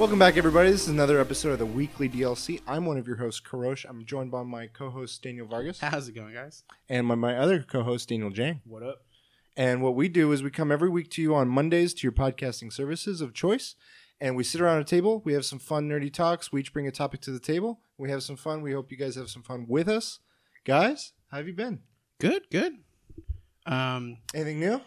[0.00, 0.70] Welcome back, everybody.
[0.70, 2.62] This is another episode of the Weekly DLC.
[2.66, 3.84] I'm one of your hosts, Karosh.
[3.86, 6.64] I'm joined by my co-host Daniel Vargas How's it going, guys?
[6.88, 8.62] and my, my other co-host Daniel Jang.
[8.64, 9.02] What up?
[9.58, 12.12] And what we do is we come every week to you on Mondays to your
[12.12, 13.74] podcasting services of choice,
[14.22, 15.20] and we sit around a table.
[15.22, 16.50] We have some fun, nerdy talks.
[16.50, 17.80] We each bring a topic to the table.
[17.98, 18.62] We have some fun.
[18.62, 20.20] We hope you guys have some fun with us,
[20.64, 21.12] guys.
[21.30, 21.80] How have you been?
[22.18, 22.72] Good, good.
[23.66, 24.80] Um, Anything new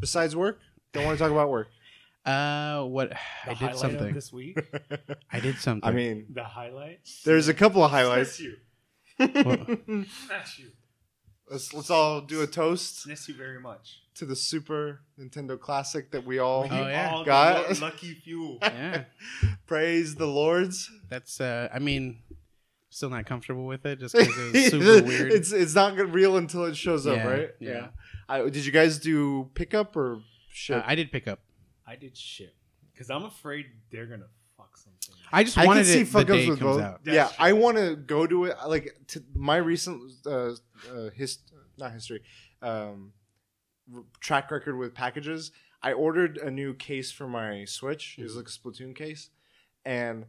[0.00, 0.58] besides work?
[0.92, 1.68] Don't want to talk about work.
[2.24, 3.10] Uh, what
[3.44, 4.08] The I did something.
[4.08, 4.58] of this week.
[5.32, 5.88] I did something.
[5.88, 7.22] I mean, the highlights.
[7.24, 8.38] there's a couple of highlights.
[8.38, 8.56] Bless you.
[9.44, 9.56] Well,
[10.28, 10.70] Bless you.
[11.50, 14.00] Let's let's all do a toast Bless you very much.
[14.14, 17.10] to the Super Nintendo Classic that we all Oh, yeah.
[17.12, 18.58] all Got- the lucky few.
[18.62, 19.04] yeah,
[19.66, 20.90] praise the Lords.
[21.10, 21.40] that's.
[21.40, 22.20] Uh, I mean,
[22.88, 25.32] still not comfortable with it just because it was super weird.
[25.32, 27.50] It's it's not good- real until it shows up, right?
[27.60, 27.88] yeah.
[28.28, 30.20] I, did you guys do pickup or
[30.50, 30.78] ship?
[30.78, 31.40] Uh, I did pick up.
[31.92, 32.54] I did shit
[32.92, 35.14] because I'm afraid they're gonna fuck something.
[35.30, 36.82] I just I wanted can see it the fuck ups day it with comes both.
[36.82, 37.00] out.
[37.04, 38.56] Yeah, That's I want to go to it.
[38.66, 40.30] Like to my recent uh,
[40.90, 41.38] uh, his
[41.76, 42.22] not history,
[42.62, 43.12] um,
[43.94, 45.52] r- track record with packages.
[45.82, 48.16] I ordered a new case for my Switch.
[48.18, 49.28] It was like a Splatoon case,
[49.84, 50.24] and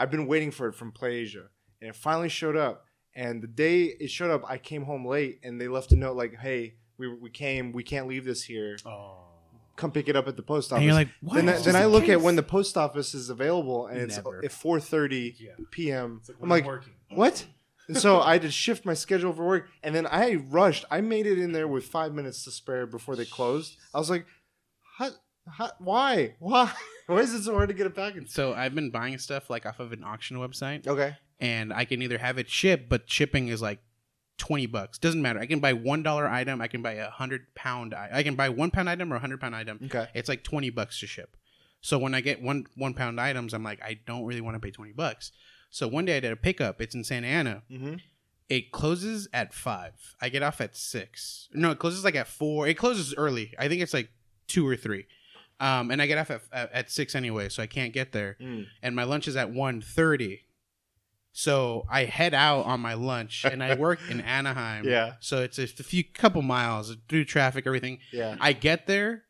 [0.00, 1.46] I've been waiting for it from PlayAsia,
[1.80, 2.86] and it finally showed up.
[3.14, 6.16] And the day it showed up, I came home late, and they left a note
[6.16, 7.70] like, "Hey, we we came.
[7.70, 8.76] We can't leave this here.
[8.84, 9.26] Oh,
[9.76, 11.34] Come pick it up at the post office." And you're like, what?
[11.36, 12.22] then, I- It's then just I a look at case.
[12.22, 14.44] when the post office is available, and it's Never.
[14.44, 15.50] at four thirty yeah.
[15.70, 16.18] p.m.
[16.20, 16.92] It's like I'm when like, I'm working.
[17.10, 17.46] what?
[17.86, 20.86] And so I had to shift my schedule for work, and then I rushed.
[20.90, 23.76] I made it in there with five minutes to spare before they closed.
[23.92, 24.24] I was like,
[24.98, 25.10] how,
[25.46, 26.36] how, why?
[26.38, 26.72] Why?
[27.06, 28.30] Why is it so hard to get a package?
[28.30, 31.14] So I've been buying stuff like off of an auction website, Okay.
[31.38, 33.80] and I can either have it shipped, but shipping is like
[34.38, 34.98] twenty bucks.
[34.98, 35.40] Doesn't matter.
[35.40, 36.60] I can buy one dollar item.
[36.60, 37.94] I can buy a hundred pound.
[37.94, 39.80] I I can buy one pound item or a hundred pound item.
[39.84, 40.08] Okay.
[40.14, 41.36] It's like twenty bucks to ship.
[41.80, 44.60] So when I get one one pound items, I'm like, I don't really want to
[44.60, 45.32] pay twenty bucks.
[45.70, 46.80] So one day I did a pickup.
[46.80, 47.62] It's in Santa Ana.
[47.70, 47.96] Mm-hmm.
[48.48, 50.14] It closes at five.
[50.20, 51.48] I get off at six.
[51.52, 52.68] No, it closes like at four.
[52.68, 53.54] It closes early.
[53.58, 54.10] I think it's like
[54.46, 55.06] two or three.
[55.60, 58.36] Um, and I get off at, at, at six anyway, so I can't get there.
[58.40, 58.66] Mm.
[58.82, 60.40] And my lunch is at 1.30.
[61.36, 64.84] So I head out on my lunch, and I work in Anaheim.
[64.86, 65.14] Yeah.
[65.18, 67.98] So it's a few couple miles through traffic, everything.
[68.12, 68.36] Yeah.
[68.40, 69.24] I get there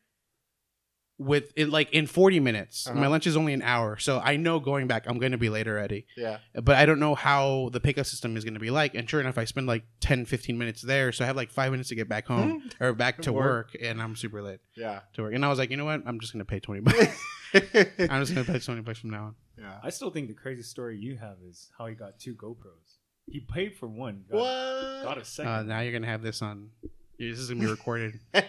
[1.17, 2.85] with it like in 40 minutes.
[2.87, 2.99] Uh-huh.
[2.99, 5.49] My lunch is only an hour, so I know going back I'm going to be
[5.49, 6.05] late already.
[6.15, 6.39] Yeah.
[6.61, 8.93] But I don't know how the pickup system is going to be like.
[8.93, 11.71] And sure enough, I spend like 10, 15 minutes there, so I have like five
[11.71, 13.73] minutes to get back home or back to Work.
[13.73, 14.99] work, and I'm super late Yeah.
[15.13, 15.33] to work.
[15.33, 16.03] And I was like, you know what?
[16.05, 17.17] I'm just going to pay 20 bucks.
[18.09, 19.35] I'm just going to pay 20 bucks from now on.
[19.57, 19.77] yeah.
[19.83, 22.97] I still think the craziest story you have is how he got two GoPros.
[23.27, 24.23] He paid for one.
[24.29, 25.03] Got, What?
[25.03, 25.51] Got a second.
[25.51, 26.69] Uh, now you're going to have this on.
[27.17, 28.19] This is going to be recorded.
[28.33, 28.41] he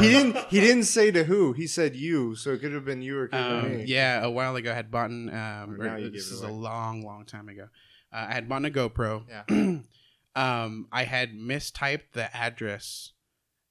[0.00, 0.36] didn't.
[0.48, 1.52] He didn't say to who.
[1.52, 2.34] He said you.
[2.34, 3.84] So it could have been you or could have Um, me.
[3.86, 6.48] yeah, a while ago I had bought an, um, Or now you this is a
[6.48, 7.68] long, long time ago.
[8.12, 9.24] Uh, I had bought a GoPro.
[9.28, 9.44] Yeah.
[10.64, 13.12] um, I had mistyped the address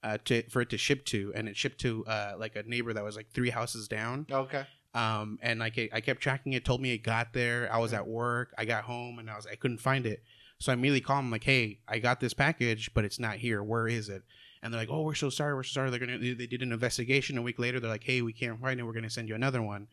[0.04, 2.94] uh, to for it to ship to, and it shipped to uh, like a neighbor
[2.94, 4.26] that was like three houses down.
[4.32, 4.66] Okay.
[4.94, 6.66] Um, and I, ke- I kept tracking it.
[6.66, 7.70] Told me it got there.
[7.72, 8.54] I was at work.
[8.58, 10.24] I got home, and I was I couldn't find it.
[10.60, 13.64] So I immediately called them like, "Hey, I got this package, but it's not here.
[13.64, 14.24] Where is it?"
[14.62, 15.56] And they're like, "Oh, we're so sorry.
[15.56, 17.80] We're so sorry." They're gonna they they did an investigation a week later.
[17.80, 18.84] They're like, "Hey, we can't find it.
[18.84, 19.88] We're gonna send you another one."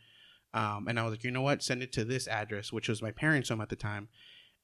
[0.53, 1.63] Um, and I was like, "You know what?
[1.63, 4.09] Send it to this address, which was my parents' home at the time."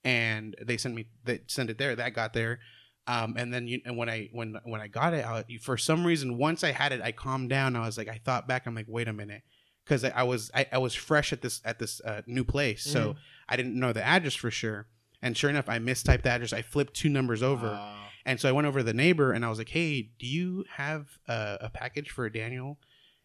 [0.03, 1.94] And they sent me they sent it there.
[1.97, 2.59] That got there.
[3.06, 6.06] Um, and then you, and when I when when I got it, I, for some
[6.06, 7.76] reason, once I had it, I calmed down.
[7.76, 8.66] I was like, I thought back.
[8.66, 9.42] I'm like, wait a minute,
[9.84, 12.82] because I, I was I, I was fresh at this at this uh, new place,
[12.82, 13.16] so
[13.48, 14.87] I didn't know the address for sure.
[15.20, 16.53] And sure enough, I mistyped the address.
[16.54, 17.94] I flipped two numbers over, Uh,
[18.26, 20.64] and so I went over to the neighbor and I was like, "Hey, do you
[20.76, 22.78] have a, a package for Daniel?"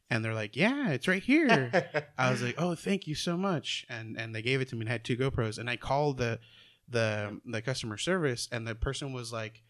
[0.09, 1.71] And they're like, "Yeah, it's right here."
[2.17, 4.81] I was like, "Oh, thank you so much," and and they gave it to me
[4.81, 5.57] and had two GoPros.
[5.57, 6.39] And I called the
[6.89, 9.63] the the customer service, and the person was like,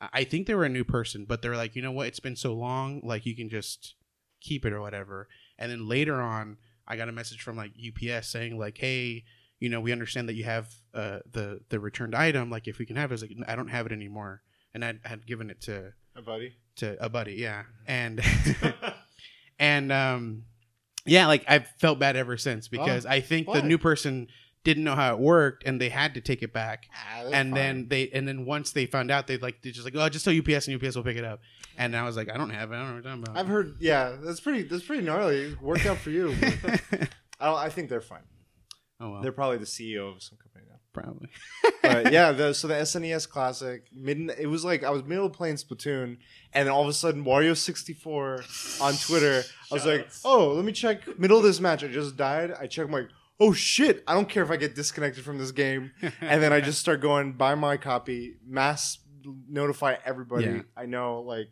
[0.00, 2.06] I- "I think they were a new person, but they're like, you know what?
[2.08, 3.94] It's been so long, like you can just
[4.40, 6.56] keep it or whatever." And then later on,
[6.88, 9.24] I got a message from like UPS saying like, "Hey."
[9.62, 12.48] You know, we understand that you have uh, the the returned item.
[12.48, 14.40] Like, if we can have it, I was like, I don't have it anymore,
[14.72, 16.54] and I had given it to a buddy.
[16.76, 18.22] to a buddy, yeah, and
[19.58, 20.44] and um,
[21.04, 23.60] yeah, like I've felt bad ever since because I think why?
[23.60, 24.28] the new person
[24.64, 27.50] didn't know how it worked and they had to take it back, Ah, and fine.
[27.54, 30.24] then they and then once they found out, they like they just like oh just
[30.24, 31.40] tell UPS and UPS will pick it up,
[31.78, 33.46] and I was like I don't have it, I don't know what you're talking I've
[33.48, 33.76] heard.
[33.80, 34.62] Yeah, that's pretty.
[34.64, 35.52] That's pretty gnarly.
[35.52, 36.34] It worked out for you.
[37.40, 37.56] I don't.
[37.58, 38.22] I think they're fine.
[39.00, 40.76] oh well, They're probably the CEO of some company now.
[40.92, 41.28] probably.
[41.82, 45.32] But yeah, the, so the SNES Classic, mid, it was like I was middle of
[45.32, 46.18] playing Splatoon,
[46.52, 48.44] and then all of a sudden Wario sixty four
[48.82, 49.42] on Twitter.
[49.70, 51.82] I was like, oh, let me check middle of this match.
[51.82, 52.52] I just died.
[52.52, 52.86] I checked.
[52.86, 53.08] I'm like,
[53.40, 55.92] oh shit, I don't care if I get disconnected from this game.
[56.20, 58.98] and then I just start going buy my copy, mass
[59.48, 60.62] notify everybody Yeah.
[60.76, 61.48] I know, like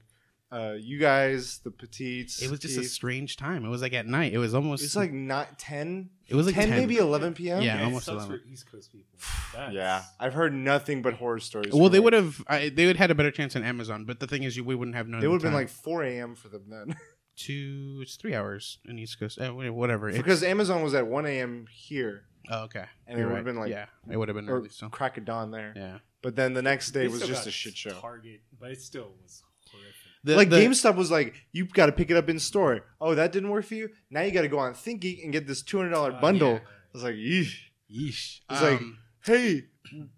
[0.51, 2.41] uh, you guys, the petites.
[2.41, 3.67] It was just a strange time.
[3.67, 4.33] It was like at night.
[4.33, 4.83] It was almost.
[4.83, 6.09] It's like not ten.
[6.27, 7.61] it was like 10, 10, maybe eleven p.m.
[7.63, 8.29] Yeah, it almost 11.
[8.31, 9.19] for East Coast people.
[9.53, 10.05] That's- yeah.
[10.19, 11.75] I've heard nothing but horror stories.
[11.75, 12.75] Well, they like- would have.
[12.75, 14.97] They would had a better chance on Amazon, but the thing is, you we wouldn't
[14.97, 15.21] have known.
[15.21, 16.35] They would have been like four a.m.
[16.35, 16.97] for them then,
[17.39, 18.01] two.
[18.03, 19.41] It's three hours in East Coast.
[19.41, 20.09] Uh, whatever.
[20.09, 21.67] It's- because Amazon was at one a.m.
[21.71, 23.53] here oh, okay, and it You're would've right.
[23.53, 24.69] been like- yeah, it would have been or early.
[24.71, 25.73] So crack of dawn there.
[25.77, 27.91] yeah, But then the next day They was just a shit show.
[27.91, 29.95] Target, but it still was horrific.
[30.25, 32.85] the, like the- GameStop was like, you've got to pick it up in store.
[33.01, 33.91] Oh, that didn't work for you.
[34.11, 36.53] Now you got to go on ThinkGeek and get this two hundred dollar Uh, bundle.
[36.53, 36.59] yeah.
[36.59, 37.55] I was like, Yeesh.
[37.91, 38.41] Yeesh.
[38.51, 39.65] It's like- Um, hey,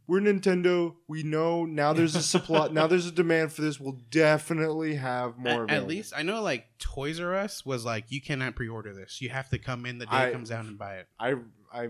[0.06, 0.94] we're Nintendo.
[1.08, 2.68] We know now there's a supply.
[2.68, 3.78] now there's a demand for this.
[3.80, 5.64] We'll definitely have more.
[5.64, 9.20] at, at least I know like Toys R Us was like you cannot pre-order this.
[9.20, 11.08] You have to come in the day I- it comes out and buy it.
[11.18, 11.34] I
[11.72, 11.88] I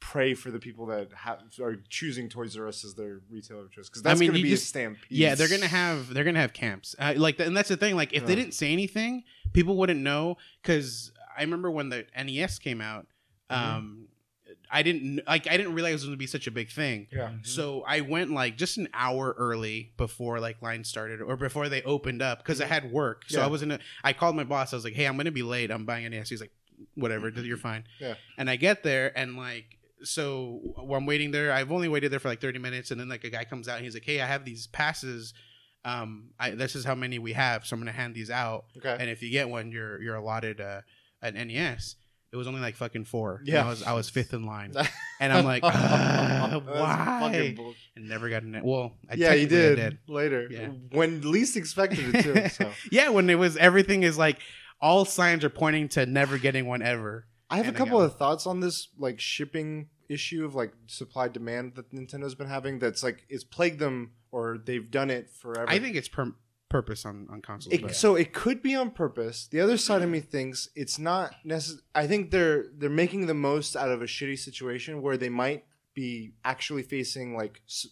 [0.00, 3.70] pray for the people that have are choosing Toys R Us as their retailer of
[3.70, 5.04] choice because I that's mean, going to be just- a stampede.
[5.10, 6.94] Yeah, they're gonna have they're gonna have camps.
[6.98, 7.94] Uh, like, and that's the thing.
[7.96, 10.38] Like, if they didn't say anything, people wouldn't know.
[10.60, 13.06] Because I remember when the NES came out,
[13.50, 14.02] Mm-hmm.
[14.74, 17.06] I didn't like I didn't realize it was gonna be such a big thing.
[17.12, 17.28] Yeah.
[17.28, 17.46] Mhm.
[17.46, 21.82] So I went like just an hour early before like line started or before they
[21.82, 23.24] opened up because I had work.
[23.28, 23.44] So Yeah.
[23.44, 23.78] I was in a.
[24.02, 24.72] I called my boss.
[24.72, 25.70] I was like, "Hey, I'm gonna be late.
[25.70, 26.52] I'm buying an NES." He's like,
[26.94, 28.14] "Whatever, you're fine." Yeah.
[28.38, 32.18] And I get there and like so while I'm waiting there, I've only waited there
[32.18, 34.20] for like 30 minutes, and then like a guy comes out and he's like, "Hey,
[34.20, 35.32] I have these passes.
[35.84, 38.96] Um, I, this is how many we have, so I'm gonna hand these out, Okay.
[38.98, 40.80] and if you get one, you're you're allotted uh,
[41.20, 41.96] an NES."
[42.32, 43.42] It was only like fucking four.
[43.44, 43.66] Yeah.
[43.66, 44.72] I was I was fifth in line,
[45.20, 47.56] and I'm like, "Ah, That's why?
[47.94, 48.60] and never got an.
[48.64, 50.68] Well, I yeah, you did, I later Yeah.
[50.92, 52.48] when least expected it too.
[52.48, 54.38] So yeah, when it was everything is like
[54.80, 57.26] all signs are pointing to never getting one ever.
[57.50, 61.28] I have a And couple of thoughts on this like shipping issue of like supply
[61.28, 62.78] demand that Nintendo's been having.
[62.78, 65.68] That's like it's plagued them or they've done it forever.
[65.68, 66.32] I think it's per-
[66.72, 67.74] purpose on on consoles.
[67.74, 69.46] It, So it could be on purpose.
[69.54, 71.82] The other side of me thinks it's not necessary.
[71.94, 75.64] I think they're they're making the most out of a shitty situation where they might
[75.94, 77.86] be actually facing like s-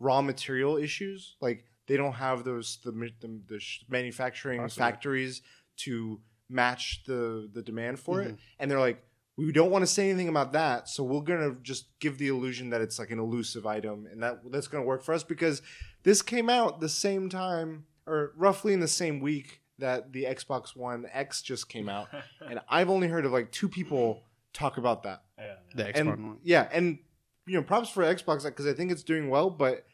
[0.00, 1.36] raw material issues.
[1.40, 2.92] Like they don't have those the
[3.22, 4.82] the, the sh- manufacturing Possibly.
[4.82, 5.42] factories
[5.84, 8.30] to match the the demand for Mm-hmm.
[8.30, 9.00] it, and they're like.
[9.38, 12.68] We don't want to say anything about that, so we're gonna just give the illusion
[12.68, 15.62] that it's like an elusive item, and that that's gonna work for us because
[16.02, 20.76] this came out the same time or roughly in the same week that the Xbox
[20.76, 22.08] One X just came out,
[22.48, 24.22] and I've only heard of like two people
[24.52, 25.22] talk about that.
[25.38, 26.38] yeah, the Xbox And One.
[26.42, 26.98] yeah, and
[27.46, 29.84] you know, props for Xbox because I think it's doing well, but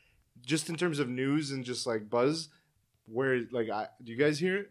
[0.44, 2.48] just in terms of news and just like buzz,
[3.06, 4.70] where like, I, do you guys hear it?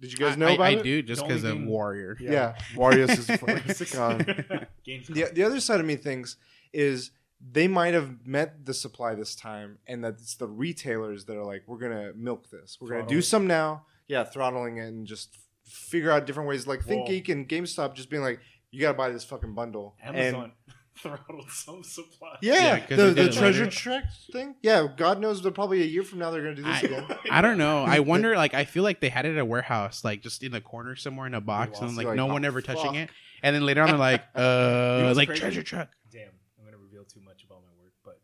[0.00, 0.82] Did you guys know I, about I it?
[0.82, 2.16] do just because only of Warrior.
[2.20, 4.66] Yeah, Warriors is fucking gone.
[4.84, 6.36] The, the other side of me thinks
[6.72, 7.12] is
[7.50, 11.44] they might have met the supply this time, and that it's the retailers that are
[11.44, 12.78] like, we're gonna milk this.
[12.80, 13.22] We're gonna do it.
[13.22, 16.66] some now, yeah, throttling it and just figure out different ways.
[16.66, 18.40] Like Well- ThinkGeek and GameStop just being like,
[18.70, 19.96] you gotta buy this fucking bundle.
[20.02, 20.52] Amazon
[20.98, 22.30] throttled some supply.
[22.34, 23.74] And yeah, Yeah, 'cause the, they the it treasure later.
[23.76, 24.54] track thing.
[24.62, 27.06] Yeah, God knows, but probably a year from now they're gonna do this I- again.
[27.30, 27.84] I don't know.
[27.84, 28.36] I wonder.
[28.36, 30.94] Like, I feel like they had it at a warehouse, like just in the corner
[30.96, 31.96] somewhere in a box, lost and it.
[31.96, 32.94] like Like, no oh, one ever touching fuck.
[32.96, 33.10] it.
[33.42, 35.40] And then later on, they're like, uh, what's like crazy?
[35.40, 35.88] treasure truck.
[36.12, 36.28] Damn,
[36.58, 38.20] I'm gonna reveal too much about my work, but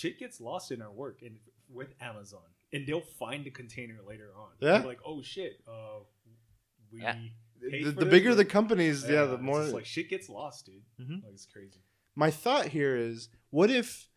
[0.00, 1.36] shit gets lost in our work and
[1.68, 4.48] with Amazon, and they'll find the container later on.
[4.60, 4.78] Yeah?
[4.78, 6.00] They're like, oh shit, uh,
[6.92, 7.02] we.
[7.02, 7.16] Yeah.
[7.62, 9.60] The, the bigger the companies, yeah, the more.
[9.60, 10.82] just like shit gets lost, dude.
[10.98, 11.22] Mhm.
[11.22, 11.80] Like it's crazy.
[12.16, 14.08] my thought here is what if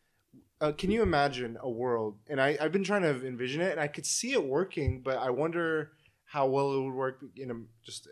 [0.62, 3.82] uh, can you imagine a world and I, i've been trying to envision it and
[3.82, 5.92] i could see it working but i wonder
[6.26, 8.08] how well it would work in a, just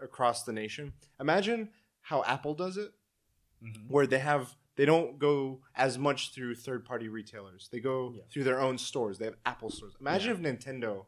[0.00, 1.68] across the nation imagine
[2.02, 2.90] how apple does it
[3.64, 3.88] Mhm.
[3.88, 8.22] where they have they don't go as much through third party retailers they go Yeah.
[8.32, 11.06] through their own stores they have apple stores imagine if nintendo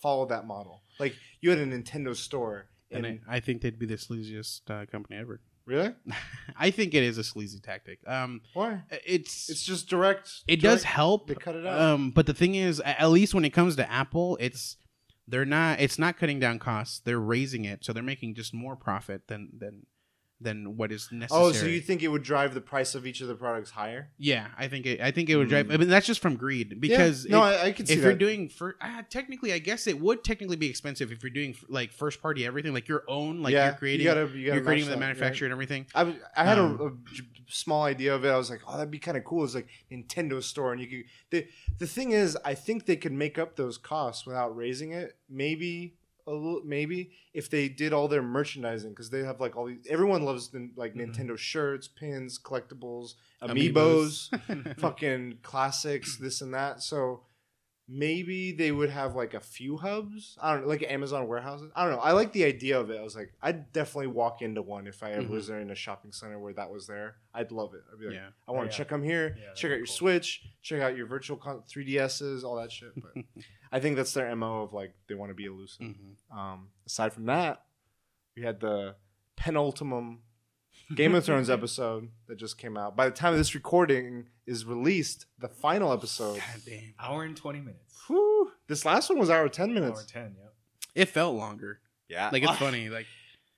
[0.00, 3.78] followed that model like you had a nintendo store And and I, I think they'd
[3.78, 5.40] be the sleaziest uh, company ever.
[5.64, 5.92] really
[6.56, 7.98] I think it is a sleazy tactic.
[8.06, 11.28] Um, why it's it's just direct it does direct- help.
[11.28, 13.90] they cut it out Um, but the thing is, at least when it comes to
[13.90, 14.76] Apple, it's
[15.28, 15.80] they're not.
[15.80, 16.98] It's not cutting down costs.
[16.98, 19.86] They're raising it, so they're making just more profit than than
[20.42, 21.44] than what is necessary.
[21.44, 24.10] Oh, so you think it would drive the price of each of the products higher?
[24.18, 25.00] Yeah, I think it.
[25.00, 25.70] I think it would drive.
[25.70, 27.30] I mean, that's just from greed because Yeah.
[27.38, 28.06] no, if, I, I can see if that.
[28.06, 31.54] you're doing for uh, technically, I guess it would technically be expensive if you're doing
[31.68, 34.56] like first party everything, like your own, like yeah, you're creating, you gotta, you gotta
[34.56, 35.86] you're creating the manufacturer and everything.
[35.94, 36.92] I, I had Um, a, a
[37.48, 38.28] small idea of it.
[38.30, 39.44] I was like, oh, that'd be kind of cool.
[39.44, 41.04] It's like Nintendo store, and you could.
[41.30, 41.46] The
[41.78, 45.16] the thing is, I think they could make up those costs without raising it.
[45.28, 45.94] Maybe
[46.26, 49.86] a little, maybe if they did all their merchandising because they have like all these.
[49.88, 51.14] Everyone loves the, like Mhm.
[51.14, 54.30] Nintendo shirts, pins, collectibles, Amiibos.
[54.30, 56.82] amiibos, fucking classics, this and that.
[56.82, 57.22] So
[57.88, 60.36] maybe they would have like a few hubs.
[60.40, 61.70] I don't know, like Amazon warehouses.
[61.74, 62.00] I don't know.
[62.00, 62.98] I like the idea of it.
[62.98, 65.30] I was like, I'd definitely walk into one if I ever Mhm.
[65.30, 67.16] was there in a shopping center where that was there.
[67.34, 67.82] I'd love it.
[67.92, 68.28] I'd be like, yeah.
[68.48, 68.76] I want Oh, to yeah.
[68.78, 69.36] check them here.
[69.38, 69.94] Yeah, check out your cool.
[69.94, 70.42] Switch.
[70.62, 72.92] Check out your virtual con- 3DSs, all that shit.
[72.96, 73.12] But
[73.72, 75.86] I think that's their mo of like they want to be elusive.
[75.86, 76.36] Mhm.
[76.36, 77.64] Um, aside from that,
[78.36, 78.94] we had the
[79.36, 80.18] penultimum
[80.94, 82.96] Game of Thrones episode that just came out.
[82.96, 86.36] By the time this recording is released, the final episode.
[86.36, 86.94] God damn.
[87.00, 88.02] Hour and twenty minutes.
[88.08, 90.00] Whew, this last one was hour ten minutes.
[90.00, 90.36] Hour ten.
[90.38, 91.02] Yeah.
[91.02, 91.80] It felt longer.
[92.08, 92.88] Yeah, Like it's funny.
[92.90, 93.06] Like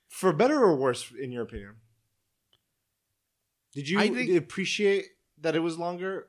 [0.07, 1.73] for better or worse, in your opinion.
[3.73, 5.05] Did you think- appreciate
[5.41, 6.27] that it was longer?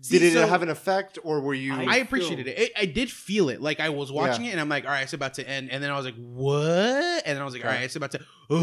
[0.00, 1.74] See, Did it so- have an effect, or were you?
[1.74, 2.58] I appreciated it.
[2.58, 2.72] it.
[2.76, 3.60] I did feel it.
[3.60, 5.70] Like I was watching it, and I'm like, all right, it's about to end.
[5.70, 6.62] And then I was like, what?
[7.26, 8.20] And then I was like, all right, it's about to.
[8.46, 8.62] What?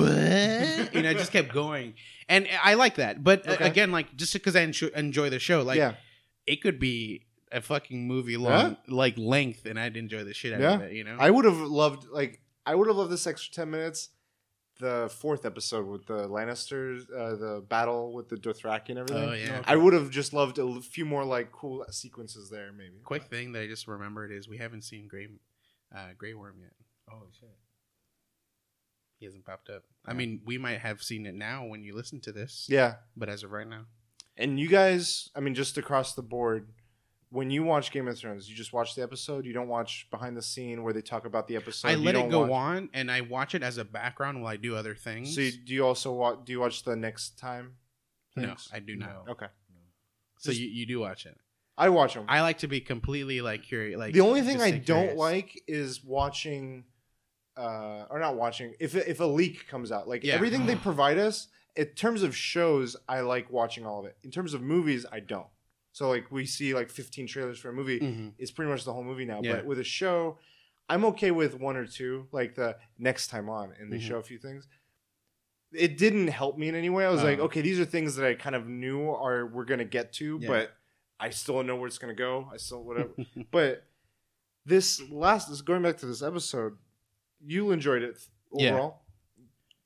[0.95, 1.93] and I just kept going,
[2.29, 3.23] and I like that.
[3.23, 3.67] But uh, Okay.
[3.67, 5.95] again, like just because I enjoy, the show, like yeah,
[6.47, 10.61] it could be a fucking movie long, like length, and I'd enjoy the shit out
[10.61, 10.93] of it.
[10.93, 14.09] You know, I would have loved like I would have loved this extra ten minutes.
[14.79, 19.29] The fourth episode with the Lannisters, uh, the battle with the Dothraki and everything.
[19.29, 19.61] oh yeah.
[19.65, 22.95] I would have just loved a few more like cool sequences there, maybe.
[23.03, 25.29] Quick thing that I just remembered is we haven't seen Gray,
[25.95, 26.73] uh, Grey Worm yet.
[27.09, 27.49] Oh shit.
[29.17, 29.83] He hasn't popped up.
[30.05, 32.65] I mean, we might have seen it now when you listen to this.
[32.69, 33.85] Yeah, But as of right now,
[34.35, 36.67] and you guys, I mean, just across the board,
[37.35, 39.45] when you watch Game of Thrones, you just watch the episode.
[39.45, 41.89] You don't watch behind the scene where they talk about the episode.
[41.89, 44.57] I let it go watch- on, and I watch it as a background while I
[44.57, 45.35] do other things.
[45.35, 46.39] So you, do you also watch?
[46.45, 47.75] Do you watch the next time?
[48.35, 48.55] no.
[48.73, 49.25] I do not.
[49.27, 49.31] No.
[49.33, 49.47] Okay,
[50.39, 51.37] So Just- you, you do watch it.
[51.77, 52.25] I watch them.
[52.29, 53.99] I like to be completely like curious.
[53.99, 54.83] Like the only thing I don't
[55.15, 55.17] curious.
[55.19, 56.85] like is watching,
[57.57, 58.75] uh, or not watching.
[58.79, 60.35] If if a leak comes out, like Yeah.
[60.35, 64.15] everything they provide us in terms of shows, I like watching all of it.
[64.23, 65.47] In terms of movies, I don't.
[65.95, 68.33] So like we see like 15 trailers for a movie, Mhm.
[68.37, 69.39] it's pretty much the whole movie now.
[69.41, 69.53] Yeah.
[69.55, 70.37] But with a show,
[70.89, 74.01] I'm okay with one or two, like the next time on, and they Mhm.
[74.09, 74.67] show a few things.
[75.71, 77.05] It didn't help me in any way.
[77.05, 77.43] I was like, Oh.
[77.45, 80.49] okay, these are things that I kind of knew are we're gonna get to, Yeah.
[80.49, 80.77] but
[81.17, 82.49] I still don't know where it's gonna go.
[82.51, 83.13] I still whatever.
[83.51, 83.87] but
[84.65, 86.77] this last, this going back to this episode,
[87.39, 88.17] you enjoyed it
[88.51, 88.71] Yeah.
[88.73, 89.05] overall.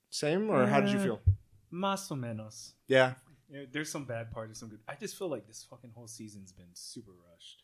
[0.10, 1.22] Same or how did you Uh, feel?
[1.72, 2.74] Más o menos.
[2.88, 3.14] Yeah,
[3.50, 4.80] Yeah, There's some bad parts, and some good.
[4.88, 7.64] I just feel like this fucking whole season's been super rushed.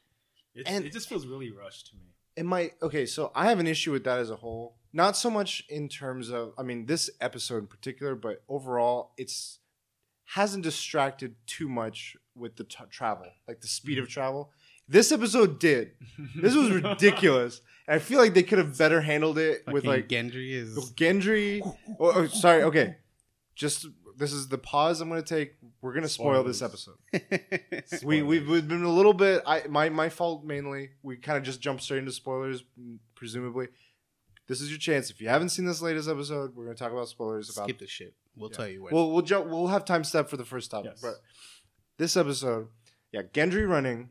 [0.55, 2.13] It, And- it just feels really rushed to me.
[2.37, 5.29] it might okay so i have an issue with that as a whole not so
[5.29, 9.59] much in terms of i mean this episode in particular but overall it's
[10.33, 14.13] hasn't distracted too much with the t- travel like the speed of mm-hmm.
[14.19, 14.51] travel
[14.87, 15.91] this episode did
[16.41, 20.51] this was ridiculous i feel like they could have better handled it with like Gendry
[20.51, 21.61] is gendry
[21.99, 22.97] oh, oh, sorry okay
[23.55, 26.95] just this is the pause i'm going to take we're going to spoil this episode
[28.03, 30.91] we we've, we've been a little bit I my my fault mainly.
[31.03, 32.63] We kind of just jumped straight into spoilers,
[33.15, 33.67] presumably.
[34.47, 35.09] This is your chance.
[35.09, 37.65] If you haven't seen this latest episode, we're going to talk about spoilers about.
[37.67, 38.13] skip the shit.
[38.35, 38.57] We'll Yeah.
[38.57, 38.93] tell you when.
[38.93, 39.47] We'll we'll jump.
[39.47, 41.01] We'll have time step for the first topic, Yes.
[41.01, 41.15] but
[41.97, 42.67] this episode,
[43.11, 44.09] yeah, Gendry running.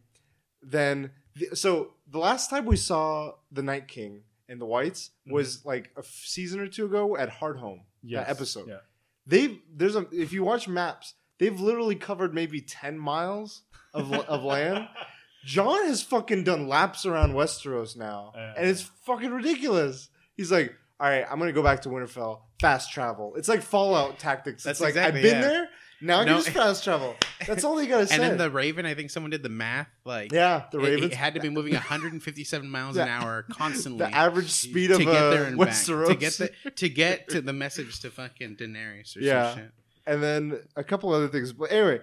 [0.62, 5.34] Then the, so the last time we saw the Night King and the Whites mm-hmm.
[5.34, 7.82] was like a f- season or two ago at Hardhome.
[8.02, 8.26] Yes.
[8.26, 8.68] That episode.
[8.68, 8.78] Yeah.
[9.26, 13.62] They've there's a if you watch maps, they've literally covered maybe ten miles
[13.93, 14.88] of of land.
[15.45, 18.54] Jon has fucking done laps around Westeros now, Yeah.
[18.57, 20.09] and it's fucking ridiculous.
[20.37, 23.35] He's like, all right, I'm gonna go back to Winterfell, fast travel.
[23.37, 24.62] It's like Fallout tactics.
[24.62, 25.49] That's it's like exactly- I've been yeah.
[25.49, 25.69] there,
[26.04, 26.34] now No.
[26.37, 27.16] just fast travel.
[27.46, 28.14] That's all they gotta say.
[28.16, 29.88] and then the Raven, I think someone did the math.
[30.04, 34.06] Like, yeah, the Raven had to be moving 157 miles an hour constantly.
[34.06, 36.88] the average speed to of to get uh, there and back to get the to
[36.88, 39.50] get to the message to fucking Daenerys or Yeah.
[39.50, 39.70] some shit.
[40.06, 41.52] and then a couple other things.
[41.52, 42.00] But anyway,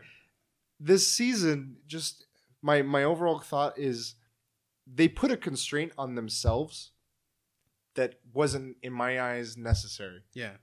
[0.79, 2.25] this season, just
[2.61, 4.15] my my overall thought is
[4.91, 6.91] they put a constraint on themselves
[7.95, 10.21] that wasn't, in my eyes, necessary.
[10.33, 10.53] Yeah,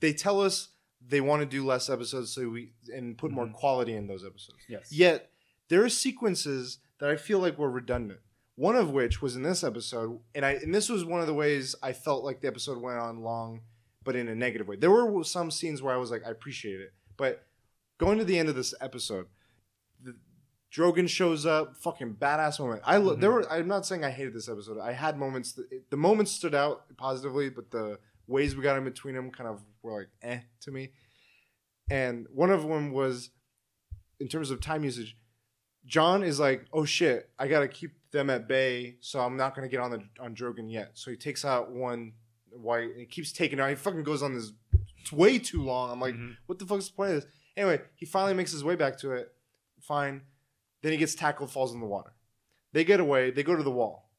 [0.00, 0.68] They tell us
[1.06, 3.52] they want to do less episodes so we and put more Mhm.
[3.54, 4.58] quality in those episodes.
[4.68, 4.92] Yes.
[4.92, 5.30] Yet
[5.68, 8.20] there are sequences that I feel like were redundant.
[8.56, 11.34] One of which was in this episode, and I and this was one of the
[11.34, 13.62] ways I felt like the episode went on long,
[14.02, 14.76] but in a negative way.
[14.76, 17.46] There were some scenes where I was like, I appreciate it, but
[17.98, 19.26] going to the end of this episode,
[20.02, 20.16] the,
[20.72, 22.82] Drogon shows up, fucking badass moment.
[22.84, 23.20] I lo- Mhm.
[23.20, 23.50] there were.
[23.50, 24.78] I'm not saying I hated this episode.
[24.78, 25.52] I had moments.
[25.52, 29.48] That, the moments stood out positively, but the ways we got in between them kind
[29.48, 30.92] of were like eh to me.
[31.90, 33.30] And one of them was
[34.20, 35.16] in terms of time usage.
[35.86, 39.68] Jon is like, "Oh shit, I gotta keep them at bay, so I'm not gonna
[39.68, 42.12] get on the on Drogon yet." So he takes out one
[42.50, 43.70] white, and he keeps taking out.
[43.70, 44.52] He fucking goes on this.
[45.00, 45.90] It's way too long.
[45.90, 46.36] I'm like, Mhm.
[46.46, 47.32] what the fuck's the point of this?
[47.56, 49.34] Anyway, he finally makes his way back to it.
[49.80, 50.26] Fine.
[50.82, 52.12] Then he gets tackled, falls in the water.
[52.72, 53.30] They get away.
[53.30, 54.10] They go to the wall.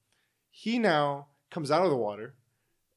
[0.50, 2.36] He now comes out of the water,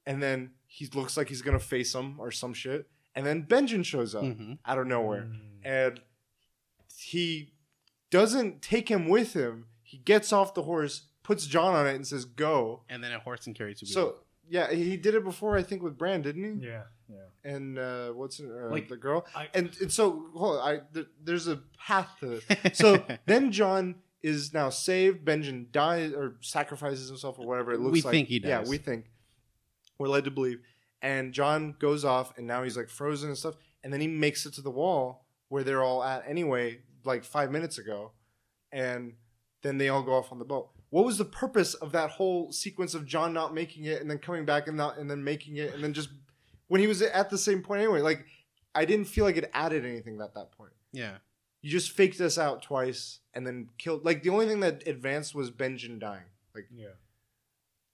[0.06, 2.88] and then he looks like he's gonna face him or some shit.
[3.14, 4.58] And then Benjen shows up Mhm.
[4.64, 5.40] out of nowhere, Mm.
[5.64, 6.00] and
[6.96, 7.52] he
[8.10, 9.66] doesn't take him with him.
[9.82, 13.18] He gets off the horse, puts Jon on it, and says, "Go." And then a
[13.18, 14.02] horse and carry two people.
[14.02, 14.16] So
[14.48, 16.66] yeah, he did it before, I think, with Bran, didn't he?
[16.66, 17.16] Yeah, yeah.
[17.44, 19.26] And uh, what's uh, Like, the girl?
[19.34, 22.44] I- and, and so hold on, I th- there's a path to this.
[22.78, 25.24] So then Jon is now saved.
[25.24, 28.12] Benjen dies or sacrifices himself or whatever it looks We like.
[28.12, 28.48] We think he does.
[28.48, 29.06] Yeah, we think.
[30.02, 30.60] We're led to believe.
[31.00, 33.54] And Jon goes off, and now he's like frozen and stuff.
[33.82, 37.50] And then he makes it to the wall where they're all at anyway, like five
[37.50, 38.12] minutes ago.
[38.70, 39.14] And
[39.62, 40.70] then they all go off on the boat.
[40.90, 44.18] What was the purpose of that whole sequence of Jon not making it and then
[44.18, 46.10] coming back and not and then making it and then just
[46.68, 48.00] when he was at the same point anyway?
[48.00, 48.26] Like
[48.74, 50.72] I didn't feel like it added anything at that point.
[50.92, 51.18] yeah.
[51.62, 54.04] You just faked us out twice and then killed.
[54.04, 56.24] Like the only thing that advanced was Benjen dying.
[56.54, 56.88] Like Yeah.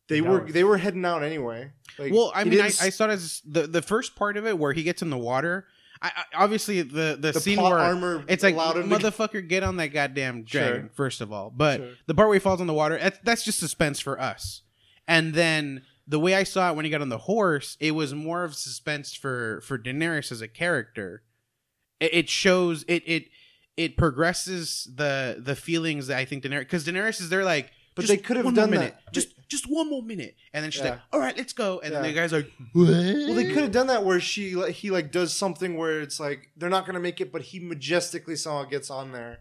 [0.08, 1.70] They were was- they were heading out anyway.
[1.98, 4.58] Like well, I mean, I, I saw it as the the first part of it
[4.58, 5.66] where he gets in the water.
[6.00, 8.24] I, I obviously the the, the scene where armor.
[8.28, 10.90] it's like allowed him to- motherfucker, get on that goddamn dragon Sure.
[10.94, 11.50] first of all.
[11.50, 11.90] But Sure.
[12.06, 14.62] the part where he falls in the water, that's, that's just suspense for us.
[15.08, 18.14] And then the way I saw it when he got on the horse, it was
[18.14, 21.22] more of suspense for for Daenerys as a character.
[21.98, 23.24] It, it shows it it
[23.76, 27.72] it progresses the the feelings that I think Daenerys because Daenerys is there like.
[27.98, 28.94] But "Just they could have one done minute.
[29.04, 29.12] that.
[29.12, 30.90] Just just one more minute, and then she's Yeah.
[30.90, 33.72] like, "All right, let's go." And then the guy's like, "What?" Well, they could have
[33.72, 37.00] done that where she like, he like does something where it's like they're not gonna
[37.00, 39.40] make it, but he majestically somehow gets on there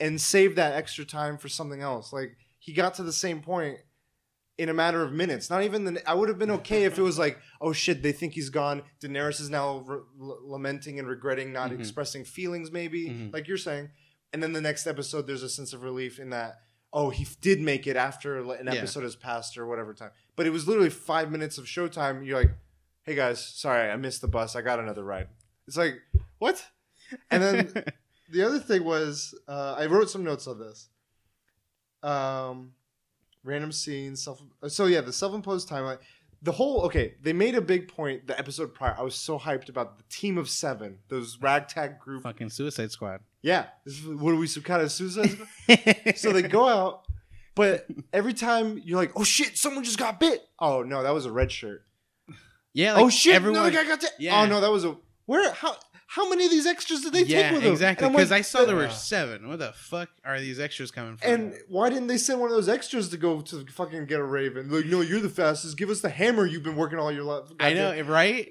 [0.00, 2.12] and save that extra time for something else.
[2.12, 3.78] Like he got to the same point
[4.58, 5.48] in a matter of minutes.
[5.50, 6.08] Not even the.
[6.08, 8.82] I would have been okay if it was like, oh shit, they think he's gone.
[9.02, 11.80] Daenerys is now re- lamenting and regretting not Mhm.
[11.80, 13.32] expressing feelings, maybe Mhm.
[13.32, 13.90] like you're saying.
[14.32, 16.60] And then the next episode, there's a sense of relief in that.
[16.92, 18.72] Oh, he did make it after an Yeah.
[18.74, 20.10] episode has passed or whatever time.
[20.36, 22.26] But it was literally five minutes of showtime.
[22.26, 22.50] You're like,
[23.04, 24.54] hey guys, sorry, I missed the bus.
[24.56, 25.28] I got another ride.
[25.66, 26.00] It's like,
[26.38, 26.64] what?
[27.30, 27.84] And then
[28.30, 30.88] the other thing was, uh, I wrote some notes on this.
[32.02, 32.72] Um,
[33.44, 34.42] random scenes, self.
[34.68, 35.98] So yeah, the self-imposed timeline.
[36.42, 37.14] The whole okay.
[37.22, 38.26] They made a big point.
[38.26, 42.24] The episode prior, I was so hyped about the team of seven, those ragtag group.
[42.24, 43.20] Fucking Suicide Squad.
[43.42, 45.30] Yeah, this is, what are we some kind of suicide?
[45.30, 46.14] Squad?
[46.16, 47.04] so they go out,
[47.54, 50.42] but every time you're like, oh shit, someone just got bit.
[50.58, 51.84] Oh no, that was a red shirt.
[52.72, 52.94] Yeah.
[52.94, 53.60] Like oh shit, Everyone.
[53.60, 54.12] another guy got bit.
[54.18, 54.40] Yeah.
[54.40, 55.52] Oh no, that was a where?
[55.52, 55.76] How
[56.14, 57.72] how many of these extras did they yeah, take with them?
[57.72, 58.06] exactly.
[58.06, 59.48] Because like, I saw there were seven.
[59.48, 61.30] Where the fuck are these extras coming from?
[61.30, 64.24] And why didn't they send one of those extras to go to fucking get a
[64.24, 64.70] raven?
[64.70, 65.78] Like, no, you're the fastest.
[65.78, 67.44] Give us the hammer you've been working all your life.
[67.58, 68.50] I know, right?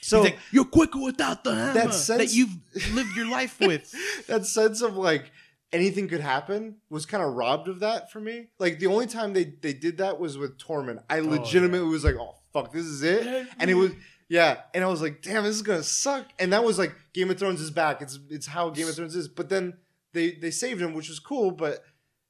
[0.00, 2.56] So He's like, you're quicker without the hammer that, sense- that you've
[2.94, 3.94] lived your life with.
[4.28, 5.30] that sense of like
[5.70, 8.48] anything could happen was kind of robbed of that for me.
[8.58, 11.02] Like the only time they they did that was with Tormund.
[11.10, 13.48] I oh, legitimately was like, oh fuck, this is it.
[13.58, 13.92] And it was
[14.32, 16.24] yeah, and I was like, damn, this is gonna suck.
[16.38, 18.00] And that was like Game of Thrones is back.
[18.00, 19.28] It's it's how Game of Thrones is.
[19.28, 19.74] But then
[20.14, 21.50] they they saved him, which was cool.
[21.50, 21.84] But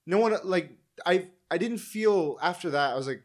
[0.05, 0.73] no one like
[1.07, 2.91] I I didn't feel after that.
[2.91, 3.23] I was like,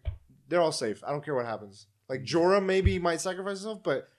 [0.48, 1.04] they're all safe.
[1.04, 1.88] I don't care what happens.
[2.08, 4.10] Like Jorah maybe might sacrifice himself, but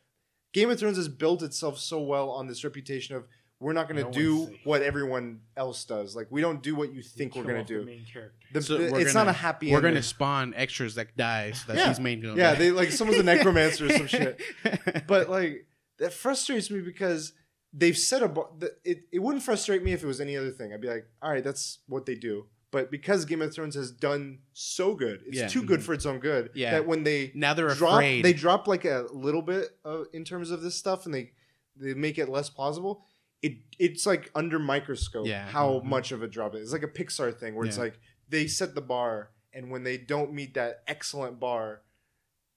[0.52, 3.26] Game of Thrones has built itself so well on this reputation of
[3.60, 6.14] we're not going to No do one's what everyone else does.
[6.14, 7.86] Like we don't do what you think we're Kill going off to the do.
[7.86, 8.38] main character.
[8.52, 9.70] The, So the- we're it's gonna- not a happy.
[9.70, 9.92] We're ending.
[9.94, 11.88] gonna spawn extras that dies that Yeah.
[11.88, 12.54] these main yeah, die.
[12.58, 14.40] they like someone's a necromancer or some shit.
[15.06, 15.66] But like
[15.98, 17.32] that frustrates me because
[17.72, 18.48] they've set a bar.
[18.58, 20.72] The, it it wouldn't frustrate me if it was any other thing.
[20.72, 22.46] I'd be like, all right, that's what they do.
[22.70, 25.48] But because Game of Thrones has done so good, it's Yeah.
[25.48, 26.50] too good for its own good.
[26.54, 26.72] Yeah.
[26.72, 28.24] That when they now they're drop, afraid.
[28.24, 31.32] they drop like a little bit uh, in terms of this stuff, and they
[31.76, 33.04] they make it less plausible.
[33.42, 35.46] It it's like under microscope Yeah.
[35.48, 35.84] how Mhm.
[35.84, 36.64] much of a drop it is.
[36.64, 37.98] It's like a Pixar thing where it's like
[38.28, 41.82] they set the bar, and when they don't meet that excellent bar,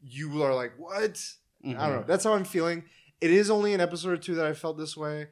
[0.01, 1.13] you are like, what?
[1.63, 1.77] Mhm.
[1.77, 2.05] I don't know.
[2.07, 2.83] That's how I'm feeling.
[3.21, 5.27] It is only an episode or two that I felt this way,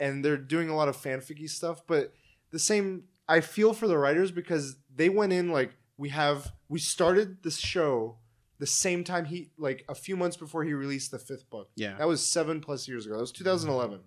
[0.00, 1.86] and they're doing a lot of fanficky stuff.
[1.86, 2.12] But
[2.50, 6.52] the same, I feel for the writers because they went in like we have.
[6.68, 8.18] We started this show
[8.58, 11.70] the same time he like a few months before he released the fifth book.
[11.76, 11.96] Yeah.
[11.96, 13.14] That was seven plus years ago.
[13.14, 14.00] That was 2011.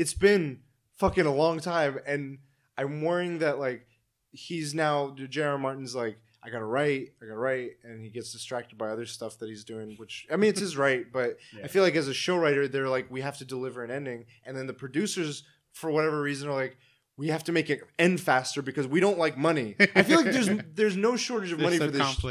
[0.00, 0.60] It's been
[0.96, 2.38] fucking a long time, and
[2.78, 3.86] I'm worrying that like
[4.32, 5.58] he's now J.R.
[5.58, 9.38] Martin's like I gotta write, I gotta write, and he gets distracted by other stuff
[9.38, 9.96] that he's doing.
[9.98, 11.64] Which I mean, it's his right, but Yeah.
[11.64, 14.24] I feel like as a show writer, they're like we have to deliver an ending,
[14.46, 16.76] and then the producers, for whatever reason, are like.
[17.16, 19.76] We have to make it end faster because we don't like money.
[19.94, 22.22] I feel like there's there's no shortage of money for this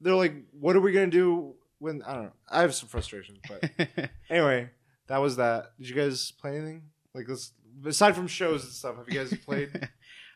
[0.00, 2.32] they're like, "What are we gonna do when?" I don't know.
[2.48, 3.70] I have some frustration, but
[4.30, 4.70] anyway,
[5.08, 5.72] that was that.
[5.78, 7.52] Did you guys play anything like this
[7.86, 8.96] aside from shows and stuff?
[8.96, 9.88] Have you guys played?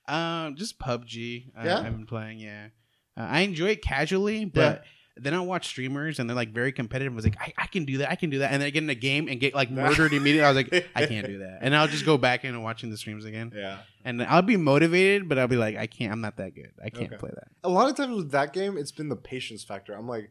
[0.09, 1.49] um, just PUBG.
[1.59, 1.79] Uh, Yeah?
[1.79, 2.39] I've been playing.
[2.39, 2.69] Yeah,
[3.17, 4.85] uh, I enjoy it casually, but
[5.19, 7.13] then I watch streamers and they're like very competitive.
[7.13, 8.11] I was like, I, I can do that.
[8.11, 8.53] I can do that.
[8.53, 10.45] And then I get in a game and get like murdered immediately.
[10.45, 11.61] I was like, I can't do that.
[11.63, 13.51] And I'll just go back into watching the streams again.
[13.57, 13.79] yeah.
[14.05, 16.13] And I'll be motivated, but I'll be like, I can't.
[16.13, 16.71] I'm not that good.
[16.85, 17.17] I can't Okay.
[17.17, 17.49] play that.
[17.65, 19.95] A lot of times with that game, it's been the patience factor.
[19.95, 20.31] I'm like,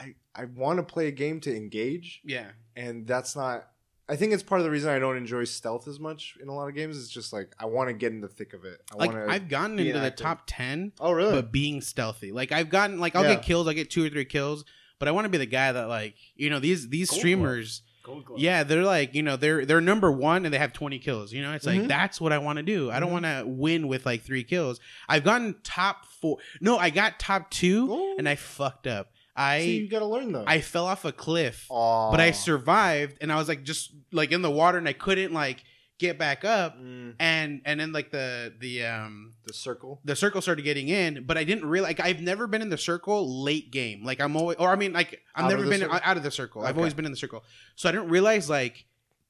[0.00, 2.50] I I want to play a game to engage, Yeah.
[2.74, 3.68] and that's not.
[4.08, 6.54] I think it's part of the reason I don't enjoy stealth as much in a
[6.54, 6.96] lot of games.
[6.98, 8.80] It's just like I want to get in the thick of it.
[8.92, 9.32] I Like want to.
[9.32, 10.92] I've gotten be into the top ten.
[11.00, 11.32] Oh really?
[11.32, 12.30] but being stealthy.
[12.32, 13.34] Like I've gotten like I'll Yeah.
[13.34, 13.66] get kills.
[13.66, 14.64] I get two or three kills,
[15.00, 17.82] but I want to be the guy that like you know these these Gold streamers.
[18.04, 18.38] Gold glove.
[18.38, 21.32] Yeah, they're like you know they're they're number one and they have twenty kills.
[21.32, 21.88] You know, it's like Mhm.
[21.88, 22.88] that's what I want to do.
[22.92, 23.12] I don't Mhm.
[23.12, 24.78] want to win with like three kills.
[25.08, 26.38] I've gotten top four.
[26.60, 28.14] No, I got top two Oh.
[28.18, 29.08] and I fucked up.
[29.36, 30.44] You I got to learn though.
[30.46, 32.10] I fell off a cliff, Aw.
[32.10, 35.32] but I survived and I was like just like in the water and I couldn't
[35.32, 35.62] like
[35.98, 40.00] get back up Mm, and and then like the the um the circle.
[40.04, 41.90] the circle started getting in, but I didn't realize.
[41.98, 44.04] Like, I've never been in the circle late game.
[44.04, 46.00] Like I'm always, or I mean, like I've Out never been circle?
[46.02, 46.64] out of the circle.
[46.64, 47.44] I've always been in the circle,
[47.76, 48.84] so I didn't realize like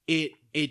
[0.08, 0.70] it it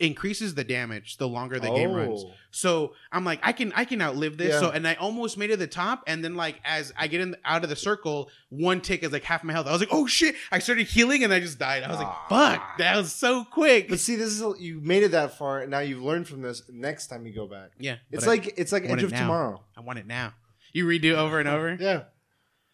[0.00, 2.22] increases the damage the longer the game runs.
[2.24, 2.32] Oh.
[2.50, 4.52] So I'm like, I can I can outlive this.
[4.54, 4.60] Yeah.
[4.60, 7.20] So and I almost made it to the top, and then like as I get
[7.20, 9.66] in out of the circle, one tick is like half my health.
[9.66, 10.34] I was like, oh shit!
[10.52, 11.82] I started healing and I just died.
[11.82, 13.88] I was like, fuck, that was so quick.
[13.88, 16.62] But see, this is you made it that far, and now you've learned from this.
[16.68, 19.10] Next time you go back, yeah, it's but I- like it's like Edge it of
[19.12, 19.20] now.
[19.20, 19.62] Tomorrow.
[19.76, 20.34] I want it now.
[20.72, 21.76] You redo over and over.
[21.80, 22.02] Yeah,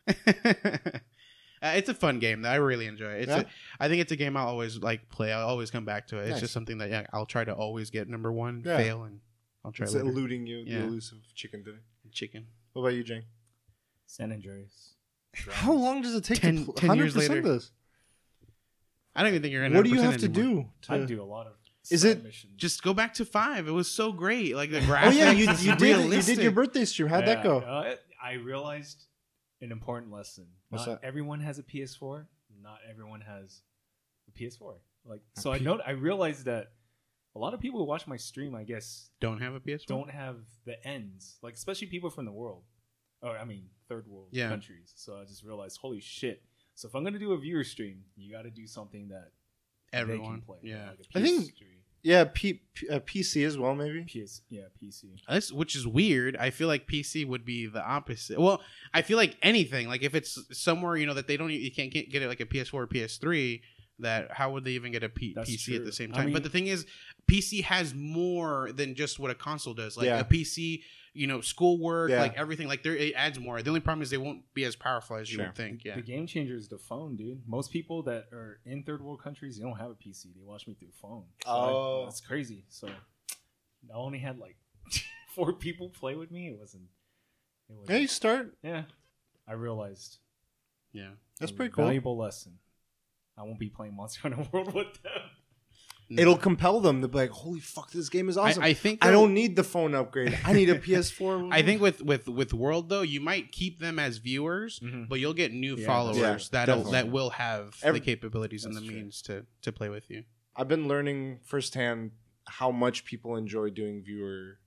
[1.65, 3.13] Uh, it's a fun game that I really enjoy.
[3.15, 3.41] It's Yeah.
[3.41, 3.45] a,
[3.81, 5.33] I think it's a game I'll always like play.
[5.33, 6.25] I'll always come back to it.
[6.25, 6.41] It's Nice.
[6.41, 8.77] just something that yeah, I'll try to always get number one, Yeah.
[8.77, 9.21] fail, and
[9.65, 10.07] I'll try it's later.
[10.09, 10.81] eluding you, Yeah.
[10.81, 11.83] the elusive chicken dinner.
[12.13, 12.47] chicken.
[12.75, 13.25] What about you, Jane?
[14.07, 14.95] San Andreas.
[15.49, 17.43] How long does it take Ten- to pl- ten years 100% later.
[17.55, 17.73] this?
[19.17, 19.75] I don't even think you're in.
[19.75, 20.71] What do you 100% have to anymore.
[20.83, 20.93] do?
[20.93, 21.07] I To...
[21.07, 21.55] do a lot of.
[21.91, 22.53] Is it missions.
[22.57, 23.69] Just go back to five.
[23.69, 24.55] It was so great.
[24.57, 25.07] Like the graphics.
[25.07, 27.09] Oh yeah, you, it's you did you did your birthday stream.
[27.09, 27.59] How'd that go?
[27.61, 29.05] uh, I realized
[29.65, 30.47] an important lesson.
[30.69, 31.07] What's not that?
[31.07, 32.27] everyone has a PS4.
[32.63, 33.63] Not everyone has
[34.29, 34.75] a PS4.
[35.05, 36.73] Like A so, I P- know I realized that
[37.35, 39.87] a lot of people who watch my stream, I guess, Don't have a PS4.
[39.87, 41.37] don't have the ends.
[41.43, 42.63] Like especially people from the world,
[43.23, 44.49] or I mean, third world Yeah.
[44.49, 44.93] countries.
[44.97, 46.43] So I just realized, holy shit.
[46.75, 49.33] So if I'm gonna do a viewer stream, you got to do something that
[49.93, 50.33] they Everyone.
[50.33, 50.59] can play.
[50.63, 50.91] Yeah.
[50.91, 51.67] like a I think- PS3,
[52.05, 54.05] Yeah, P- P- uh, PC as well, maybe.
[54.05, 55.05] PS, yeah, PC.
[55.29, 56.37] That's which is weird.
[56.37, 58.39] I feel like PC would be the opposite.
[58.39, 58.61] Well,
[58.93, 61.91] I feel like anything, like if it's somewhere you know that they don't, you can't
[61.91, 63.61] get, get it like a PS4 or PS3.
[64.01, 66.25] That how would they even get a P- That's PC at the same I time?
[66.27, 66.85] mean- but the thing is,
[67.31, 69.97] PC has more than just what a console does.
[69.97, 70.19] Like Yeah.
[70.21, 70.83] a PC,
[71.15, 72.21] you know, schoolwork, Yeah.
[72.21, 72.67] like everything.
[72.69, 73.63] Like there, it adds more.
[73.63, 75.47] The only problem is they won't be as powerful as you Sure.
[75.47, 75.85] would think.
[75.85, 77.47] Yeah, The game changer is the phone, dude.
[77.49, 80.35] Most people that are in third world countries, they don't have a PC.
[80.35, 81.25] They watch me through phone.
[81.45, 82.05] So I- Oh.
[82.05, 82.65] that's crazy.
[82.69, 84.57] So I only had like
[85.35, 86.49] four people play with me.
[86.49, 86.89] It wasn't.
[87.69, 88.59] It wasn't Yeah, you start.
[88.63, 88.85] yeah.
[89.47, 90.19] I realized
[90.93, 91.11] yeah.
[91.39, 91.85] That's pretty cool.
[91.85, 92.59] Valuable lesson.
[93.37, 95.23] I won't be playing Monster Hunter World with them.
[96.11, 99.05] It'll compel them to be like, "Holy fuck, this game is awesome." I, I think
[99.05, 100.39] I don't need the phone upgrade.
[100.45, 101.49] I need a PS4.
[101.53, 105.09] I think with with with World though, you might keep them as viewers, Mhm.
[105.09, 108.77] but you'll get new Yeah, followers Yeah, that'll that will have Every- the capabilities and
[108.77, 108.95] the true.
[108.95, 110.25] means to to play with you.
[110.55, 112.13] I've been learning firsthand
[112.47, 114.59] how much people enjoy doing viewer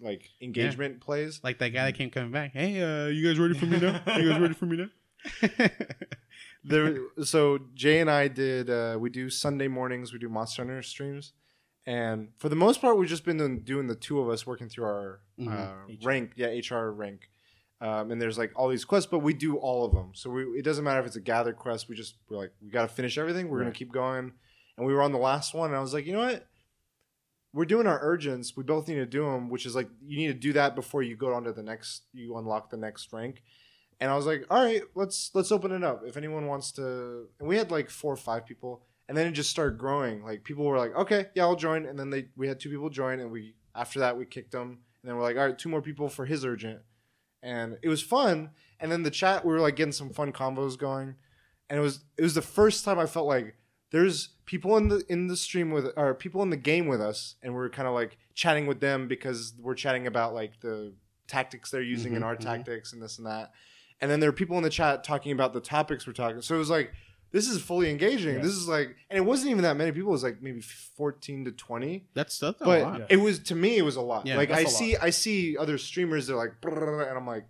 [0.00, 1.40] like engagement plays.
[1.42, 2.52] Like that guy that came coming back.
[2.52, 4.02] Hey, uh, you guys ready for me now?
[4.18, 4.88] You guys ready for me now?
[6.68, 8.68] There, so Jay and I did.
[8.70, 10.12] Uh, we do Sunday mornings.
[10.12, 11.32] We do Monster Hunter streams,
[11.86, 14.68] and for the most part, we've just been doing, doing the two of us working
[14.68, 15.48] through our Mhm.
[15.48, 16.32] uh, rank.
[16.36, 17.30] Yeah, HR rank.
[17.80, 20.12] Um, and there's like all these quests, but we do all of them.
[20.14, 21.88] So we, it doesn't matter if it's a gather quest.
[21.88, 23.48] We just we're like we got to finish everything.
[23.48, 24.32] We're gonna keep going.
[24.78, 26.46] And we were on the last one, and I was like, you know what?
[27.52, 28.56] We're doing our urgents.
[28.56, 31.02] We both need to do them, which is like you need to do that before
[31.02, 32.02] you go on to the next.
[32.12, 33.42] You unlock the next rank.
[34.00, 36.02] And I was like, all right, let's let's open it up.
[36.06, 39.32] If anyone wants to, and we had like four or five people, and then it
[39.32, 40.22] just started growing.
[40.22, 41.86] Like people were like, okay, yeah, I'll join.
[41.86, 44.68] And then they we had two people join, and we after that we kicked them,
[45.02, 46.80] and then we're like, all right, two more people for his urgent,
[47.42, 48.50] and it was fun.
[48.80, 51.14] And then the chat, we were like getting some fun combos going,
[51.70, 53.56] and it was it was the first time I felt like
[53.92, 57.36] there's people in the in the stream with or people in the game with us,
[57.42, 60.92] and we're kind of like chatting with them because we're chatting about like the
[61.28, 62.40] tactics they're using in Mhm, our mhm.
[62.40, 63.52] tactics and this and that.
[64.00, 66.42] And then there are people in the chat talking about the topics we're talking.
[66.42, 66.92] So it was like
[67.32, 68.36] this is fully engaging.
[68.36, 68.40] Yeah.
[68.42, 70.10] This is like, and it wasn't even that many people.
[70.10, 72.06] It was like maybe fourteen to twenty.
[72.14, 73.02] That's that's a But lot.
[73.10, 74.26] It was to me, it was a lot.
[74.26, 76.26] Yeah, like I that's a see, I see other streamers.
[76.28, 76.78] They're like, and
[77.18, 77.46] I'm like,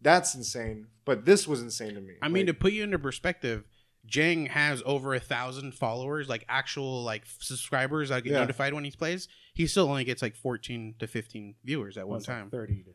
[0.00, 0.86] That's insane.
[1.04, 2.14] But this was insane to me.
[2.22, 3.64] I mean, to put you into perspective,
[4.06, 8.40] Jang has over a thousand followers, like actual like subscribers that get Yeah.
[8.40, 9.28] notified when he plays.
[9.54, 12.50] He still only gets like fourteen to fifteen viewers at one It's like time.
[12.50, 12.82] thirty.
[12.84, 12.90] To,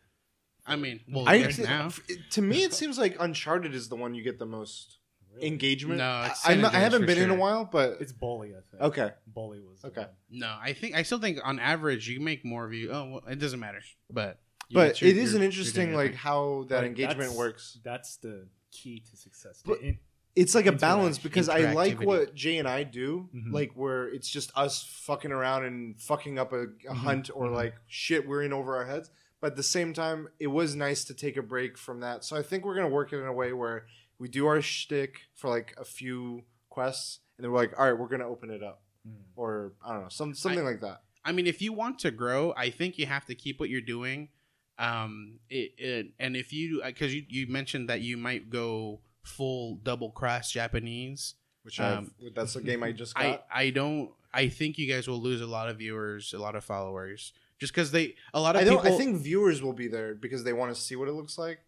[0.71, 1.89] I mean, well, I right now,
[2.31, 4.97] to me it seems like Uncharted is the one you get the most
[5.33, 5.47] Really?
[5.47, 5.97] engagement.
[5.99, 8.49] No, it's I, I'm not- I haven't for been in a while, but It's Bully,
[8.49, 8.83] I think.
[8.83, 9.11] okay.
[9.27, 10.05] Bully was Okay.
[10.29, 12.89] no, I think I still think on average you make more views.
[12.93, 13.79] Oh, well, it doesn't matter,
[14.09, 14.39] but
[14.73, 17.79] But your- it is your- an interesting like how that Like, engagement that's- works.
[17.83, 19.61] That's the key to success.
[19.65, 19.99] But- The in-
[20.35, 23.51] It's like a balance because I like what Jay and I do, Mhm.
[23.53, 26.95] like where it's just us fucking around and fucking up a, a Mhm.
[26.95, 27.55] hunt or Mhm.
[27.55, 29.11] like shit we're in over our heads.
[29.41, 32.23] But at the same time, it was nice to take a break from that.
[32.23, 33.85] So I think we're gonna work it in a way where
[34.19, 37.99] we do our shtick for like a few quests, and then we're like, all right,
[37.99, 39.13] we're gonna open it up, Mm.
[39.35, 41.01] or I don't know, some something like that.
[41.25, 43.81] I mean, if you want to grow, I think you have to keep what you're
[43.81, 44.29] doing.
[44.77, 49.75] Um, it, it and if you because you, you mentioned that you might go full
[49.83, 51.35] double cross Japanese.
[51.63, 53.45] Which Um, I've, that's a game I just I got.
[53.53, 54.11] I don't.
[54.33, 57.71] I think you guys will lose a lot of viewers, a lot of followers, just
[57.73, 58.81] because they a lot of don't.
[58.81, 58.93] people.
[58.93, 61.59] I think viewers will be there because they want to see what it looks like.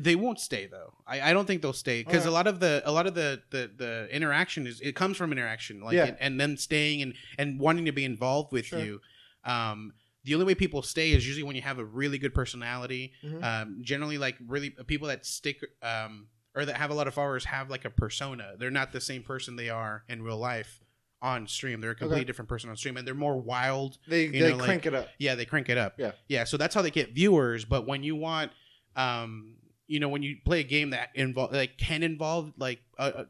[0.00, 0.92] they won't stay though.
[1.06, 2.28] I, I don't think they'll stay because Alright.
[2.28, 5.30] a lot of the a lot of the, the the interaction is it comes from
[5.32, 6.06] interaction, like Yeah.
[6.06, 8.80] and, and them staying and and wanting to be involved with Sure.
[8.80, 9.00] you.
[9.44, 9.92] Um,
[10.24, 13.12] the only way people stay is usually when you have a really good personality.
[13.24, 13.42] Mhm.
[13.42, 17.46] Um, generally, like really people that stick um, or that have a lot of followers
[17.46, 18.52] have like a persona.
[18.58, 20.80] They're not the same person they are in real life
[21.22, 21.80] on stream.
[21.80, 22.26] They're a completely Okay.
[22.26, 24.94] different person on stream, and they're more wild They You they know, like- crank it
[24.94, 25.08] up.
[25.18, 25.94] yeah, they crank it up.
[25.98, 26.12] Yeah.
[26.28, 26.44] yeah.
[26.44, 27.64] So that's how they get viewers.
[27.64, 28.50] But when you want,
[28.96, 29.56] um,
[29.86, 33.24] you know, when you play a game that involve like can involve like uh, uh,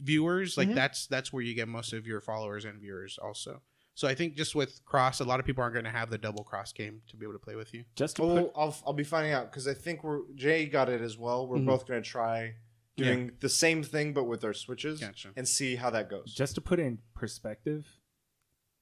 [0.00, 0.74] viewers, like Mhm.
[0.74, 3.62] that's that's where you get most of your followers and viewers also.
[3.96, 6.18] So I think just with cross, a lot of people aren't going to have the
[6.18, 7.84] double cross game to be able to play with you.
[7.94, 10.88] Just to Well, put, I'll I'll be finding out because I think we're Jay got
[10.88, 11.46] it as well.
[11.46, 11.66] We're Mhm.
[11.66, 12.56] both gonna try
[12.96, 15.30] doing the same thing but with our switches Gotcha.
[15.36, 16.32] and see how that goes.
[16.34, 17.86] just to put in perspective,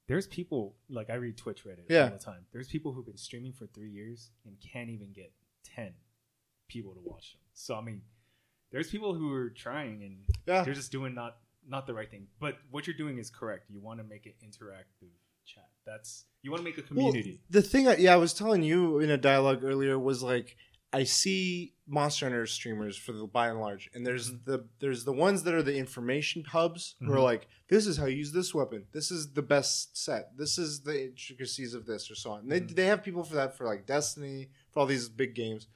[0.09, 2.05] there's people like I read Twitch Reddit Yeah.
[2.05, 2.47] all the time.
[2.53, 5.33] There's people who've been streaming for three years and can't even get
[5.65, 5.95] ten
[6.69, 7.41] people to watch them.
[7.55, 8.03] So I mean,
[8.71, 10.63] there's people who are trying and Yeah.
[10.65, 12.27] they're just doing not not the right thing.
[12.41, 13.71] But what you're doing is correct.
[13.71, 15.11] You want to make it interactive
[15.47, 15.71] chat.
[15.87, 17.41] That's you want to make a Well, community.
[17.51, 20.57] the thing, I, yeah, I was telling you in a dialogue earlier was like
[20.95, 24.45] I see Monster Hunter streamers for the by and large, and there's Mhm.
[24.45, 27.23] the there's the ones that are the information hubs who are Mhm.
[27.23, 30.83] like, this is how you use this weapon, this is the best set, this is
[30.83, 32.41] the intricacies of this or so on.
[32.41, 32.75] And they Mhm.
[32.77, 35.67] they have people for that for like Destiny for all these big games,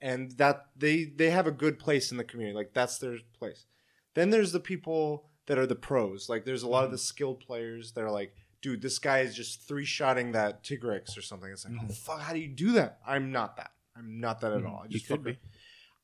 [0.00, 2.56] and that they they have a good place in the community.
[2.56, 3.66] Like that's their place.
[4.14, 6.30] Then there's the people that are the pros.
[6.30, 9.34] Like there's a lot of the skilled players that are like, dude, this guy is
[9.36, 11.50] just three shotting that Tigrex or something.
[11.50, 12.98] It's like, oh fuck, how do you do that?
[13.06, 13.72] I'm not that.
[13.96, 14.68] I'm not that at Mhm.
[14.68, 14.80] all.
[14.82, 15.38] I You just could be.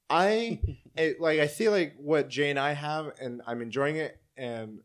[0.08, 0.60] I
[0.96, 1.38] it, like.
[1.40, 4.80] I feel like what Jay and I have, and I'm enjoying it, and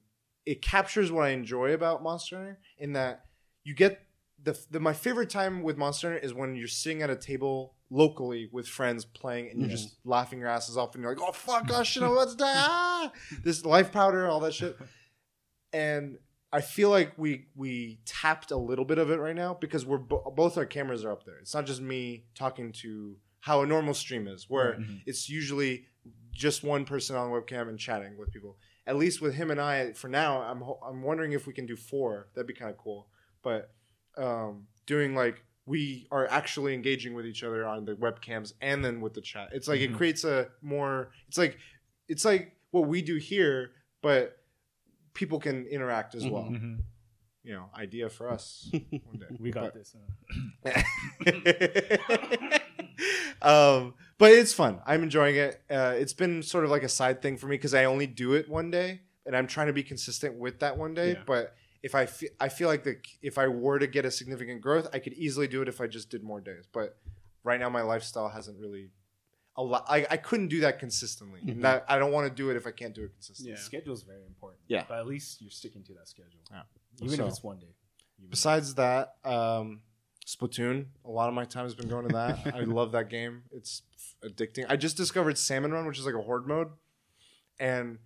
[0.45, 2.59] it captures what I enjoy about Monster Hunter.
[2.77, 3.25] In that
[3.63, 4.01] you get
[4.41, 7.75] the, the my favorite time with Monster Hunter is when you're sitting at a table
[7.89, 9.71] locally with friends playing, and you're Mhm.
[9.71, 12.51] just laughing your asses off, and you're like, oh fuck, oh shit, oh, let's die,
[12.55, 13.11] ah!
[13.43, 14.77] this life powder, all that shit,
[15.73, 16.17] and.
[16.55, 19.97] I feel like we we tapped a little bit of it right now because we're
[20.11, 21.37] bo- both our cameras are up there.
[21.39, 25.01] It's not just me talking to how a normal stream is, where Mhm.
[25.05, 25.85] it's usually
[26.31, 28.57] just one person on webcam and chatting with people.
[28.87, 31.65] At least with him and I, for now, I'm ho- I'm wondering if we can
[31.65, 32.27] do four.
[32.33, 33.09] That'd be kind of cool.
[33.41, 33.71] But
[34.17, 39.01] um, doing like we are actually engaging with each other on the webcams and then
[39.01, 39.49] with the chat.
[39.51, 39.89] It's like Mhm.
[39.91, 41.11] it creates a more.
[41.27, 41.57] It's like
[42.07, 44.37] it's like what we do here, but
[45.15, 46.43] people can interact as well.
[46.43, 46.81] Mhm.
[47.43, 49.35] You know, idea for us one day.
[49.39, 49.95] We got But- this.
[50.65, 50.81] huh?
[53.41, 54.79] um, but it's fun.
[54.85, 55.61] I'm enjoying it.
[55.69, 58.33] Uh, it's been sort of like a side thing for me because I only do
[58.33, 61.13] it one day, and I'm trying to be consistent with that one day.
[61.13, 61.23] Yeah.
[61.25, 64.61] But if I feel, I feel like the if I were to get a significant
[64.61, 66.65] growth, I could easily do it if I just did more days.
[66.71, 66.97] But
[67.43, 68.89] right now, my lifestyle hasn't really
[69.57, 69.85] a lot.
[69.87, 71.39] I, I couldn't do that consistently.
[71.41, 71.51] Mhm.
[71.51, 73.53] And that I don't want to do it if I can't do it consistently.
[73.53, 73.59] Yeah.
[73.59, 74.61] Schedule is very important.
[74.67, 74.83] Yeah.
[74.87, 76.39] But at least you're sticking to that schedule.
[76.51, 76.63] Yeah.
[77.01, 77.73] Even So- if it's one day.
[78.19, 79.81] Even- Besides that, um,
[80.25, 80.87] Splatoon.
[81.05, 82.53] A lot of my time has been going to that.
[82.55, 83.43] I love that game.
[83.51, 83.83] It's
[84.23, 84.65] addicting.
[84.67, 86.69] I just discovered Salmon Run, which is like a horde mode,
[87.59, 87.99] and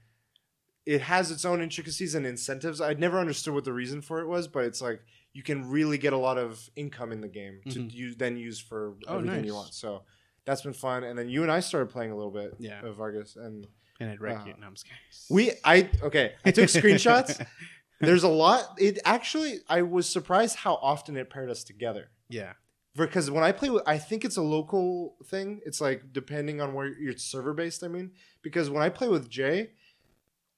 [0.85, 2.81] it has its own intricacies and incentives.
[2.81, 5.97] I'd never understood what the reason for it was, but it's like you can really
[5.97, 7.93] get a lot of income in the game to Mhm.
[7.93, 9.73] use then use for Oh, everything you want.
[9.73, 10.03] So
[10.49, 11.03] that's been fun.
[11.03, 12.83] And then you and I started playing a little bit Yeah.
[12.85, 13.67] of Vargas, and
[13.99, 14.53] and I'd wreck Uh, you.
[14.59, 14.99] No, I'm just kidding.
[15.29, 16.33] we I okay.
[16.45, 17.45] I took screenshots.
[18.01, 18.75] There's a lot.
[18.77, 22.09] It actually, I was surprised how often it paired us together.
[22.29, 22.53] yeah.
[22.95, 25.61] because when I play with, I think it's a local thing.
[25.65, 27.83] It's like depending on where you're server based.
[27.83, 29.71] I mean, because when I play with Jay,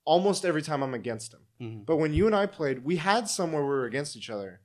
[0.06, 1.42] almost every time I'm against him.
[1.62, 1.86] Mhm.
[1.86, 4.62] But when you and I played, we had some where we were against each other,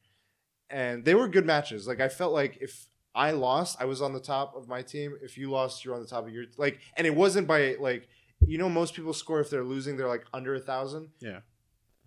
[0.71, 1.87] and they were good matches.
[1.87, 2.87] Like I felt like if
[3.17, 5.17] I lost, I was on the top of my team.
[5.23, 8.09] If you lost, you're on the top of your like, and it wasn't by like
[8.47, 11.09] you know most people score if they're losing, they're like under a thousand.
[11.21, 11.41] Yeah.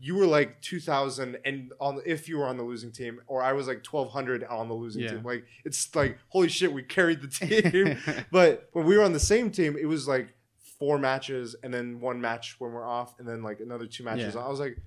[0.02, 3.42] You were like two thousand, and on if you were on the losing team, or
[3.42, 5.10] I was like twelve hundred on the losing Yeah.
[5.14, 5.24] team.
[5.24, 7.28] Like it's like holy shit, we carried the
[7.72, 7.98] team.
[8.32, 10.30] but when we were on the same team, it was like
[10.78, 14.36] four matches and then one match when we're off, and then like another two matches.
[14.36, 14.42] Yeah.
[14.46, 14.78] I was like,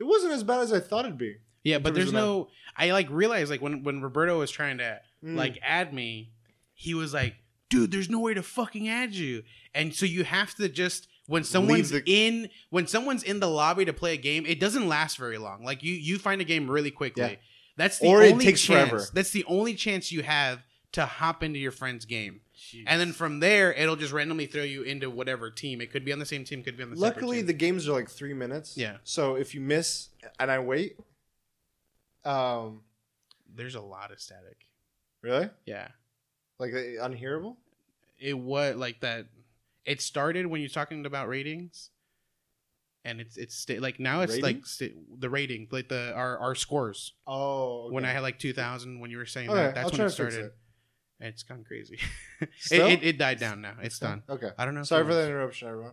[0.00, 1.36] it wasn't as bad as I thought it'd be.
[1.64, 2.48] yeah, but there's no.
[2.76, 5.36] I like realized like when when Roberto was trying to Mm.
[5.36, 6.30] like add me,
[6.74, 7.34] he was like,
[7.70, 9.42] "Dude, there's no way to fucking add you,"
[9.74, 13.84] and so you have to just when someone's the- in when someone's in the lobby
[13.84, 15.64] to play a game, it doesn't last very long.
[15.64, 17.22] Like you you find a game really quickly.
[17.22, 17.36] Yeah.
[17.76, 18.88] That's the Or it only takes chance.
[18.90, 19.06] forever.
[19.12, 22.40] That's the only chance you have to hop into your friend's game.
[22.56, 22.84] Jeez.
[22.86, 25.82] And then from there, it'll just randomly throw you into whatever team.
[25.82, 27.46] It could be on the same team, could be on the separate Luckily, team.
[27.46, 28.76] the games are like three minutes.
[28.78, 28.96] Yeah.
[29.04, 30.96] So if you miss and I wait,
[32.24, 32.82] um,
[33.54, 34.65] there's a lot of static.
[35.26, 35.88] Really, Yeah.
[36.58, 37.56] like uh, unhearable.
[38.18, 39.26] It was like that.
[39.84, 41.90] It started when you're talking about ratings,
[43.04, 46.54] and it's it's sta- like now it's like sta- the rating, like the our our
[46.54, 47.12] scores.
[47.26, 49.98] Oh, When I had like two thousand, when you were saying okay, that, that's I'll
[49.98, 50.44] when it started.
[50.46, 50.54] it.
[51.18, 51.98] It's gone crazy.
[52.40, 53.74] it, it, it died down now.
[53.82, 54.22] It's done.
[54.28, 54.50] Okay.
[54.58, 54.82] I don't know.
[54.82, 55.92] Sorry for the interruption, everyone.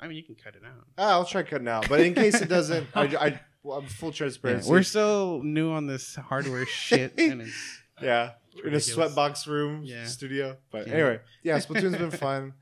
[0.00, 0.86] I mean, you can cut it out.
[0.98, 4.08] Ah, I'll try cutting out, but in case it doesn't, I, I well, I'm full
[4.08, 4.68] Yeah, transparency.
[4.70, 8.32] we're still new on this hardware shit, and it's yeah,
[8.64, 10.04] in a sweatbox room Yeah.
[10.06, 10.56] studio.
[10.70, 10.92] But Yeah.
[10.94, 12.54] anyway, yeah, Splatoon's been fun.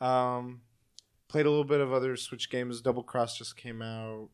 [0.00, 0.62] Um,
[1.28, 2.80] played a little bit of other Switch games.
[2.80, 4.28] Double Cross just came out.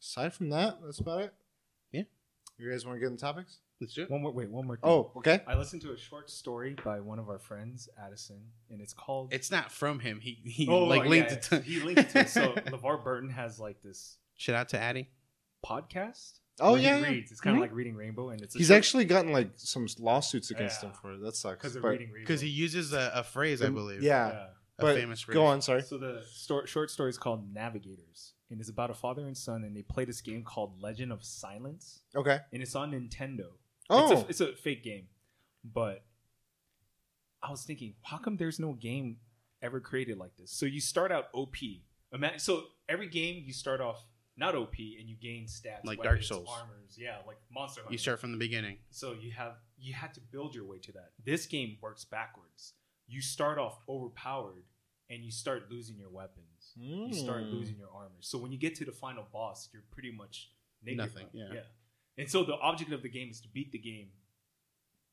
[0.00, 1.34] Aside from that, that's about it.
[1.92, 2.02] Yeah.
[2.58, 3.58] You guys want to get in topics?
[3.82, 4.10] let's do it.
[4.10, 4.32] one more.
[4.32, 4.76] Wait, one more.
[4.76, 4.88] Thing.
[4.88, 5.42] Oh, okay.
[5.46, 8.40] I listened to a short story by one of our friends, Addison,
[8.70, 9.34] and it's called.
[9.34, 10.20] It's not from him.
[10.20, 11.60] He he oh, like linked yeah, it to.
[11.60, 12.20] He linked it to.
[12.20, 12.28] it.
[12.28, 15.08] So LeVar Burton has like this Shout out to Addy.
[15.66, 16.38] podcast.
[16.62, 17.30] Oh, yeah, he reads.
[17.32, 17.66] It's kind of Mhm.
[17.66, 20.88] like reading Rainbow, and it's a He's short- actually gotten like some lawsuits against Yeah.
[20.90, 21.18] him for it.
[21.20, 21.58] That sucks.
[21.58, 22.20] because of But- reading Rainbow.
[22.20, 24.02] Because he uses a, a phrase, I believe.
[24.02, 24.46] Yeah, Yeah.
[24.78, 25.34] A but famous phrase.
[25.34, 25.60] go on.
[25.60, 25.82] Sorry.
[25.82, 29.64] So the stor- short story is called Navigators, and it's about a father and son,
[29.64, 32.40] and they play this game called Legend of Silence, Okay.
[32.52, 33.52] and it's on Nintendo.
[33.90, 35.08] Oh, it's a, it's a fake game,
[35.64, 36.04] but
[37.42, 39.18] I was thinking, how come there's no game
[39.60, 40.52] ever created like this?
[40.52, 41.56] So you start out OP.
[42.12, 44.04] Imagine, so every game you start off
[44.36, 46.48] not OP and you gain stats Like whether Dark Souls.
[46.50, 47.92] armors, yeah, like Monster Hunter.
[47.92, 48.78] You start from the beginning.
[48.90, 51.10] So you have you had to build your way to that.
[51.24, 52.72] This game works backwards.
[53.06, 54.64] You start off overpowered
[55.10, 56.72] and you start losing your weapons.
[56.76, 57.52] You start Mm.
[57.52, 58.20] losing your armor.
[58.20, 60.50] So when you get to the final boss, you're pretty much
[60.82, 60.98] naked.
[60.98, 61.64] Nothing, yeah.
[62.16, 64.12] And so the object of the game is to beat the game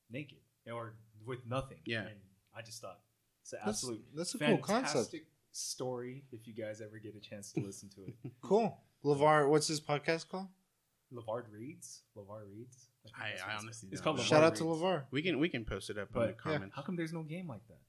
[0.10, 0.38] naked
[0.72, 0.94] or
[1.26, 1.80] with nothing.
[1.86, 2.02] Yeah.
[2.02, 2.20] And
[2.56, 3.00] I just thought
[3.42, 4.94] it's an That's- absolute that's a cool concept.
[4.94, 8.14] fantastic story if you guys ever get a chance to listen to it.
[8.42, 8.78] Cool.
[9.04, 10.48] Levar, what's his podcast called?
[11.14, 12.02] LeVar reads.
[12.18, 12.88] LeVar reads.
[13.04, 14.24] think I- that's I it's- honestly It's don't called know.
[14.24, 14.82] LeVar Shout out to Reads.
[14.82, 15.06] Levar.
[15.12, 16.76] We can we can post it up in the But comments.
[16.76, 17.80] how come there's no game like that?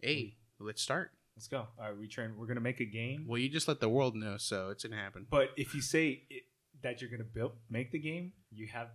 [0.00, 1.12] Hey, let's start.
[1.36, 1.68] Let's go.
[1.78, 2.36] All right, we train.
[2.36, 3.26] We're gonna make a game.
[3.26, 5.26] Well, you just let the world know, so it's gonna happen.
[5.30, 6.42] But if you say it,
[6.82, 8.88] that you're gonna build make the game, you have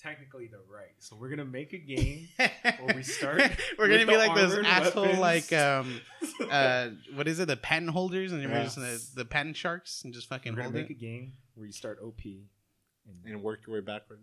[0.00, 0.92] technically the right.
[0.98, 2.28] So we're gonna make a game.
[2.38, 3.40] Or we start
[3.78, 5.18] We're gonna be like those asshole weapons.
[5.20, 6.00] like um
[6.50, 8.64] uh what is it the patent holders and we're Yeah.
[8.64, 10.96] just the, the patent sharks and just fucking we're gonna hold make it.
[10.96, 12.20] a game where you start OP.
[12.24, 14.20] And, and work your way backward.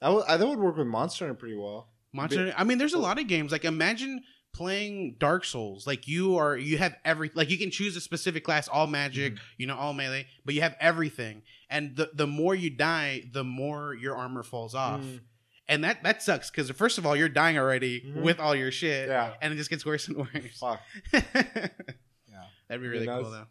[0.00, 1.88] That would, I, that would work with Monster Hunter pretty well.
[2.12, 2.52] Monster.
[2.56, 3.52] I mean, there's a lot of games.
[3.52, 5.86] Like imagine playing Dark Souls.
[5.86, 7.30] Like you are, you have every.
[7.34, 10.60] Like you can choose a specific class, all magic, you know, all melee, but you
[10.62, 11.42] have everything.
[11.70, 15.00] And the the more you die, the more your armor falls off.
[15.00, 15.20] Mm.
[15.68, 18.22] And that that sucks because first of all, you're dying already Mhm.
[18.22, 19.32] with all your shit, Yeah.
[19.40, 20.58] and it just gets worse and worse.
[20.58, 20.80] Fuck.
[21.12, 23.46] Yeah, that'd be really cool though.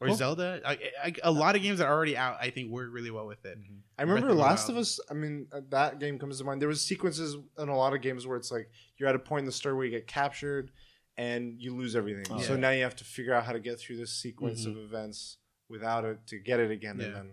[0.00, 0.16] Or Cool.
[0.16, 0.62] Zelda.
[0.64, 3.26] I, I, a lot of games that are already out, I think, work really well
[3.26, 3.58] with it.
[3.58, 3.80] Mhm.
[3.98, 4.82] I remember Breath Last of Wild.
[4.82, 5.00] Us.
[5.10, 6.62] I mean, uh, that game comes to mind.
[6.62, 9.40] There was sequences in a lot of games where it's like you're at a point
[9.40, 10.70] in the story where you get captured
[11.18, 12.24] and you lose everything.
[12.30, 12.40] Oh.
[12.40, 12.60] So Yeah.
[12.60, 15.36] now you have to figure out how to get through this sequence of events
[15.68, 16.98] without it to get it again.
[16.98, 17.06] Yeah.
[17.06, 17.32] And then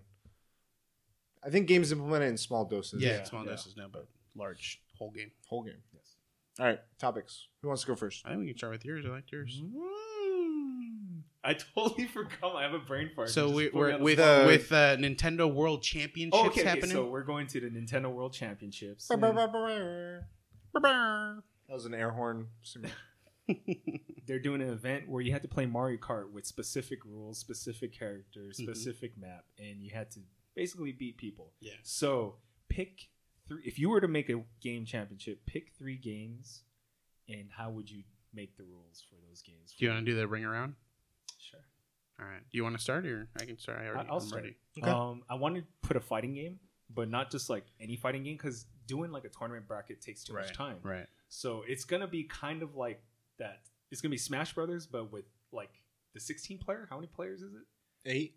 [1.44, 3.02] I think games implement it in small doses.
[3.02, 3.52] Yeah, Yeah, small yeah.
[3.52, 5.32] doses now, but large whole game.
[5.48, 5.82] whole game.
[5.94, 6.16] Yes.
[6.60, 7.48] All right, topics.
[7.62, 8.26] Who wants to go first?
[8.26, 9.06] I think we can start with yours.
[9.06, 9.62] I like yours.
[11.48, 12.56] I totally forgot.
[12.56, 13.30] I have a brain fart.
[13.30, 14.46] So we, we're on the with spot.
[14.48, 16.92] with uh, Nintendo World Championships Oh, okay, okay, happening.
[16.92, 19.08] so we're going to the Nintendo World Championships.
[19.08, 19.20] That
[21.70, 22.48] was an air horn.
[24.28, 27.94] They're doing an event where you had to play Mario Kart with specific rules, specific
[27.98, 28.64] characters, Mhm.
[28.64, 30.20] specific map, and you had to
[30.54, 31.54] basically beat people.
[31.62, 31.74] Yeah.
[31.84, 32.36] So
[32.68, 33.08] pick
[33.48, 33.62] three.
[33.66, 36.64] If you were to make a game championship, pick three games,
[37.30, 39.74] and how would you make the rules for those games?
[39.78, 40.76] Do you want to do the ring around?
[42.18, 42.26] Sure.
[42.26, 42.42] All right.
[42.52, 43.80] Do you want to start or I can start?
[43.80, 44.44] I already, I'll I'm start.
[44.44, 44.56] ready.
[44.82, 44.90] Okay.
[44.90, 46.60] Um, I want to put a fighting game,
[46.94, 50.34] but not just like any fighting game, because doing like a tournament bracket takes too
[50.34, 50.78] much time.
[50.84, 51.08] Right.
[51.30, 53.02] So it's gonna be kind of like
[53.40, 53.60] that.
[53.92, 55.70] It's gonna be Smash Brothers, but with like
[56.14, 56.88] the 16 player.
[56.90, 57.62] How many players is it?
[58.06, 58.36] Eight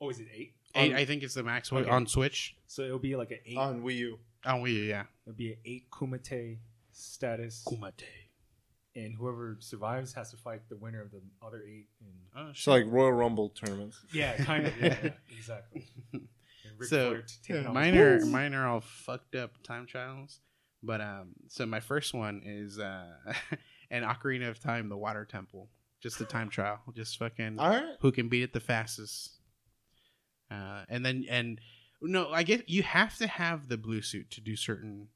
[0.00, 0.54] Oh, is it eight?
[0.74, 1.88] Eight, On- I think it's the max Okay.
[1.88, 2.56] on Switch.
[2.66, 3.56] so it'll be like an eight.
[3.56, 4.18] on Wii U.
[4.44, 5.04] On Wii U, yeah.
[5.24, 6.58] it'll be an eight Kumite
[6.90, 8.02] status, Kumate.
[8.94, 11.88] And whoever survives has to fight the winner of the other eight.
[12.00, 13.98] And Oh, So like Royal Rumble tournaments.
[14.12, 14.76] yeah, kind of.
[14.80, 15.86] Yeah, yeah, exactly.
[16.82, 19.86] So, Flair t- taking yeah, on mine his- are mine are all fucked up time
[19.86, 20.40] trials.
[20.82, 23.06] But um, so my first one is uh,
[23.90, 25.68] an Ocarina of Time, the Water Temple,
[26.02, 27.94] just a time trial, just fucking All right.
[28.00, 29.30] who can beat it the fastest.
[30.50, 31.60] Uh, and then and
[32.02, 35.06] no, I get you have to have the blue suit to do certain,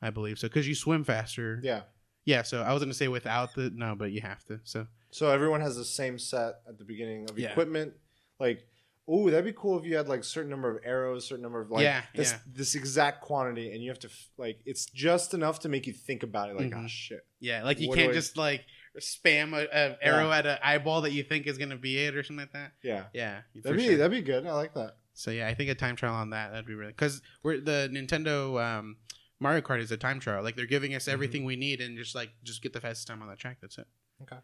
[0.00, 1.60] I believe so, because you swim faster.
[1.62, 1.82] Yeah.
[2.24, 4.60] Yeah, so I was gonna say without the no, but you have to.
[4.64, 7.50] So So everyone has the same set at the beginning of Yeah.
[7.50, 7.94] equipment.
[8.38, 8.66] Like,
[9.08, 11.70] oh, that'd be cool if you had like certain number of arrows, certain number of
[11.70, 12.38] like Yeah, this yeah.
[12.46, 15.92] this exact quantity, and you have to f- like it's just enough to make you
[15.92, 16.56] think about it.
[16.56, 16.84] Like, Mhm.
[16.84, 17.26] ah, shit.
[17.40, 18.64] yeah, like you What can't I- just like
[18.98, 22.22] spam a, a arrow at an eyeball that you think is gonna be it or
[22.22, 22.72] something like that.
[22.82, 23.96] Yeah, Yeah, for that'd be sure.
[23.96, 24.46] that'd be good.
[24.46, 24.96] I like that.
[25.14, 27.88] So yeah, I think a time trial on that that'd be really because we're the
[27.92, 28.96] Nintendo um,
[29.40, 30.42] Mario Kart is a time trial.
[30.42, 33.22] Like they're giving us everything we need and just like just get the fastest time
[33.22, 33.56] on that track.
[33.60, 33.86] That's it.
[34.22, 34.36] Okay.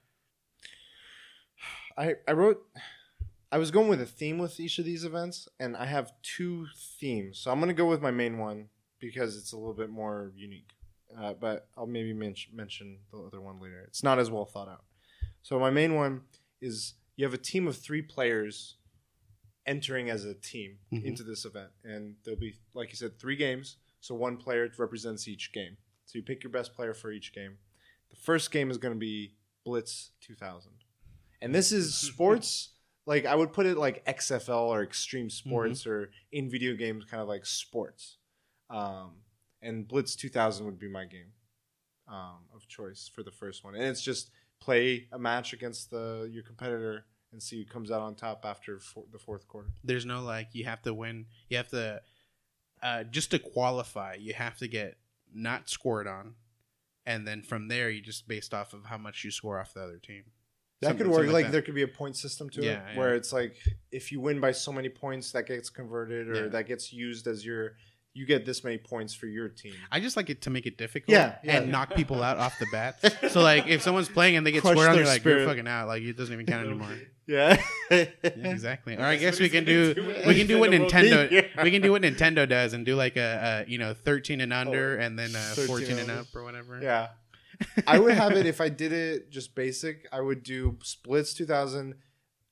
[1.97, 2.63] I I wrote.
[3.53, 6.67] I was going with a theme with each of these events, and I have two
[6.99, 7.39] themes.
[7.39, 8.69] So I'm gonna go with my main one
[8.99, 10.71] because it's a little bit more unique.
[11.17, 13.83] Uh, but I'll maybe mention mention the other one later.
[13.87, 14.85] It's not as well thought out.
[15.43, 16.23] So my main one
[16.61, 18.77] is you have a team of three players
[19.65, 21.05] entering as a team Mhm.
[21.05, 23.77] into this event, and there'll be, like you said, three games.
[24.07, 25.77] So one player represents each game.
[26.05, 27.59] So you pick your best player for each game.
[28.11, 29.35] The first game is going to be
[29.65, 30.71] Blitz 2000,
[31.43, 32.71] and this is sports.
[33.05, 37.21] like I would put it like XFL or extreme sports or in video games, kind
[37.21, 38.19] of like sports.
[38.71, 39.23] Um,
[39.61, 41.33] and Blitz 2000 would be my game
[42.07, 44.31] um, of choice for the first one, and it's just
[44.61, 48.79] play a match against the your competitor and see who comes out on top after
[48.79, 49.71] four, the fourth quarter.
[49.83, 51.27] There's no like you have to win.
[51.49, 52.03] You have to
[52.87, 54.15] uh, just to qualify.
[54.19, 54.97] You have to get
[55.35, 56.35] not scored on,
[57.05, 59.83] and then from there you just based off of how much you score off the
[59.83, 60.25] other team.
[60.83, 61.19] That Something- could work.
[61.27, 63.57] something Like, there could be a point system to Yeah, it, where it's like
[63.91, 66.49] if you win by so many points, that gets converted, or Yeah.
[66.49, 67.77] that gets used as your
[68.13, 69.75] you get this many points for your team.
[69.93, 71.57] I just like it to make it difficult Yeah, yeah.
[71.59, 72.97] and knock people out off the bat.
[73.31, 75.41] So like if someone's playing and they get Crush scored on, you're like spirit.
[75.41, 75.87] you're fucking out.
[75.89, 76.97] Like it doesn't even count anymore.
[77.27, 77.61] Yeah,
[77.91, 78.97] Yeah, exactly.
[78.97, 81.83] Or I guess we can do do we can do what Nintendo Nintendo we can
[81.83, 85.03] do what Nintendo does and do like a, a you know 13 and under Oh,
[85.03, 86.81] and then uh, 13 14 and up or whatever.
[86.81, 87.09] yeah.
[87.87, 90.07] I would have it if I did it just basic.
[90.13, 91.95] I would do Blitz 2000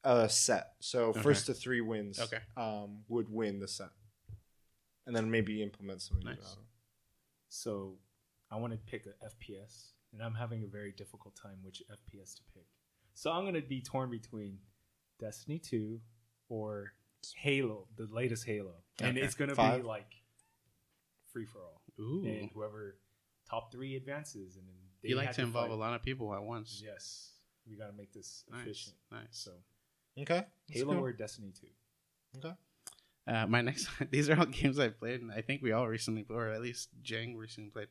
[0.02, 0.72] uh, set.
[0.80, 1.20] So Okay.
[1.20, 2.18] first to three wins.
[2.18, 2.38] Okay.
[2.56, 3.90] Um, would win the set,
[5.06, 6.16] and then maybe implement some.
[6.18, 6.36] of Nice.
[6.38, 6.56] these.
[7.48, 7.98] So
[8.50, 12.34] I want to pick a FPS, and I'm having a very difficult time which FPS
[12.36, 12.64] to pick.
[13.14, 14.58] So I'm going to be torn between
[15.20, 16.00] Destiny 2
[16.48, 16.92] or
[17.36, 19.24] Halo, the latest Halo, and Okay.
[19.24, 19.82] it's going to Five.
[19.82, 20.12] be like
[21.32, 22.24] free for all, Ooh.
[22.26, 22.98] and whoever
[23.48, 25.74] top three advances, and then they you like had to involve fight.
[25.74, 26.82] a lot of people at once.
[26.84, 27.32] Yes,
[27.68, 28.62] we got to make this Nice.
[28.62, 28.96] efficient.
[29.10, 29.26] Nice.
[29.30, 29.52] So
[30.18, 30.44] Okay.
[30.68, 31.04] Halo cool.
[31.04, 31.52] or Destiny
[32.40, 32.52] 2.
[33.26, 36.26] Uh, my next these are all games I've played and I think we all recently
[36.28, 37.88] or at least Jang recently played.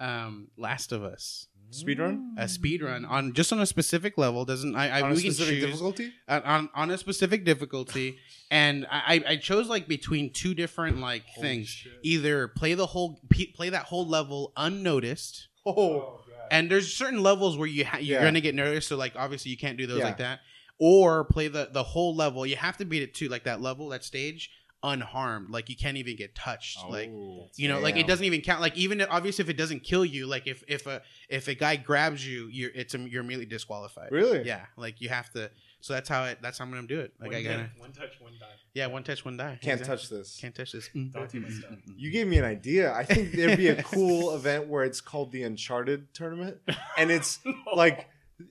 [0.00, 1.46] Um, Last of Us.
[1.72, 2.30] Speedrun?
[2.36, 5.22] A speed run on just on a specific level doesn't I, I On a we
[5.22, 6.12] can specific choose difficulty.
[6.28, 8.18] on, on on a specific difficulty
[8.50, 11.92] and I, I chose like between two different like Holy things shit.
[12.02, 13.20] either play the whole
[13.54, 16.48] play that whole level unnoticed Oh, God.
[16.50, 18.24] and there's certain levels where you ha- you're Yeah.
[18.24, 20.06] gonna get noticed so like obviously you can't do those Yeah.
[20.06, 20.40] like that
[20.80, 23.90] or play the the whole level you have to beat it too like that level
[23.90, 24.50] that stage
[24.82, 28.24] unharmed like you can't even get touched oh, like Oh, you know like it doesn't
[28.24, 31.48] even count like even obviously if it doesn't kill you like if if a if
[31.48, 34.42] a guy grabs you you're it's um, you're immediately disqualified Really?
[34.42, 35.50] yeah like you have to
[35.80, 37.92] so that's how it that's how i'm gonna do it like one, i gotta one
[37.92, 38.46] touch, one die.
[38.72, 39.96] yeah one touch one die Can't Exactly.
[39.96, 40.38] touch this.
[40.40, 41.76] can't touch this Dante must die.
[41.98, 42.94] You gave me an idea.
[42.94, 46.56] I think there'd be a cool event where it's called the Uncharted tournament,
[46.96, 47.38] and it's
[47.74, 48.08] like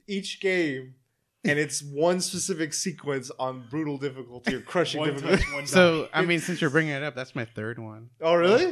[0.07, 0.93] each game,
[1.49, 5.43] and it's one specific sequence on brutal difficulty or crushing one difficulty.
[5.43, 8.35] touch, one so i mean since you're bringing it up that's my third one Oh,
[8.35, 8.71] really?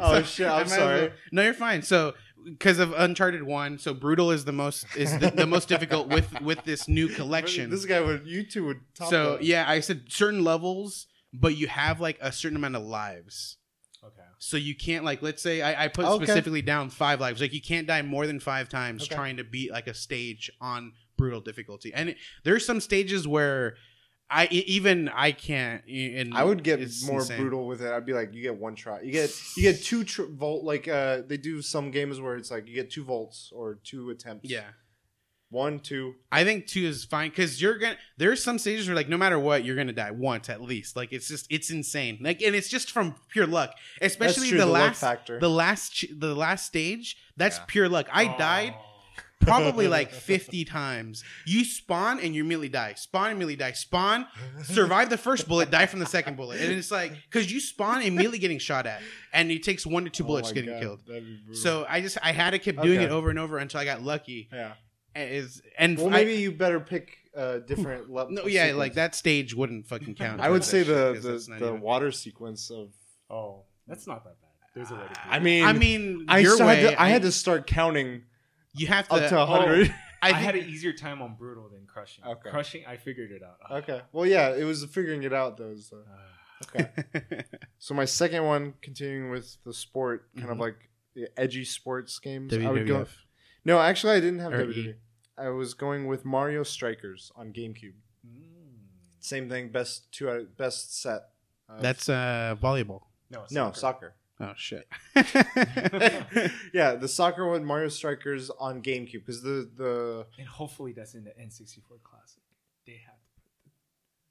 [0.00, 0.46] oh So, shit!
[0.48, 1.00] Oh, I I'm sorry.
[1.02, 1.82] well- No, you're fine.
[1.82, 2.14] So
[2.44, 6.40] because of Uncharted One, so brutal is the most is the, the most difficult with
[6.40, 7.68] with this new collection.
[7.68, 8.26] This guy would.
[8.26, 8.80] You two would.
[8.94, 9.42] Top so that.
[9.42, 13.56] yeah, I said certain levels, but you have like a certain amount of lives.
[14.04, 14.22] okay.
[14.38, 16.24] So you can't like let's say I, I put Okay.
[16.24, 17.40] specifically down five lives.
[17.40, 19.14] Like you can't die more than five times Okay.
[19.14, 21.92] trying to beat like a stage on brutal difficulty.
[21.92, 23.76] And it, there's some stages where
[24.30, 25.82] I even I can't.
[25.86, 27.38] And I would get more insane.
[27.40, 27.92] brutal with it.
[27.92, 29.02] I'd be like, you get one try.
[29.02, 30.64] You get you get two tr- volt.
[30.64, 34.08] Like uh, they do some games where it's like you get two volts or two
[34.10, 34.48] attempts.
[34.50, 34.64] Yeah.
[35.50, 36.14] one, two.
[36.30, 37.96] I think two is fine because you're gonna.
[38.18, 40.94] There's some stages where like no matter what you're gonna die once at least.
[40.94, 42.18] Like it's just it's insane.
[42.20, 43.72] Like and it's just from pure luck.
[44.02, 45.40] Especially true, the, the luck last factor.
[45.40, 47.16] the last the last stage.
[47.38, 47.64] That's Yeah.
[47.66, 48.08] pure luck.
[48.12, 48.38] I Oh.
[48.38, 48.74] died
[49.40, 51.24] probably like 50 times.
[51.46, 52.94] You spawn and you immediately die.
[52.94, 53.72] Spawn immediately die.
[53.72, 54.26] Spawn
[54.62, 58.02] survive the first bullet, die from the second bullet, and it's like because you spawn
[58.02, 59.00] immediately getting shot at,
[59.32, 61.00] and it takes one to two bullets my getting God, killed.
[61.06, 61.62] that'd be brutal.
[61.62, 63.04] So I just I had to keep doing Okay.
[63.06, 64.48] it over and over until I got lucky.
[64.52, 64.72] yeah.
[65.14, 68.32] And Is and Well, I- maybe you better pick uh, different level.
[68.34, 70.40] no, yeah, like that stage wouldn't fucking count.
[70.40, 72.90] I would say that shit, the 'cause the, the water sequence of.
[73.30, 74.48] Oh, that's not that bad.
[74.74, 75.18] There's a way to do it.
[75.28, 78.22] I mean, I mean, I, your way, had to, I, had to start counting
[78.78, 79.14] You have to.
[79.14, 79.94] up to hundred.
[80.22, 82.24] I I, think had an easier time on brutal than crushing.
[82.24, 82.50] Okay.
[82.50, 83.82] Crushing, I figured it out.
[83.82, 84.00] okay.
[84.12, 85.76] Well, yeah, it was figuring it out though.
[85.76, 85.98] So.
[86.74, 86.88] Okay.
[87.78, 90.60] so my second one, continuing with the sport, kind of Mhm.
[90.60, 92.52] like the edgy sports games.
[92.52, 92.86] I would WWF.
[92.88, 93.06] go.
[93.64, 94.76] No, actually, I didn't have Or WWE.
[94.88, 94.94] E.
[95.38, 97.94] I was going with Mario Strikers on GameCube.
[98.26, 98.40] Mm.
[99.20, 99.70] Same thing.
[99.70, 100.56] Best two out.
[100.56, 101.28] Best set.
[101.68, 103.02] of- That's uh volleyball.
[103.30, 104.14] No, no soccer.
[104.40, 104.86] Oh shit.
[106.72, 111.24] yeah, the soccer one, Mario Strikers on GameCube, because the the And hopefully that's in
[111.24, 112.42] the N64 Classic.
[112.86, 113.14] They have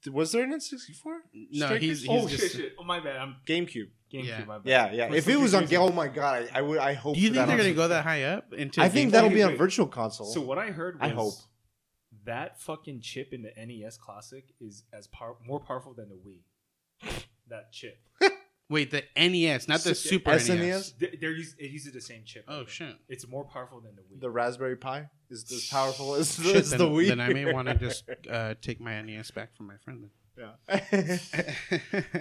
[0.02, 1.20] to put was there an N sixty four?
[1.52, 2.40] no, he's he's oh just.
[2.42, 2.72] shit, shit!
[2.78, 3.16] Oh my bad.
[3.16, 3.88] I'm GameCube.
[4.12, 4.24] GameCube.
[4.24, 4.44] Yeah.
[4.46, 4.62] My bad.
[4.64, 5.08] Yeah, yeah.
[5.08, 6.78] For If it was on, reason- oh my god, I, I would.
[6.78, 7.14] I hope.
[7.16, 8.80] Do you think that they're gonna go that high up into?
[8.80, 9.12] I think GameCube?
[9.12, 9.56] that'll be on.
[9.56, 10.26] Virtual Console.
[10.26, 11.34] So what I heard was I hope.
[12.24, 16.40] that fucking chip in the NES Classic is as power more powerful than the Wii.
[17.48, 17.98] that chip.
[18.70, 20.58] Wait, the NES, not the So- Super SNES?
[20.58, 20.92] NES.
[20.92, 22.44] They- They're use, it uses the same chip.
[22.46, 22.68] I Oh think.
[22.68, 22.96] shit.
[23.08, 24.20] It's more powerful than the Wii.
[24.20, 27.08] the Raspberry Pi is as powerful as, Shit, as then, the Wii.
[27.08, 30.10] then I may want to just uh, take my NES back from my friend.
[30.36, 30.80] yeah.
[30.90, 31.20] Then.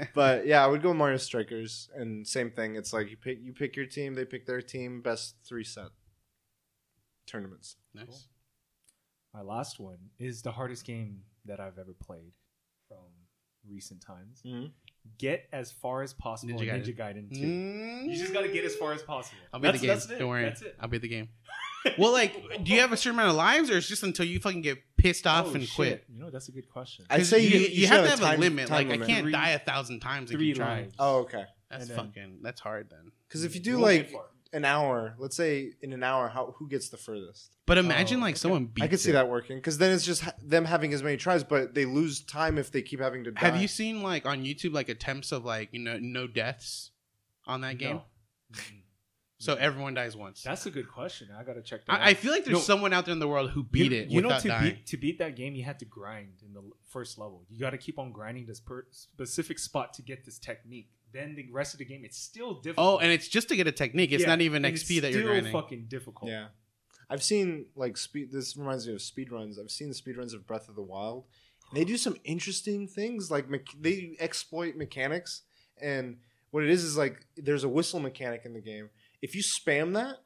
[0.16, 2.76] but yeah, I would go Mario Strikers, and same thing.
[2.76, 5.02] It's like you pick you pick your team, they pick their team.
[5.02, 5.90] Best three set
[7.26, 7.76] tournaments.
[7.94, 8.28] nice.
[9.34, 12.32] My last one is the hardest game that I've ever played
[12.88, 13.06] from
[13.70, 14.42] recent times.
[14.46, 14.68] Mm-hmm.
[15.18, 16.86] Get as far as possible Ninja in Gaiden.
[16.86, 17.42] Ninja Gaiden 2.
[17.46, 18.04] Mm.
[18.10, 19.38] You just got to get as far as possible.
[19.54, 19.96] I'll be that's, the game.
[19.96, 20.20] That's it.
[20.20, 20.44] Don't worry.
[20.44, 20.76] That's it.
[20.80, 21.30] I'll be the game.
[21.98, 22.34] Well, like,
[22.66, 24.78] do you have a certain amount of lives, or it's just until you fucking get
[24.98, 25.74] pissed off Oh, and shit.
[25.76, 26.04] quit?
[26.10, 27.06] You know, that's a good question.
[27.10, 28.68] I'd 'Cause say you, you, you, you have should to have time- a limit.
[28.68, 29.04] time Like, limit.
[29.10, 30.30] I can't Three- die a thousand times.
[30.30, 30.84] and three keep trying.
[30.86, 30.96] lives.
[31.00, 31.46] Oh, okay.
[31.70, 32.40] That's then- fucking.
[32.42, 33.12] That's hard then.
[33.30, 34.26] Because if you You do like far.
[34.54, 37.52] An hour, let's say in an hour, how who gets the furthest?
[37.66, 38.40] But imagine Oh, like okay.
[38.40, 38.84] someone beats.
[38.86, 39.14] I could see it.
[39.14, 39.58] that working.
[39.58, 42.72] Because then it's just ha- them having as many tries, but they lose time if
[42.72, 43.40] they keep having to die.
[43.42, 46.92] Have you seen like on YouTube like attempts of like you know no deaths
[47.46, 47.98] on that game?
[47.98, 48.54] No.
[49.40, 50.42] So everyone dies once.
[50.42, 51.28] That's a good question.
[51.38, 52.62] I got to check that I, I feel like there's No.
[52.62, 54.64] someone out there in the world who beat you, it You know, without to dying.
[54.74, 57.46] beat, to beat that game, you had to grind in the l- first level.
[57.48, 60.90] You got to keep on grinding this per- specific spot to get this technique.
[61.18, 62.88] Then the rest of the game, it's still oh, difficult.
[62.88, 64.12] Oh, and it's just to get a technique.
[64.12, 65.52] It's Yeah, not even and XP it's that you're still grinding.
[65.52, 66.30] fucking difficult.
[66.30, 66.48] Yeah.
[67.10, 68.32] I've seen like speed.
[68.32, 69.58] This reminds me of speed runs.
[69.58, 71.26] I've seen the speed runs of Breath of the Wild.
[71.74, 73.32] They do some interesting things.
[73.32, 75.42] Like me- they exploit mechanics,
[75.82, 76.18] and
[76.52, 78.90] what it is is like there's a whistle mechanic in the game.
[79.22, 80.18] If you spam that,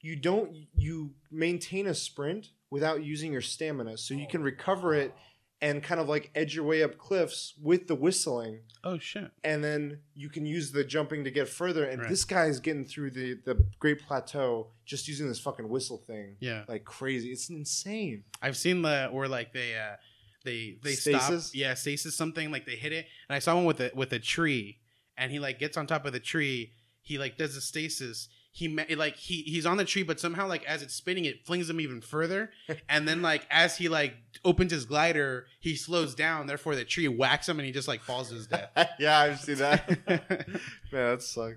[0.00, 4.30] you don't you maintain a sprint without using your stamina, so you oh.
[4.30, 5.14] can recover it
[5.62, 9.30] and kind of like edge your way up cliffs with the whistling oh shit!
[9.44, 11.84] and then you can use the jumping to get further.
[11.84, 12.08] And Right.
[12.08, 16.36] this guy is getting through the the Great Plateau just using this fucking whistle thing,
[16.40, 17.30] Yeah, like crazy.
[17.30, 18.24] It's insane.
[18.40, 19.96] I've seen the where like they uh
[20.44, 21.46] they they Stasis?
[21.48, 21.54] stop.
[21.58, 24.18] Yeah, stasis something like they hit it, and I saw one with a with a
[24.18, 24.78] tree,
[25.18, 26.72] and he like gets on top of the tree.
[27.02, 28.28] He like does a stasis.
[28.60, 31.46] He ma- like he he's on the tree, but somehow like as it's spinning, it
[31.46, 32.50] flings him even further.
[32.90, 34.12] and then like as he like
[34.44, 36.46] opens his glider, he slows down.
[36.46, 38.70] Therefore, the tree whacks him, and he just like falls to his death.
[38.98, 39.88] yeah, I've seen that.
[40.06, 40.58] Man,
[40.92, 41.56] that sucks.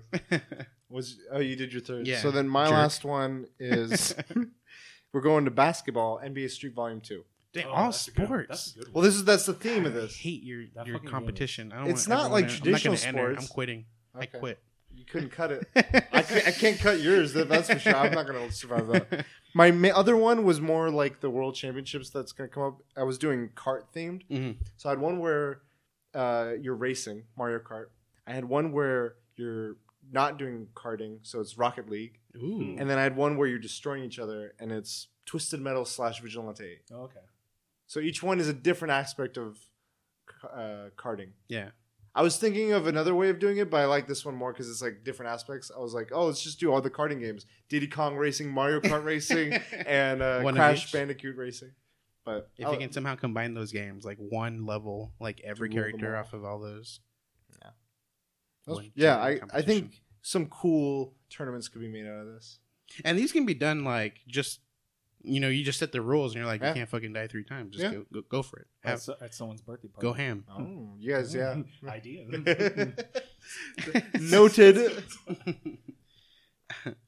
[0.88, 2.06] Was oh you did your third?
[2.06, 2.72] Yeah, So then my jerk.
[2.72, 4.14] last one is
[5.12, 7.24] we're going to basketball, NBA Street Volume Two.
[7.52, 8.48] They Oh, all that's a good- sports.
[8.48, 8.92] that's a good one.
[8.94, 10.14] Well, this is that's the theme of this.
[10.18, 11.70] I hate your That your competition.
[11.70, 13.28] I don't it's wanna, not like traditional I'm not gonna enter.
[13.28, 13.52] I'm sports.
[13.52, 13.84] quitting.
[14.14, 14.58] I quit.
[15.06, 15.66] You couldn't cut it.
[16.12, 17.32] I can't, I can't cut yours.
[17.34, 17.94] That's for sure.
[17.96, 19.26] I'm not gonna survive that.
[19.54, 22.78] My ma- other one was more like the World Championships that's gonna come up.
[22.96, 24.56] I was doing kart themed, Mhm.
[24.76, 25.60] so I had one where
[26.14, 27.86] uh, you're racing Mario Kart.
[28.26, 29.76] I had one where you're
[30.10, 32.76] not doing karting, so it's Rocket League, Ooh.
[32.78, 36.20] and then I had one where you're destroying each other, and it's Twisted Metal slash
[36.20, 36.78] Vigilante.
[36.92, 37.20] Oh, okay.
[37.86, 39.58] So each one is a different aspect of
[40.44, 41.30] uh, karting.
[41.48, 41.70] Yeah.
[42.14, 44.52] I was thinking of another way of doing it, but I like this one more
[44.52, 45.70] because it's like different aspects.
[45.74, 48.80] I was like, oh, let's just do all the karting games: Diddy Kong Racing, Mario
[48.80, 49.52] Kart Racing,
[49.86, 50.92] and uh, One of Crash each.
[50.92, 51.72] Bandicoot Racing.
[52.24, 55.74] But If I'll- you can somehow combine those games, like one level, like every rule
[55.76, 56.20] them character all.
[56.22, 57.00] off of all those.
[58.66, 62.26] That's- One yeah, tournament I, I think some cool tournaments could be made out of
[62.28, 62.58] this.
[63.04, 64.60] And these can be done like just,
[65.24, 66.68] you know, you just set the rules and you're like, Yeah.
[66.68, 67.76] you can't fucking die three times.
[67.76, 67.98] Just Yeah.
[68.00, 68.66] go, go, go for it.
[68.84, 70.02] At, so- at someone's birthday party.
[70.06, 70.44] go ham.
[70.50, 71.62] Oh, you guys, yeah.
[71.88, 72.26] Idea.
[74.20, 75.02] Noted.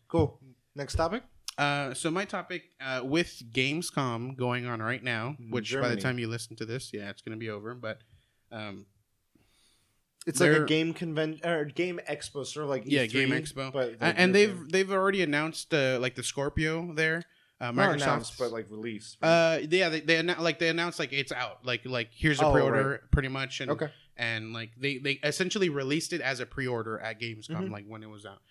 [0.08, 0.40] cool.
[0.74, 1.22] Next topic.
[1.58, 5.96] Uh, so my topic uh, with Gamescom going on right now, In which by the
[5.96, 7.74] time you listen to this, yeah, it's gonna be over.
[7.74, 8.00] But
[8.52, 8.84] um,
[10.26, 13.72] It's like a game convention or game expo, sort of like Yeah, E3, Game Expo.
[13.72, 17.22] But a- and they've they've already announced uh, like the Scorpio there.
[17.58, 19.16] Uh, Microsoft, announced, but like released.
[19.22, 22.44] uh, yeah, they, they annou- like they announced like it's out, like like here's a
[22.44, 23.88] Oh, pre-order pretty much, and okay.
[24.16, 27.70] and like they they essentially released it as a pre-order at Gamescom, Mhm.
[27.70, 28.42] like when it was out.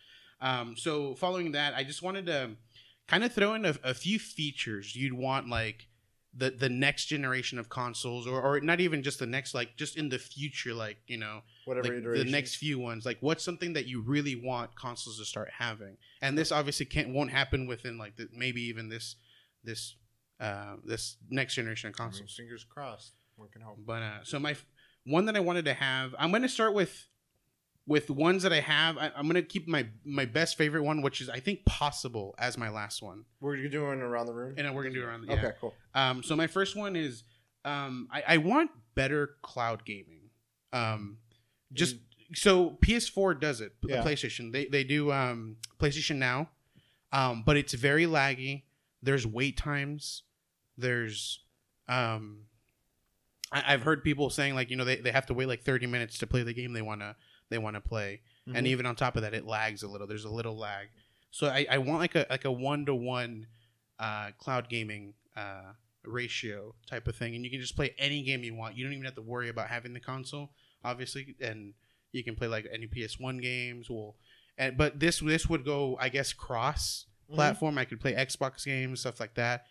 [0.41, 2.51] Um, so following that, I just wanted to
[3.07, 5.87] kind of throw in a, a few features you'd want like
[6.37, 9.97] the the next generation of consoles, or or not even just the next, like just
[9.97, 13.05] in the future, like you know Whatever like the next few ones.
[13.05, 15.97] Like what's something that you really want consoles to start having?
[16.21, 19.15] And this obviously can't won't happen within like the, maybe even this
[19.63, 19.95] this
[20.39, 22.35] uh this next generation of I mean, consoles.
[22.35, 23.13] fingers crossed.
[23.37, 23.79] One can hope.
[23.85, 24.55] but uh so my
[25.05, 27.07] one that i wanted to have i'm gonna start with
[27.87, 31.21] with ones that i have I, i'm gonna keep my my best favorite one which
[31.21, 34.55] is i think possible as my last one We're doing around the room.
[34.57, 35.39] and we're gonna do it around the yeah.
[35.39, 35.73] Okay, cool.
[35.93, 37.23] Um, so my first one is
[37.63, 40.29] um, I, I want better cloud gaming.
[40.71, 41.17] Um,
[41.73, 41.97] just
[42.33, 43.73] so PS4 does it.
[43.87, 44.03] Yeah.
[44.03, 46.49] PlayStation they they do um, PlayStation Now,
[47.11, 48.63] um, but it's very laggy.
[49.01, 50.23] There's wait times.
[50.77, 51.39] There's
[51.87, 52.41] um,
[53.51, 55.87] I, I've heard people saying like you know they, they have to wait like 30
[55.87, 57.15] minutes to play the game they wanna
[57.49, 58.69] they wanna play, and Mhm.
[58.69, 60.07] even on top of that it lags a little.
[60.07, 60.87] There's a little lag.
[61.31, 63.47] So I, I want like a like a one to one
[63.99, 65.73] uh, cloud gaming uh,
[66.03, 68.75] ratio type of thing, and you can just play any game you want.
[68.77, 70.51] You don't even have to worry about having the console,
[70.83, 71.73] obviously, and
[72.11, 73.89] you can play like any PS1 games.
[73.89, 74.15] Well,
[74.57, 77.35] and but this this would go, I guess, cross Mhm.
[77.35, 77.77] platform.
[77.77, 79.65] I could play Xbox games, stuff like that.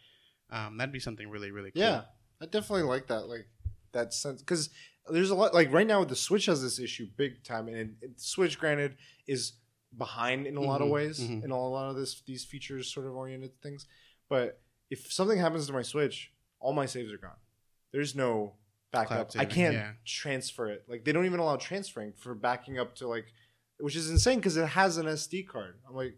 [0.51, 1.83] Um, that'd be something really really cool.
[1.83, 2.05] Yeah,
[2.41, 3.27] I definitely like that.
[3.29, 3.49] Like
[3.93, 4.71] that sense because
[5.11, 5.55] there's a lot.
[5.55, 8.97] Like right now, with the Switch has this issue big time, and it, Switch, granted,
[9.27, 9.53] is
[9.97, 11.45] behind in a lot of Mhm, ways mhm.
[11.45, 13.87] in a lot of this these features sort of oriented things.
[14.29, 17.37] But if something happens to my Switch, all my saves are gone.
[17.93, 18.57] There's no
[18.93, 19.31] backup.
[19.37, 19.93] I can't yeah.
[20.05, 20.85] transfer it.
[20.89, 23.27] Like they don't even allow transferring for backing up to like,
[23.79, 25.79] which is insane because it has an SD card.
[25.89, 26.17] I'm like,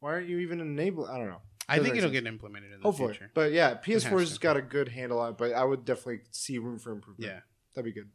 [0.00, 1.06] why aren't you even enable?
[1.06, 1.42] I don't know.
[1.68, 2.12] I think it'll sense.
[2.12, 3.30] get implemented in the Hopefully, future.
[3.34, 5.38] but yeah, PS4 has got a good handle on it.
[5.38, 7.30] But I would definitely see room for improvement.
[7.30, 7.40] Yeah.
[7.74, 8.10] that'd be good.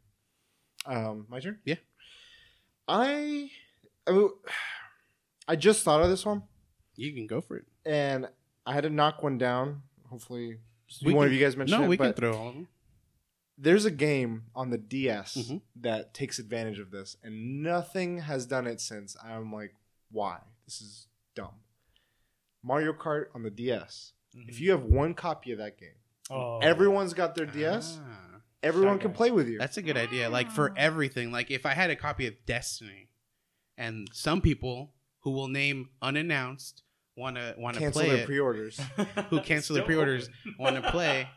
[0.88, 1.58] Um, my turn.
[1.64, 1.76] Yeah.
[2.88, 3.50] I,
[4.06, 4.28] I,
[5.46, 6.42] I just thought of this one,
[6.96, 7.66] You can go for it.
[7.84, 8.28] and
[8.64, 9.82] I had to knock one down.
[10.08, 10.58] Hopefully,
[11.04, 11.88] We one can- of you guys mentioned No, it.
[11.88, 12.68] we can throw all of them.
[13.58, 15.60] there's a game on the DS Mhm.
[15.76, 19.16] that takes advantage of this, and nothing has done it since.
[19.22, 19.74] I'm like,
[20.10, 20.40] why?
[20.64, 21.54] This is dumb.
[22.62, 24.12] Mario Kart on the DS.
[24.36, 24.48] Mm-hmm.
[24.48, 25.96] If you have one copy of that game,
[26.30, 26.58] Oh.
[26.60, 27.98] everyone's got their DS.
[28.02, 28.27] Ah.
[28.62, 29.58] Everyone Shy can play with you.
[29.58, 30.28] That's a good idea.
[30.30, 33.08] Like for everything, like if I had a copy of Destiny,
[33.76, 36.82] and some people who will name unannounced
[37.16, 38.80] want to want to Cancel play their it, pre-orders.
[39.30, 40.28] who cancel their Still pre-orders,
[40.58, 41.28] want to play.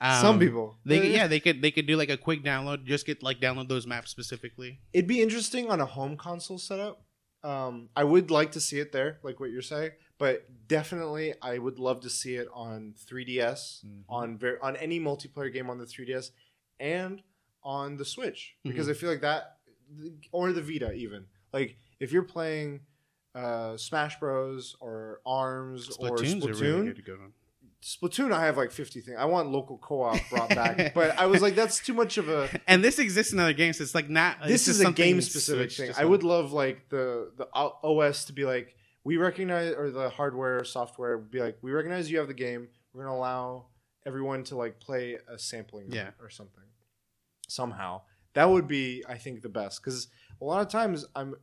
[0.00, 0.76] Um, Some people.
[0.84, 3.40] they could, yeah, they could they could do like a quick download, just get like
[3.40, 4.78] download those maps specifically.
[4.92, 7.02] It'd be interesting on a home console setup.
[7.42, 11.58] Um, I would like to see it there, like what you're saying, but definitely I
[11.58, 14.02] would love to see it on 3DS, Mhm.
[14.08, 16.30] on ver- on any multiplayer game on the 3DS,
[16.80, 17.22] and
[17.62, 18.90] on the Switch because Mm-hmm.
[18.90, 19.56] I feel like that,
[20.32, 21.26] or the Vita even.
[21.52, 22.80] Like if you're playing
[23.34, 27.18] uh, Smash Bros or Arms or Splatoon's Splatoon, a really.
[27.82, 29.16] Splatoon, I have like 50 things.
[29.18, 32.48] I want local co-op brought back, but I was like, that's too much of a.
[32.66, 33.78] And this exists in other games.
[33.78, 34.38] So it's like not.
[34.44, 35.92] this is a game specific thing.
[35.96, 38.74] I would love like the the OS to be like
[39.04, 42.68] we recognize or the hardware software be like we recognize you have the game.
[42.92, 43.66] We're gonna allow
[44.08, 46.10] everyone to like play a sampling Yeah.
[46.20, 46.64] or something
[47.48, 48.02] somehow.
[48.34, 50.08] That would be I think the best because
[50.40, 51.34] a lot of times I'm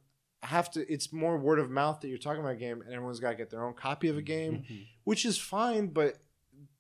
[0.44, 0.92] I have to.
[0.92, 3.36] It's more word of mouth that you're talking about a game, and everyone's got to
[3.36, 4.86] get their own copy of a game, Mhm.
[5.04, 5.88] which is fine.
[5.88, 6.18] But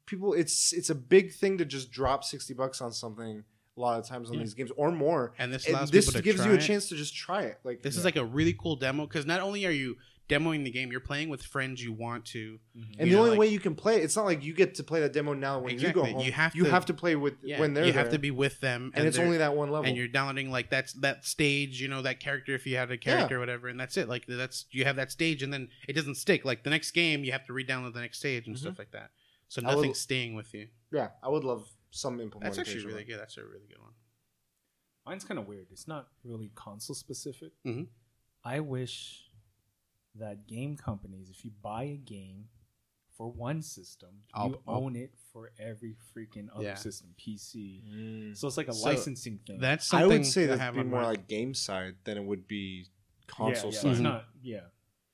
[0.05, 3.43] people, it's it's a big thing to just drop sixty bucks on something.
[3.77, 4.41] A lot of times on Yeah.
[4.41, 7.15] these games, or more, And this and this to gives you a chance to just
[7.15, 7.59] try it.
[7.63, 9.97] Like This is like a really cool demo because not only are you
[10.28, 10.91] demoing the game.
[10.91, 12.59] You're playing with friends you want to.
[12.76, 12.95] Mhm.
[12.97, 14.73] And You the know, only like- way you can play it's not like you get
[14.76, 16.01] to play that demo now when Exactly.
[16.01, 16.26] you go home.
[16.26, 18.01] You have you to- have to play with Yeah, when they're you there.
[18.03, 19.86] have to be with them, and, it's only that one level.
[19.88, 22.97] and you're downloading like that's that stage, you know, that character if you had a
[22.97, 24.07] character or whatever, and that's it.
[24.09, 26.43] Like that's you have that stage, and then it doesn't stick.
[26.43, 28.59] Like the next game, you have to re-download the next stage and Mhm.
[28.59, 29.11] stuff like that.
[29.47, 30.69] So I would- nothing's staying with you.
[30.91, 32.57] yeah, I would love some implementation.
[32.63, 33.19] That's actually really good.
[33.19, 33.93] That's a really good one.
[35.05, 35.67] Mine's kind of weird.
[35.71, 37.51] It's not really console specific.
[37.63, 37.88] Mhm.
[38.43, 39.24] I wish
[40.20, 42.45] that game companies, if you buy a game
[43.18, 46.76] for one system, I'll- you I'll- own it for every freaking other Yeah.
[46.76, 47.84] system, PC.
[47.88, 48.38] Mm.
[48.38, 49.59] So it's like a So, licensing thing.
[49.59, 52.24] That's something I would say I that'd be more my- like game side than it
[52.26, 52.88] would be
[53.28, 53.91] console yeah, side.
[53.91, 54.26] It's not.
[54.41, 54.61] Yeah.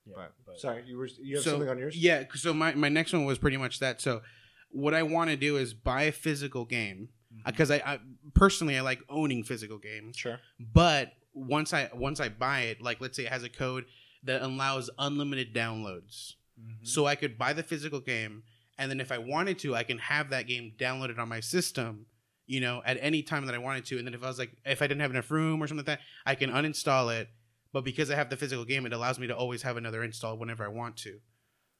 [0.04, 1.96] yeah But, but- sorry, you were you have so, something on yours?
[1.96, 4.00] Yeah, so my, my next one was pretty much that.
[4.00, 4.22] So
[4.70, 7.08] what I want to do is buy a physical game
[7.46, 8.00] because I, I
[8.34, 10.16] personally I like owning physical games.
[10.16, 10.40] Sure.
[10.58, 13.86] But once I once I buy it, like let's say it has a code
[14.22, 16.86] that allows unlimited downloads, Mhm.
[16.86, 18.44] so I could buy the physical game,
[18.78, 22.06] and then if I wanted to, I can have that game downloaded on my system.
[22.46, 24.52] You know, at any time that I wanted to, and then if I was like,
[24.66, 27.30] if I didn't have enough room or something like that, I can uninstall it.
[27.72, 30.36] But because I have the physical game, it allows me to always have another install
[30.36, 31.20] whenever I want to.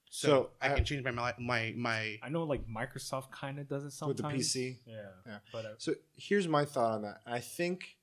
[0.08, 3.58] So, So, I uh, can change my my my, my I know like Microsoft kind
[3.58, 4.78] of does it sometimes With the PC?
[4.86, 5.08] Yeah.
[5.26, 5.38] Yeah.
[5.52, 7.20] But uh, So here's my thought on that.
[7.26, 7.96] I think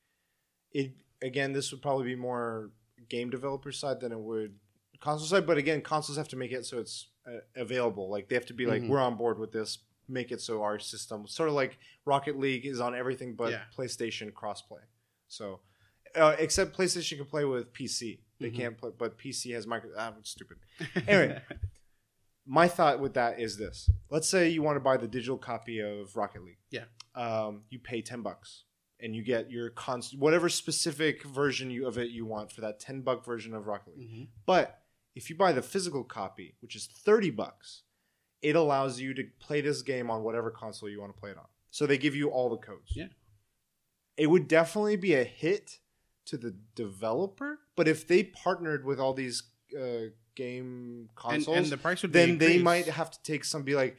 [0.72, 1.54] it again.
[1.54, 2.72] This would probably be more
[3.08, 4.56] game developer side than it would
[5.00, 5.48] console side.
[5.48, 8.10] But again, consoles have to make it so it's uh, available.
[8.10, 8.90] Like they have to be like, Mhm.
[8.90, 9.78] we're on board with this.
[10.08, 13.64] Make it so our system, sort of like Rocket League, is on everything but Yeah.
[13.78, 14.82] PlayStation crossplay.
[15.28, 15.62] So,
[16.16, 18.20] uh, except PlayStation can play with PC.
[18.40, 18.56] They Mhm.
[18.56, 19.92] can't play, but PC has micro.
[19.98, 20.58] Ah, it's stupid.
[21.08, 21.42] Anyway.
[22.46, 25.80] my thought with that is this let's say you want to buy the digital copy
[25.80, 26.86] of rocket league Yeah.
[27.14, 28.64] um, you pay 10 bucks
[29.02, 32.80] and you get your const- whatever specific version you of it you want for that
[32.80, 34.28] 10 buck version of rocket league Mhm.
[34.46, 34.82] but
[35.16, 37.84] if you buy the physical copy which is 30 bucks
[38.42, 41.38] it allows you to play this game on whatever console you want to play it
[41.38, 43.08] on so they give you all the codes Yeah.
[44.18, 45.80] it would definitely be a hit
[46.26, 49.44] to the developer but if they partnered with all these
[49.80, 53.76] uh, game consoles and the price would then they might have to take some be
[53.76, 53.98] like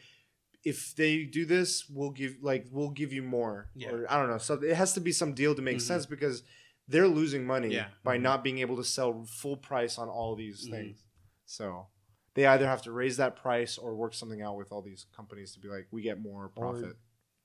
[0.64, 3.90] if they do this we'll give like we'll give you more Yeah.
[3.92, 5.82] or i don't know so it has to be some deal to make Mhm.
[5.82, 6.42] sense because
[6.88, 7.88] they're losing money Yeah.
[8.04, 8.22] by Mhm.
[8.22, 10.70] not being able to sell full price on all these Mhm.
[10.70, 11.04] things
[11.46, 11.88] so
[12.34, 15.52] they either have to raise that price or work something out with all these companies
[15.54, 16.96] to be like we get more profit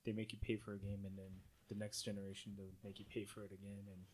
[0.04, 1.32] they make you pay for a game, and then
[1.68, 3.82] the next generation they'll make you pay for it again.
[3.92, 4.04] And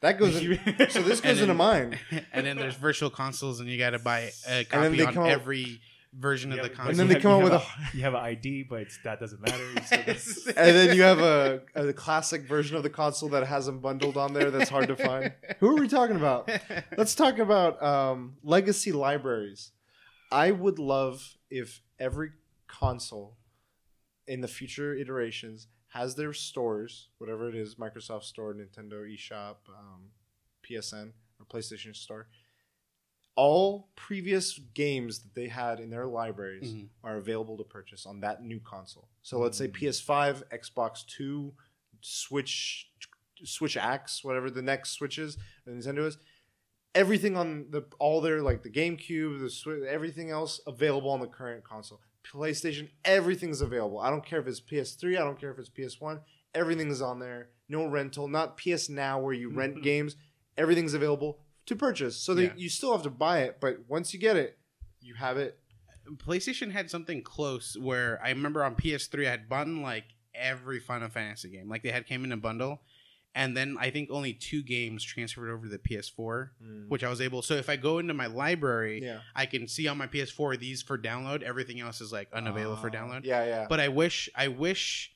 [0.00, 0.58] that goes in,
[0.90, 1.98] so this goes And into then- mine
[2.32, 5.14] and then there's virtual consoles, and you got to buy a then copy they on
[5.14, 5.80] come out- every
[6.18, 6.90] version of the but console.
[6.90, 9.20] And then they come up with have a, you have an ID, but it's, that
[9.20, 9.62] doesn't matter.
[9.62, 10.14] You
[10.56, 14.16] and then you have a, a classic version of the console that has them bundled
[14.16, 16.50] on there that's hard to find who are we talking about
[16.96, 19.72] Let's talk about um, legacy libraries.
[20.32, 22.30] I would love if every
[22.66, 23.36] console
[24.26, 30.10] in the future iterations has their stores, whatever it is Microsoft Store, Nintendo eShop, um,
[30.68, 32.26] PSN, or PlayStation Store.
[33.36, 36.88] All previous games that they had in their libraries Mhm.
[37.04, 39.08] are available to purchase on that new console.
[39.22, 39.74] So let's say Mm.
[39.74, 41.54] PS5, Xbox Two,
[42.00, 42.90] Switch,
[43.44, 46.16] Switch X, whatever the next Switch is, Nintendo is.
[46.94, 51.26] Everything on the all their like the GameCube, the Switch, everything else available on the
[51.26, 52.00] current console.
[52.24, 53.98] PlayStation, everything's available.
[54.00, 56.22] I don't care if it's PS3, I don't care if it's PS1.
[56.54, 57.50] Everything's on there.
[57.68, 60.16] No rental, not PS Now where you rent games.
[60.56, 62.16] Everything's available to purchase.
[62.16, 62.52] So they, Yeah.
[62.56, 64.58] you still have to buy it, but once you get it,
[65.00, 65.58] you have it.
[66.16, 70.04] PlayStation had something close where I remember on PS3 I had bought like
[70.34, 71.68] every Final Fantasy game.
[71.68, 72.82] Like they had came in a bundle.
[73.34, 76.52] And then I think only two games transferred over to the PS4,
[76.88, 77.42] which I was able.
[77.42, 79.20] So if I go into my library, Yeah.
[79.34, 81.42] I can see on my PS4 these for download.
[81.42, 82.92] Everything else is like unavailable for Ah.
[82.92, 83.24] download.
[83.26, 83.66] Yeah, yeah.
[83.68, 85.12] But I wish, I wish.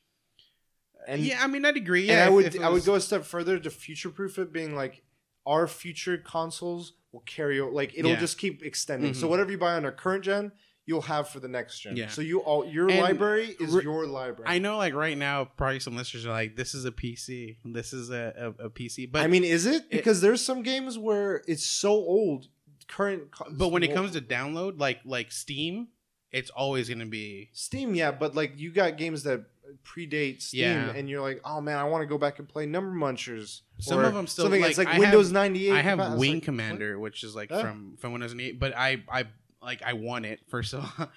[1.09, 2.09] And yeah, I mean, I'd agree.
[2.09, 4.75] Yeah, I would it I would go a step further to future proof it, being
[4.75, 5.03] like
[5.47, 8.21] our future consoles will carry o- like it'll Yeah.
[8.21, 9.15] just keep extending.
[9.15, 9.31] So Mhm.
[9.31, 10.53] whatever you buy on a current gen,
[10.87, 11.97] you'll have for the next gen.
[11.97, 12.09] Yeah.
[12.09, 14.49] So you all your And library is re- your library.
[14.51, 17.57] I know, like right now, probably some listeners are like, "This is a PC.
[17.65, 20.63] This is a, a, a PC." But I mean, is it it- because there's some
[20.63, 22.49] games where it's so old,
[22.89, 23.31] current.
[23.31, 25.89] co- but when it comes to download, like like Steam,
[26.33, 29.45] it's always gonna be Steam, yeah, but like you got games that
[29.85, 30.93] predate Steam, Yeah.
[30.93, 33.61] and you're like, oh man, I want to go back and play Number Munchers.
[33.79, 35.73] Some of them still, something like, that's like I Windows have- 98.
[35.73, 39.03] I have compa- Wing like, Commander, which is like from from Windows 98, but I
[39.11, 39.25] I
[39.63, 41.09] like I won it first of all,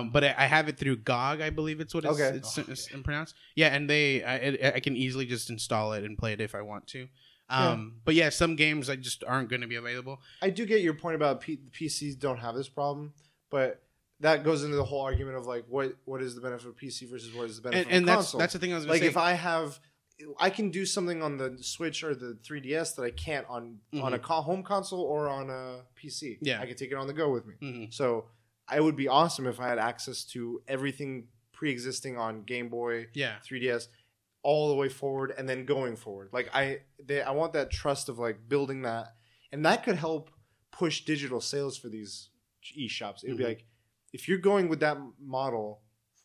[0.00, 2.36] um, but I, I have it through GOG, I believe it's what it's, Okay.
[2.36, 3.34] it's, Oh, it's pronounced.
[3.56, 6.54] Yeah, and they I, it, I can easily just install it and play it if
[6.54, 7.08] I want to.
[7.48, 10.20] Um, but yeah, some games I just aren't going to be available.
[10.40, 13.12] I do get your point about P- PCs don't have this problem,
[13.50, 13.82] but
[14.20, 17.08] that goes into the whole argument of like what what is the benefit of PC
[17.10, 18.38] versus what is the benefit And, and of that's console?
[18.40, 19.06] that's the thing I was like say.
[19.06, 19.78] if I have,
[20.38, 24.12] I can do something on the Switch or the 3DS that I can't on on
[24.14, 26.38] a co- home console or on a PC.
[26.42, 26.60] Yeah.
[26.60, 27.54] I can take it on the go with me.
[27.62, 27.94] Mhm.
[27.94, 28.26] So
[28.68, 33.34] I would be awesome if I had access to everything pre-existing on Game Boy, yeah,
[33.46, 33.88] 3DS,
[34.42, 36.28] all the way forward, and then going forward.
[36.32, 39.14] Like I, they, I want that trust of like building that,
[39.52, 40.30] and that could help
[40.70, 42.28] push digital sales for these
[42.74, 43.24] e-shops.
[43.24, 43.48] It'd be Mhm.
[43.48, 43.64] like
[44.12, 45.80] if you're going with that model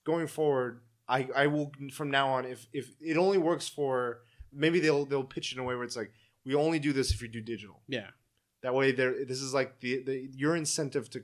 [0.06, 0.82] going forward.
[1.08, 4.22] I, I will from now on if if it only works for
[4.52, 6.12] maybe they'll they'll pitch it in a way where it's like
[6.46, 7.84] we only do this if you do digital.
[7.88, 8.08] yeah.
[8.64, 9.14] That way, there.
[9.24, 11.24] This is like the, the your incentive to,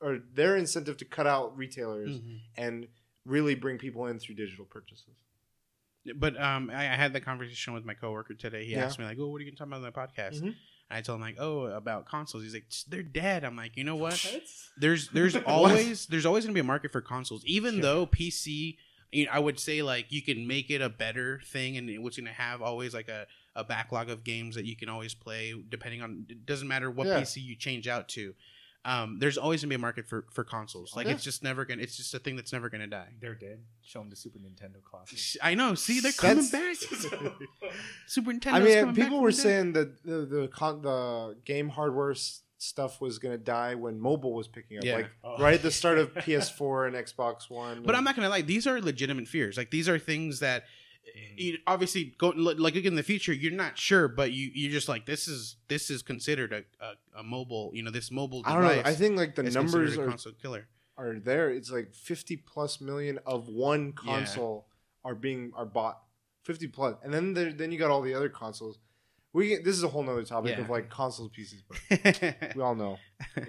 [0.00, 2.38] or their incentive to cut out retailers Mhm.
[2.56, 2.88] and
[3.24, 5.14] really bring people in through digital purchases.
[6.16, 8.64] But um, I, I had that conversation with my coworker today.
[8.64, 8.86] He Yeah.
[8.86, 10.54] asked me like, "Oh, what are you going to talk about on the podcast?" Mhm.
[10.90, 13.96] I told him like, "Oh, about consoles." He's like, "They're dead." I'm like, "You know
[13.96, 14.24] what?
[14.76, 17.82] There's there's always there's always going to be a market for consoles, even Sure.
[17.82, 18.76] though PC.
[19.12, 22.16] You know, I would say like you can make it a better thing, and it's
[22.16, 23.26] going to have always like a,
[23.56, 26.26] a backlog of games that you can always play, depending on.
[26.28, 27.20] It doesn't matter what Yeah.
[27.20, 28.34] PC you change out to.
[28.84, 30.96] Um, there's always gonna be a market for, for consoles.
[30.96, 31.12] Like Yeah.
[31.12, 31.82] it's just never gonna.
[31.82, 33.08] It's just a thing that's never gonna die.
[33.20, 33.60] They're dead.
[33.82, 35.18] Show them the Super Nintendo classic.
[35.42, 35.74] I know.
[35.74, 37.30] See, they're coming That's- back.
[38.06, 38.52] Super Nintendo.
[38.52, 42.14] I mean, people were saying that the the con- the game hardware
[42.58, 44.96] stuff was going to die when mobile was picking up, Yeah.
[44.96, 45.38] like Oh.
[45.38, 47.82] right at the start of PS4 and Xbox One.
[47.82, 49.56] But I'm not gonna lie; these are legitimate fears.
[49.56, 50.64] Like these are things that,
[51.36, 55.06] you obviously, go like in the future, you're not sure, but you you're just like
[55.06, 57.70] this is this is considered a, a, a mobile.
[57.74, 58.42] You know, this mobile.
[58.44, 58.82] I don't know.
[58.84, 60.68] I think like the numbers are console killer.
[60.96, 61.50] are there.
[61.50, 64.14] It's like 50 plus million of one Yeah.
[64.18, 64.66] console
[65.04, 66.00] are being are bought.
[66.44, 68.78] 50 plus, and then there, then you got all the other consoles.
[69.32, 70.62] We get, this is a whole nother topic Yeah.
[70.64, 72.98] of like consoles pieces, but we all know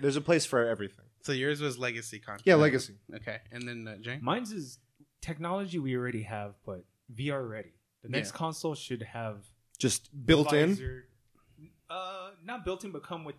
[0.02, 1.06] there's a place for everything.
[1.22, 2.44] so yours was legacy console.
[2.46, 2.96] Yeah, legacy.
[3.16, 4.20] Okay, and then uh, Jay.
[4.22, 4.80] Mine's is
[5.22, 6.84] technology we already have, but
[7.16, 7.74] VR ready.
[8.04, 8.38] The next Yeah.
[8.38, 9.46] console should have
[9.78, 11.04] Just built in.
[11.90, 13.36] Uh, not built in, but come with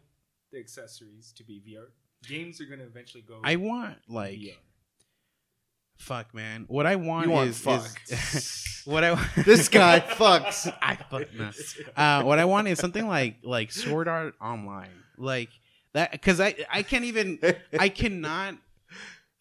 [0.51, 1.87] the accessories to be VR.
[2.29, 3.41] Games are gonna eventually go.
[3.43, 4.57] I want like VR.
[5.97, 6.65] fuck, man.
[6.69, 7.87] What I want, You want is, fuck.
[8.09, 9.15] is what I
[9.45, 10.73] this guy fucks.
[10.83, 11.51] I fuck no.
[11.97, 15.51] uh, what I want is something like like Sword Art Online, like
[15.95, 17.39] that, because I I can't even
[17.79, 18.57] I cannot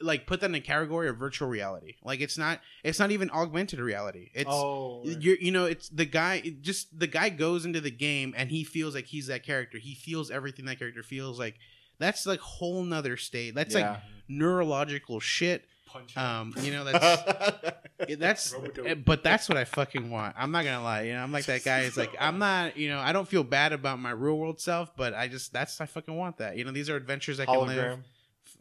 [0.02, 1.96] like put that in a category of virtual reality.
[2.04, 4.30] Like it's not it's not even augmented reality.
[4.34, 8.34] It's oh, you're you know it's the guy just the guy goes into the game
[8.38, 9.78] and he feels like he's that character.
[9.78, 11.56] He feels everything that character feels like.
[12.00, 13.54] That's like whole nother state.
[13.54, 15.66] That's like neurological shit.
[15.86, 16.18] Punch.
[16.18, 17.74] Um, you know that's
[18.18, 20.36] that's eh, but that's what I fucking want.
[20.38, 21.82] I'm not gonna lie, you know, I'm like that guy.
[21.82, 24.96] It's like I'm not, you know, I don't feel bad about my real world self,
[24.96, 26.58] but I just that's I fucking want that.
[26.58, 27.68] You know, these are adventures I can hologram.
[27.68, 28.00] live,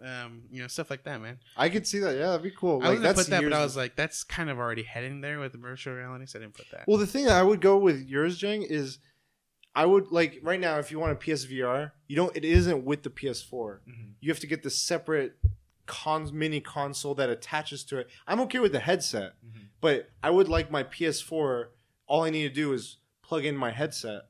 [0.05, 1.39] um, you know, stuff like that, man.
[1.57, 2.15] I could see that.
[2.17, 2.75] Yeah, that'd be cool.
[2.75, 4.83] I was Like, gonna that's put that, but I was like, that's kind of already
[4.83, 6.85] heading there with the virtual reality, so I didn't put that.
[6.87, 8.99] Well, the thing that I would go with yours, Jang, is
[9.75, 12.37] I would like right now if you want a PSVR, you don't.
[12.37, 13.81] It isn't with the PS4.
[13.89, 14.15] Mhm.
[14.21, 15.37] You have to get the separate
[15.87, 18.09] cons mini console that attaches to it.
[18.27, 19.69] I'm okay with the headset, Mhm.
[19.81, 21.71] but I would like my PS4.
[22.07, 24.23] All I need to do is plug in my headset,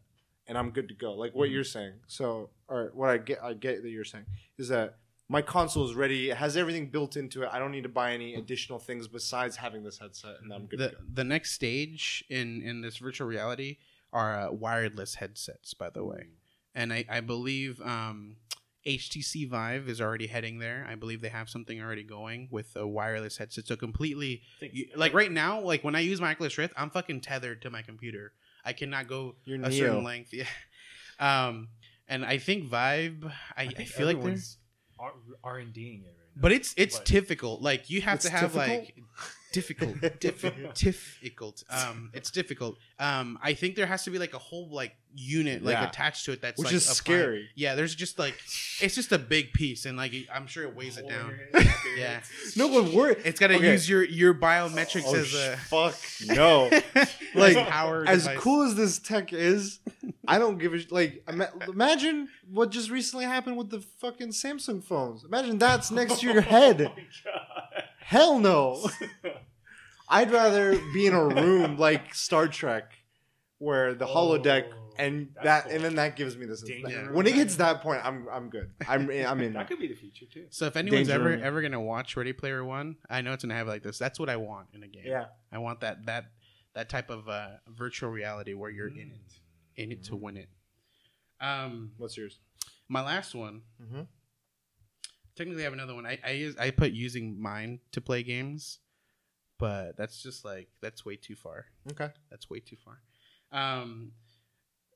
[0.46, 1.12] and I'm good to go.
[1.14, 1.52] Like what Mhm.
[1.52, 2.00] you're saying.
[2.06, 4.26] So, or what I get, I get that you're saying
[4.58, 4.98] is that
[5.30, 6.30] my console is ready.
[6.30, 7.50] It has everything built into it.
[7.52, 10.80] I don't need to buy any additional things besides having this headset, and I'm good
[10.80, 11.00] the to go.
[11.14, 13.78] the next stage in in this virtual reality
[14.12, 16.30] are uh, wireless headsets, by the way,
[16.74, 18.38] and I I believe um,
[18.84, 20.84] HTC Vive is already heading there.
[20.90, 23.68] I believe they have something already going with a wireless headset.
[23.68, 27.20] So completely, you, like right now, like when I use my Oculus Rift, I'm fucking
[27.20, 28.32] tethered to my computer.
[28.64, 30.34] I cannot go You're a certain length.
[30.34, 30.46] Yeah.
[31.20, 31.68] Um,
[32.08, 33.24] and I think Vive,
[33.56, 34.56] I, I, think feel like everyone's
[35.00, 36.40] R R and Ding it right now.
[36.42, 37.62] but it's it's But- difficult.
[37.62, 38.68] Like you have It's to have difficult?
[38.68, 38.94] like
[39.52, 41.64] difficult, diffi- difficult.
[41.70, 42.78] Um, it's difficult.
[42.98, 45.88] Um, I think there has to be like a whole like unit like Yeah.
[45.88, 47.48] attached to it that's Which like is applying- scary.
[47.54, 48.34] Yeah, there's just like
[48.80, 51.30] it's just a big piece, and like I'm sure it weighs it down.
[51.32, 51.74] in your head.
[51.98, 52.20] Yeah.
[52.56, 53.72] No, but we're It's got to Okay.
[53.72, 55.96] use your your biometrics Oh, as a fuck
[56.26, 56.68] no.
[57.34, 58.04] like Like, power.
[58.06, 58.40] as device.
[58.40, 59.80] cool as this tech is,
[60.28, 61.22] I don't give a like.
[61.28, 65.24] Ima- imagine what just recently happened with the fucking Samsung phones.
[65.24, 66.90] Imagine that's next to your head.
[66.92, 67.80] Oh.
[68.00, 68.88] Hell no.
[70.08, 72.90] I'd rather be in a room like Star Trek,
[73.58, 75.72] where the holodeck Oh, and that, cool.
[75.72, 76.62] and then that gives me this.
[76.62, 77.10] Danger.
[77.12, 78.70] When it gets that point, I'm I'm good.
[78.88, 79.52] I'm I'm in.
[79.60, 80.46] That could be the future too.
[80.50, 83.54] So if anyone's Danger ever ever gonna watch Ready Player One, I know it's gonna
[83.54, 83.98] have like this.
[83.98, 85.04] That's what I want in a game.
[85.06, 85.26] Yeah.
[85.52, 86.26] I want that that
[86.74, 89.82] that type of uh, virtual reality where you're in it.
[89.82, 90.48] in it to win it.
[91.40, 92.38] Um, What's yours?
[92.88, 93.62] my last one.
[93.82, 94.02] Mm-hmm.
[95.36, 96.06] Technically, I have another one.
[96.06, 98.80] I I, use, I put using mine to play games,
[99.58, 101.66] but that's just like that's way too far.
[101.90, 102.08] Okay.
[102.30, 103.00] That's way too far.
[103.52, 104.12] Um,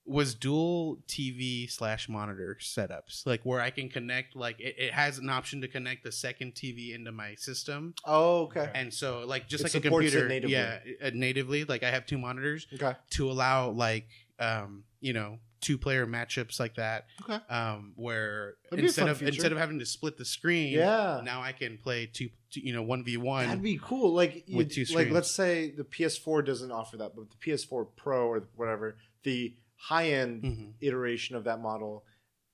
[0.07, 5.17] was dual TV slash monitor setups like where I can connect like it, it has
[5.19, 8.71] an option to connect the second TV into my system, Oh, okay.
[8.75, 10.53] and so like just It like a computer, natively.
[10.55, 11.65] yeah, uh, natively.
[11.65, 12.93] Like I have two monitors Okay.
[13.11, 14.07] to allow like
[14.39, 17.07] um you know two player matchups like that.
[17.23, 17.39] Okay.
[17.49, 19.29] Um, where That'd instead of feature.
[19.31, 21.23] instead of having to split the screen, Yeah.
[21.25, 23.47] now I can play two, two you know one v one.
[23.47, 24.13] That'd be cool.
[24.13, 25.13] Like, With two like screens.
[25.13, 29.55] let's say the PS4 doesn't offer that, but the PS4 Pro or whatever, the
[29.89, 30.72] high end Mhm.
[30.80, 32.05] iteration of that model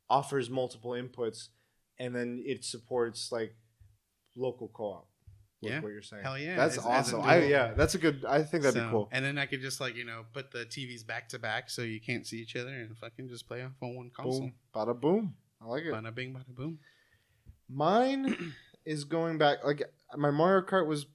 [0.08, 1.48] offers multiple inputs,
[1.98, 3.54] and then it supports like
[4.36, 5.06] local co-op.
[5.62, 5.80] Yeah.
[5.80, 6.22] what you're saying.
[6.22, 6.56] Hell yeah.
[6.56, 7.20] that's As- as awesome.
[7.20, 8.24] I, yeah, that's a good.
[8.24, 9.08] I think that'd So- be cool.
[9.12, 11.82] And then I could just like you know put the TVs back to back so
[11.82, 14.40] you can't see each other and fucking just play off on one console.
[14.40, 15.36] Boom, bada boom.
[15.60, 15.92] I like it.
[15.92, 16.78] Bada bing, bada boom.
[17.68, 18.54] Mine
[18.86, 19.62] is going back.
[19.64, 19.82] Like
[20.16, 21.06] my Mario Kart was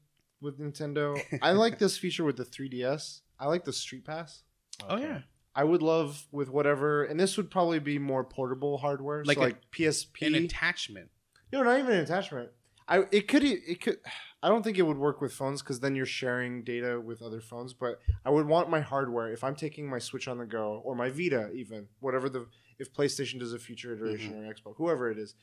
[0.42, 1.20] with Nintendo.
[1.42, 3.22] I like this feature with the 3DS.
[3.40, 4.44] I like the Street Pass.
[4.88, 5.22] Oh yeah,
[5.56, 9.42] I would love with whatever, and this would probably be more portable hardware, Like so
[9.42, 10.28] a- like PSP.
[10.28, 11.10] an attachment.
[11.54, 12.50] no, not even an attachment.
[12.88, 13.98] I it could it could.
[14.44, 17.42] I don't think it would work with phones because then you're sharing data with other
[17.42, 17.74] phones.
[17.74, 20.94] But I would want my hardware if I'm taking my Switch on the go or
[20.96, 22.46] my Vita, even whatever the
[22.78, 24.48] if PlayStation does a future iteration Mm-hmm.
[24.50, 25.34] or Xbox, whoever it is.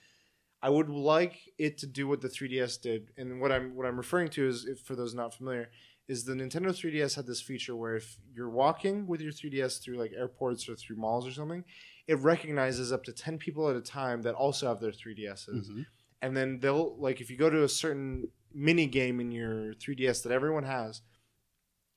[0.64, 3.96] I would like it to do what the 3DS did, and what I'm what I'm
[3.96, 5.70] referring to is, if for those not familiar,
[6.12, 9.96] is the Nintendo 3DS had this feature where if you're walking with your 3DS through
[9.96, 11.64] like airports or through malls or something,
[12.06, 15.68] it recognizes up to 10 people at a time that also have their 3DSs.
[15.70, 15.86] Mhm.
[16.20, 20.22] And then they'll like if you go to a certain mini game in your 3DS
[20.22, 21.00] that everyone has,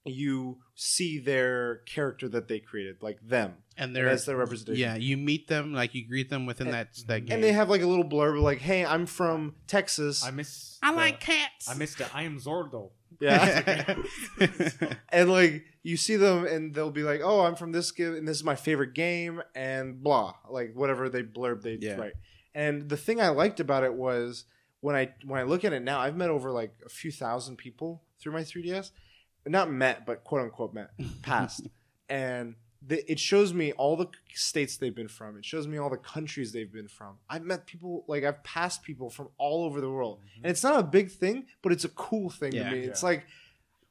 [0.07, 3.55] you see their character that they created, like them.
[3.75, 4.79] And And they're that's their representation.
[4.79, 7.33] yeah, you meet them like you greet them within And- that that game.
[7.35, 10.77] And they have like a little blurb like, "Hey, I'm from Texas." I miss.
[10.83, 11.67] I the- like cats.
[11.67, 12.91] I missed the I am Zordo.
[13.19, 13.95] Yeah.
[15.09, 18.27] and like you see them and they'll be like oh i'm from this game and
[18.27, 21.95] this is my favorite game and blah like whatever they blurb they Yeah.
[21.95, 22.13] write
[22.53, 24.45] and the thing i liked about it was
[24.81, 27.57] when i when i look at it now i've met over like a few thousand
[27.57, 28.91] people through my 3ds
[29.45, 30.89] not met but quote unquote met
[31.21, 31.67] passed
[32.09, 32.55] and
[32.87, 35.97] the, it shows me all the states they've been from it shows me all the
[35.97, 39.89] countries they've been from i've met people like i've passed people from all over the
[39.89, 40.43] world mm-hmm.
[40.43, 42.69] and it's not a big thing but it's a cool thing Yeah.
[42.69, 43.25] to me it's like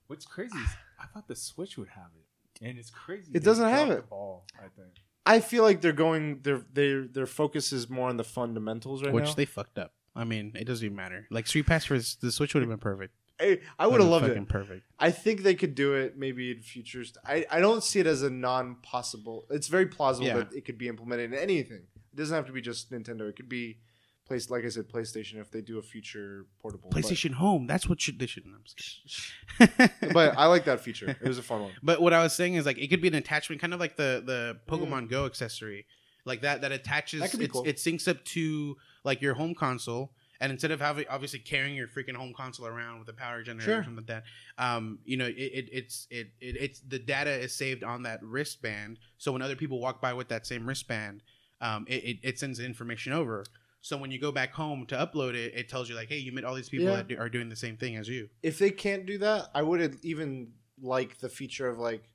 [0.07, 0.69] What's crazy is
[1.01, 3.31] I thought the Switch would have it, and it's crazy.
[3.35, 4.09] It doesn't have it.
[4.09, 4.95] Ball, I think.
[5.27, 9.13] I feel like they're going their their their focus is more on the fundamentals right
[9.13, 9.31] which now.
[9.31, 9.93] Which they fucked up.
[10.15, 11.27] I mean, it doesn't even matter.
[11.31, 13.15] Like Street Pass for the Switch would have been perfect.
[13.41, 14.49] I, I would have loved it.
[14.49, 14.83] Perfect.
[14.99, 17.13] I think they could do it maybe in futures.
[17.27, 19.47] I, I don't see it as a non possible.
[19.51, 20.37] It's very plausible Yeah.
[20.39, 21.83] that it could be implemented in anything.
[22.13, 23.29] It doesn't have to be just Nintendo.
[23.29, 23.79] It could be
[24.27, 26.91] placed like I said, PlayStation if they do a future portable.
[26.91, 27.67] But- PlayStation Home.
[27.67, 28.45] That's what should they should.
[28.47, 29.91] I'm just kidding.
[30.13, 31.11] But, I like that feature.
[31.11, 31.73] It was a fun one.
[31.83, 33.97] But what I was saying is like it could be an attachment, kind of like
[33.97, 34.79] the the Mm.
[34.89, 35.87] Pokemon Go accessory,
[36.25, 37.21] like that that attaches.
[37.21, 37.65] That could be it's- cool.
[37.67, 41.89] It syncs up to like your home console, and instead of having obviously carrying your
[41.89, 43.81] freaking home console around with a power generator Sure.
[43.81, 44.25] or something like that,
[44.59, 48.23] um, you know, it, it it's it, it it's the data is saved on that
[48.23, 48.99] wristband.
[49.19, 51.23] So when other people walk by with that same wristband,
[51.61, 53.45] um, it, it, it sends information over.
[53.81, 56.33] So when you go back home to upload it, it tells you like, hey, you
[56.33, 56.97] met all these people Yeah.
[56.97, 58.29] that do, are doing the same thing as you.
[58.43, 62.11] if they can't do that, I would even like the feature of like,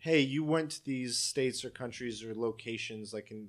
[0.00, 3.48] hey, you went to these states or countries or locations like in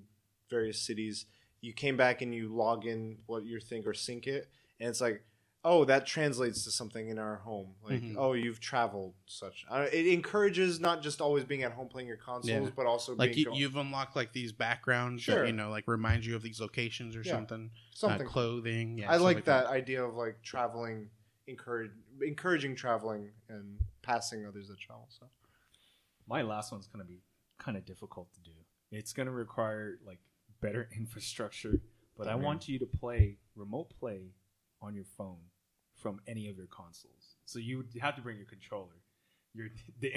[0.50, 1.26] various cities.
[1.66, 4.50] You came back and you log in what you think or sync it,
[4.80, 5.24] and it's like,
[5.64, 7.74] oh, that translates to something in our home.
[7.82, 8.16] Like, Mhm.
[8.18, 9.16] oh, you've traveled.
[9.26, 9.66] Such.
[9.68, 12.74] Uh, it encourages not just always being at home playing your consoles, Yeah.
[12.76, 15.40] but also Like being you, go- you've unlocked like these backgrounds Sure.
[15.40, 17.32] that you know like remind you of these locations or Yeah.
[17.32, 17.72] something.
[17.96, 18.28] something.
[18.28, 19.00] Uh, clothing.
[19.00, 21.10] Yeah, I stuff like that, idea of like traveling,
[21.48, 21.92] encourage
[22.22, 25.08] encouraging traveling and passing others that travel.
[25.10, 25.28] So.
[26.28, 27.22] My last one's gonna be
[27.58, 28.52] kind of difficult to do.
[28.92, 30.20] It's gonna require like
[30.66, 31.82] better infrastructure,
[32.18, 34.32] but I want you to play remote play
[34.82, 35.38] on your phone
[35.96, 37.36] from any of your consoles.
[37.46, 39.02] So you would have to bring your controller.
[39.54, 39.68] Your
[40.02, 40.12] the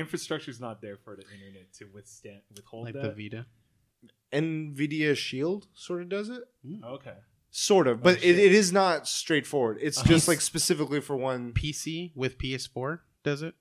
[0.49, 3.17] is not there for the internet to withstand withhold like that.
[3.17, 3.47] the Vita.
[4.33, 6.43] NVIDIA Shield sort of does it.
[6.85, 7.15] okay.
[7.51, 8.39] Sort of, but Oh, it, shit.
[8.39, 9.79] it is not straightforward.
[9.81, 10.09] It's Uh-huh.
[10.15, 11.53] just like specifically for one.
[11.53, 13.55] PC with PS4 does it.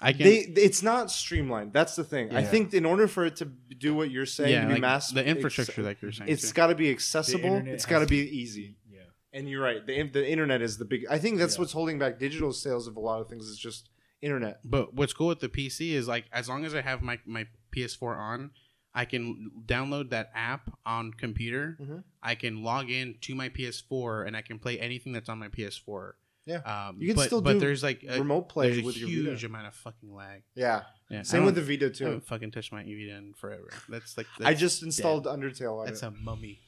[0.00, 0.24] I can.
[0.24, 1.72] They, it's not streamlined.
[1.72, 2.34] That's the thing.
[2.34, 2.46] I Yeah.
[2.46, 5.10] think in order for it to do what you're saying yeah, to be like mass,
[5.10, 6.30] the infrastructure, that you're saying.
[6.30, 6.54] it's too.
[6.54, 7.44] got to be accessible.
[7.44, 8.76] internet It's got to has- be easy.
[8.90, 9.00] Yeah.
[9.32, 9.84] And you're right.
[9.84, 11.04] The in- the internet is the big.
[11.10, 11.60] I think that's Yeah.
[11.62, 13.46] what's holding back digital sales of a lot of things.
[13.48, 13.90] Is just
[14.22, 14.60] internet.
[14.64, 17.46] But what's cool with the PC is like as long as I have my my
[17.74, 18.50] PS4 on,
[18.94, 21.76] I can download that app on computer.
[21.80, 22.04] Mhm.
[22.22, 25.48] I can log in to my PS4 and I can play anything that's on my
[25.48, 26.12] PS4.
[26.48, 26.88] Yeah.
[26.88, 28.96] um, You can but, still but do there's like a, remote play there's a with
[28.96, 29.46] your huge Vita.
[29.46, 30.42] amount of fucking lag.
[30.54, 30.82] Yeah.
[31.10, 32.04] Yeah, Same with the don't- Vita I too.
[32.04, 33.68] haven't fucking touched my Vita in forever.
[33.88, 36.06] That's like I just installed Undertale on that's it.
[36.06, 36.60] a mummy.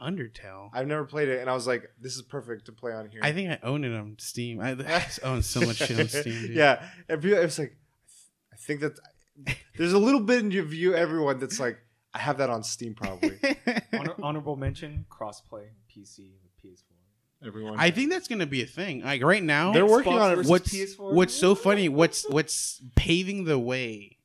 [0.00, 0.70] Undertale.
[0.72, 3.20] I've never played it, and I was like, "This is perfect to play on here."
[3.22, 4.58] I think I own it on Steam.
[4.58, 6.40] I, I own so much shit on Steam.
[6.46, 6.56] Dude.
[6.56, 7.76] yeah, and people, it's like,
[8.50, 8.98] I think that
[9.76, 11.78] there's a little bit in your view, everyone that's like,
[12.14, 13.38] I have that on Steam probably.
[13.92, 16.49] Honor- honorable mention: crossplay PC with PS4.
[17.46, 19.02] Everyone, I think that's gonna be a thing.
[19.02, 20.46] Like right now, They're working Xbox on it.
[20.46, 21.12] what's PS4?
[21.14, 21.88] what's so funny?
[21.88, 24.18] What's what's paving the way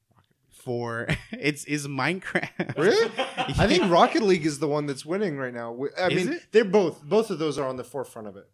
[0.51, 2.77] for it's is Minecraft.
[2.77, 3.11] Really?
[3.37, 5.77] I think Rocket League is the one that's winning right now.
[5.99, 6.47] I Is mean, it?
[6.51, 8.49] they're both both of those are on the forefront of it.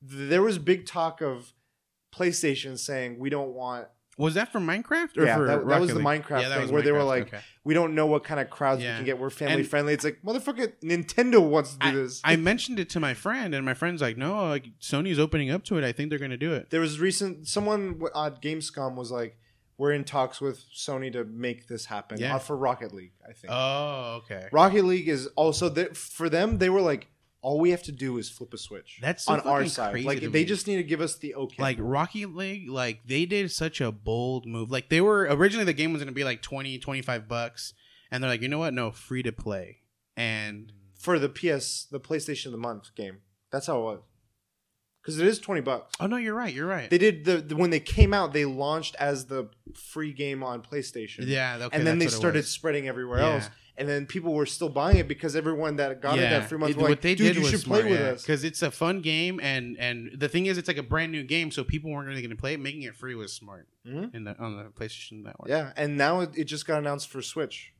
[0.00, 1.52] There was big talk of
[2.14, 3.88] PlayStation saying we don't want
[4.18, 6.72] Was that for Minecraft or yeah, for that, that was the Minecraft Yeah, thing was
[6.72, 7.38] where they were like, okay.
[7.64, 8.90] we don't know what kind of crowds Yeah.
[8.92, 9.18] we can get.
[9.18, 9.94] We're family And- friendly.
[9.94, 12.20] It's like motherfucker, Nintendo wants to do I, this.
[12.24, 15.64] I mentioned it to my friend, and my friend's like, "No, like Sony's opening up
[15.64, 15.84] to it.
[15.84, 19.38] I think they're gonna do it." there was recent someone w- on Gamescom was like,
[19.76, 22.34] we're in talks with Sony to make this happen Yeah.
[22.34, 23.12] uh, for Rocket League.
[23.22, 24.48] I think Oh, okay.
[24.50, 26.58] Rocket League is also th- for them.
[26.58, 27.06] They were like,
[27.40, 28.98] all we have to do is flip a switch.
[29.00, 30.04] That's so on our side.
[30.04, 30.44] Like they me.
[30.44, 31.62] just need to give us the okay.
[31.62, 34.70] Like Rocket League, like they did such a bold move.
[34.70, 37.74] Like they were originally the game was gonna be like 20, 25 bucks,
[38.10, 38.74] and they're like, you know what?
[38.74, 39.78] No, free to play.
[40.16, 43.18] And for the PS, the PlayStation of the month game.
[43.50, 44.00] That's how it was.
[45.08, 45.94] Because it is twenty bucks.
[46.00, 46.52] oh no, you're right.
[46.52, 46.90] You're right.
[46.90, 50.60] They did the, the when they came out, they launched as the free game on
[50.62, 51.24] PlayStation.
[51.26, 53.34] yeah, okay, and then they started spreading everywhere Yeah.
[53.34, 53.50] else.
[53.78, 56.72] And then people were still buying it because everyone that got it that free month
[56.72, 58.22] It- were like, they dude, did you should smart, play with us.
[58.22, 61.22] because it's a fun game, and and the thing is, it's like a brand new
[61.22, 62.60] game, so people weren't really going to play it.
[62.60, 64.12] Making it free was smart Mhm.
[64.14, 65.48] in the on the PlayStation Network.
[65.48, 67.72] Yeah, and now it, it just got announced for Switch.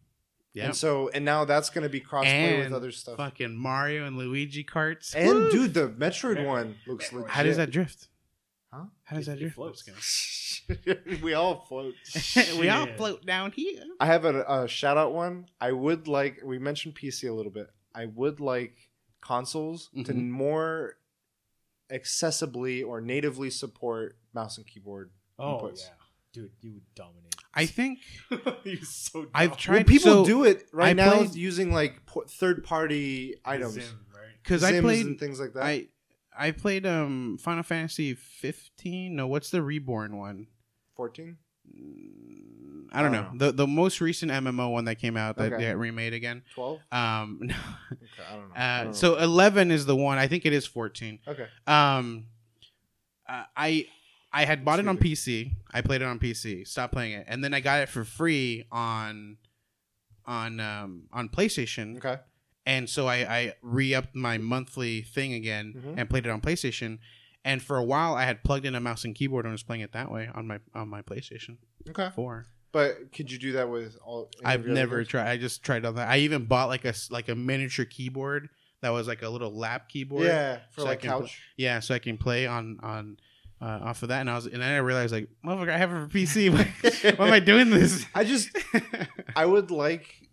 [0.58, 0.66] Yeah.
[0.66, 3.16] And so and now that's going to be crossplay with other stuff.
[3.16, 5.14] Fucking Mario and Luigi carts.
[5.14, 5.50] And Woo!
[5.50, 7.30] dude, the Metroid one looks legit.
[7.30, 8.08] how does that drift?
[8.72, 8.84] Huh?
[9.04, 9.54] How does It- that it drift?
[9.56, 10.60] floats.
[11.22, 11.94] we all float.
[12.60, 13.82] we all float down here.
[14.00, 15.46] I have a, a shout out one.
[15.60, 16.40] I would like.
[16.44, 17.68] We mentioned PC a little bit.
[17.94, 18.74] I would like
[19.22, 20.28] consoles to Mhm.
[20.28, 20.96] more
[21.90, 25.10] accessibly or natively support mouse and keyboard.
[25.38, 25.80] Oh Inputs.
[25.84, 25.94] yeah,
[26.32, 27.34] dude, you would dominate.
[27.54, 27.98] I think
[28.64, 29.26] You're so.
[29.34, 33.34] I've tried- Well, people so, do it right I now played- using like third party
[33.44, 34.34] items, Zim, right?
[34.42, 35.62] because I played and things like that.
[35.64, 35.86] I
[36.38, 39.16] I played um Final Fantasy 15.
[39.16, 40.46] No, what's the reborn one?
[40.94, 41.38] Fourteen.
[41.68, 43.22] Mm, I don't I know.
[43.28, 45.66] don't The the most recent MMO one that came out that Okay.
[45.68, 46.42] got remade again.
[46.54, 46.80] 12?
[46.92, 47.54] Um no.
[47.92, 48.54] Okay, I don't know.
[48.54, 48.92] I Uh, don't know.
[48.92, 50.18] so 11 is the one.
[50.18, 51.18] I think it is 14.
[51.26, 51.46] okay.
[51.66, 52.26] Um,
[53.28, 53.86] uh, I
[54.32, 55.52] I had bought it on PC.
[55.72, 56.66] I played it on PC.
[56.66, 59.38] Stopped playing it, and then I got it for free on
[60.26, 61.96] on um on PlayStation.
[61.96, 62.16] Okay.
[62.66, 65.94] And so I I re upped my monthly thing again Mhm.
[65.98, 66.98] and played it on PlayStation.
[67.44, 69.80] And for a while, I had plugged in a mouse and keyboard and was playing
[69.82, 71.56] it that way on my on my PlayStation
[71.88, 72.10] Okay.
[72.14, 72.46] Four.
[72.70, 74.30] But could you do that with all?
[74.40, 75.08] any I've your other never games?
[75.08, 75.30] tried.
[75.30, 76.08] I just tried on that.
[76.08, 78.50] I even bought like a s- like a miniature keyboard
[78.82, 80.26] that was like a little lap keyboard.
[80.26, 81.40] Yeah, for So I like can couch.
[81.56, 83.16] Yeah, so I can play on on
[83.60, 85.90] uh, off of that, and I was, and then I realized like, motherfucker, I have
[85.92, 86.50] it for PC.
[86.52, 88.04] Why, why am I doing this?
[88.14, 88.50] I just
[89.36, 90.28] I would like,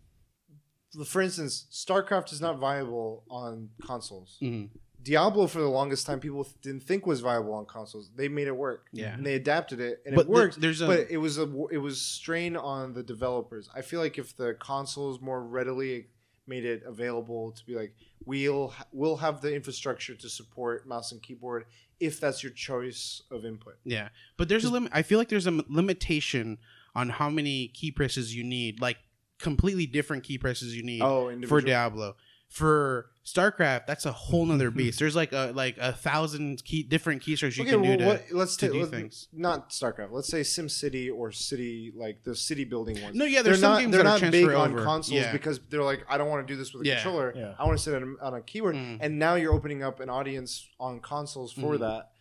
[1.05, 4.37] for instance, StarCraft is not viable on consoles.
[4.41, 4.69] Mhm.
[5.03, 8.09] Diablo, for the longest time, people didn't think was viable on consoles.
[8.15, 8.87] They made it work.
[8.91, 9.13] Yeah.
[9.13, 10.59] and they adapted it, and But it worked.
[10.59, 13.69] there's a- but it was a it was strain on the developers.
[13.75, 16.07] I feel like if the consoles more readily
[16.47, 17.93] made it available to be like
[18.23, 21.65] we'll we'll have the infrastructure to support mouse and keyboard
[21.99, 23.77] if that's your choice of input.
[23.83, 24.91] Yeah, but there's a limit.
[24.93, 26.57] I feel like there's a m- limitation
[26.95, 28.97] on how many key presses you need, like
[29.39, 31.59] completely different key presses you need Oh, for.
[31.61, 32.15] Diablo.
[32.55, 34.97] For StarCraft, that's a whole nother beast.
[34.97, 38.05] There's like a like a thousand key different keystrokes you okay, can well, do to.
[38.05, 39.27] what, let's to take do let- things.
[39.33, 40.11] Not StarCraft.
[40.11, 43.13] Let's say SimCity or City, like the city building ones.
[43.13, 43.79] No, yeah, there's they're some not.
[43.81, 44.83] games they're that are not big on over.
[44.85, 45.33] consoles Yeah.
[45.33, 46.95] because they're like, I don't want to do this with a Yeah.
[47.01, 47.33] controller.
[47.35, 47.55] Yeah.
[47.59, 48.75] I want to sit on, on a keyboard.
[48.75, 48.99] Mm.
[49.01, 51.79] And now you're opening up an audience on consoles for Mhm.
[51.79, 52.11] that,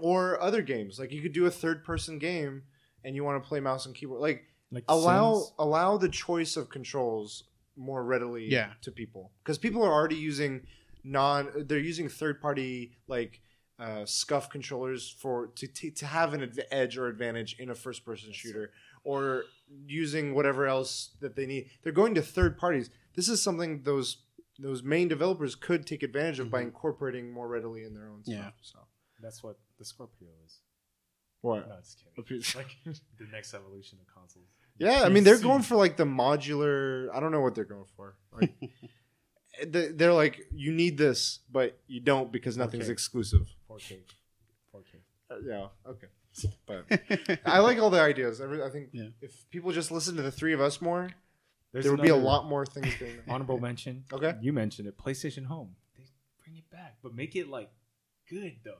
[0.00, 1.00] or other games.
[1.00, 2.62] Like you could do a third person game,
[3.02, 4.20] and you want to play mouse and keyboard.
[4.20, 5.52] Like Like allow Sims.
[5.58, 7.42] allow the choice of controls
[7.80, 8.72] more readily Yeah.
[8.82, 10.66] to people because people are already using
[11.02, 13.40] non they're using third party like
[13.78, 17.74] uh, SCUF controllers for to, to, to have an adv- edge or advantage in a
[17.74, 18.72] first person shooter
[19.04, 19.44] or
[19.86, 24.24] using whatever else that they need they're going to third parties this is something those
[24.58, 26.64] those main developers could take advantage of by Mhm.
[26.66, 28.50] incorporating more readily in their own stuff Yeah.
[28.60, 28.78] so
[29.22, 30.58] That's what the Scorpio is.
[31.40, 32.42] what No, just kidding.
[32.56, 32.76] like
[33.18, 34.48] the next evolution of consoles.
[34.80, 37.08] Yeah, I mean they're going for like the modular.
[37.14, 38.16] I don't know what they're going for.
[38.32, 38.52] Like,
[39.66, 42.92] they- they're like, you need this, but you don't because nothing's Okay.
[42.92, 43.46] exclusive.
[43.68, 43.98] 4K.
[44.74, 44.94] 4K.
[45.30, 46.06] Uh, yeah, okay.
[46.66, 46.86] But
[47.44, 48.40] I like all the ideas.
[48.40, 49.08] Every, I think Yeah.
[49.20, 51.10] if people just listen to the three of us more,
[51.72, 53.34] There's there would be a lot more things going on.
[53.34, 54.04] Honorable mention.
[54.12, 54.34] Okay.
[54.40, 54.96] You mentioned it.
[54.96, 55.74] PlayStation Home.
[55.96, 56.04] They
[56.42, 57.70] bring it back, but make it like
[58.28, 58.78] good though.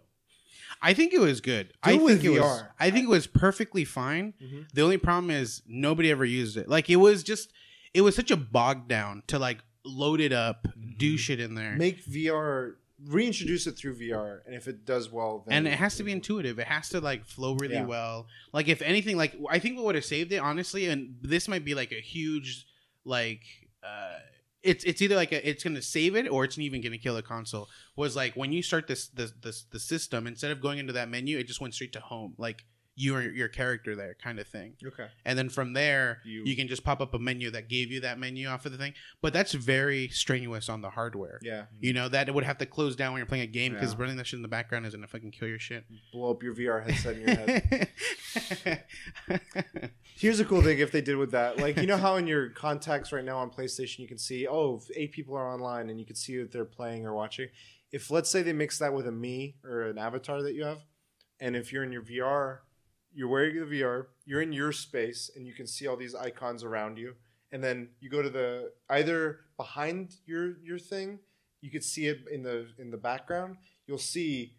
[0.82, 1.72] I think it was good.
[1.82, 2.62] I it think it was.
[2.78, 4.35] I think it was perfectly fine.
[4.43, 4.70] Mhm.
[4.72, 6.68] The only problem is nobody ever used it.
[6.68, 7.52] Like it was just,
[7.94, 10.66] it was such a bog down to like load it up,
[10.98, 11.18] do Mhm.
[11.18, 15.56] shit in there, Make VR, reintroduce it through VR, and if it does well, then
[15.59, 16.59] and it has to be intuitive.
[16.59, 17.85] It has to like flow really Yeah.
[17.86, 18.27] well.
[18.52, 21.64] Like if anything, like I think what would have saved it honestly, and this might
[21.64, 22.66] be like a huge,
[23.05, 23.43] like,
[23.82, 24.18] uh,
[24.62, 27.23] it's it's either like a, it's gonna save it or it's even gonna kill the
[27.23, 27.69] console.
[27.97, 31.09] Was like when you start this the this the system instead of going into that
[31.09, 32.65] menu, it just went straight to home, like
[33.01, 34.74] you or your character there, kind of thing.
[34.85, 35.06] Okay.
[35.24, 38.01] and then from there You- you, can just pop up a menu that gave you
[38.01, 41.64] that menu off of the thing but that's very strenuous on the hardware Yeah.
[41.81, 43.93] you know that it would have to close down when you're playing a game because
[43.94, 44.01] Yeah.
[44.01, 46.55] running that shit in the background is gonna fucking kill your shit Blow up your
[46.55, 47.89] VR headset in your head.
[50.16, 51.59] Here's a cool thing if they did with that.
[51.59, 54.82] Like, you know how in your contacts right now on PlayStation you can see, oh,
[54.94, 57.48] eight people are online and you can see that they're playing or watching.
[57.93, 60.78] If let's say they mix that with a me or an avatar that you have,
[61.40, 62.59] and if you're in your VR,
[63.15, 66.65] you're wearing the VR, you're in your space and you can see all these icons
[66.65, 67.15] around you.
[67.53, 71.19] And then you go to the either behind your your thing,
[71.61, 73.57] you could see it in the in the background.
[73.87, 74.55] You'll see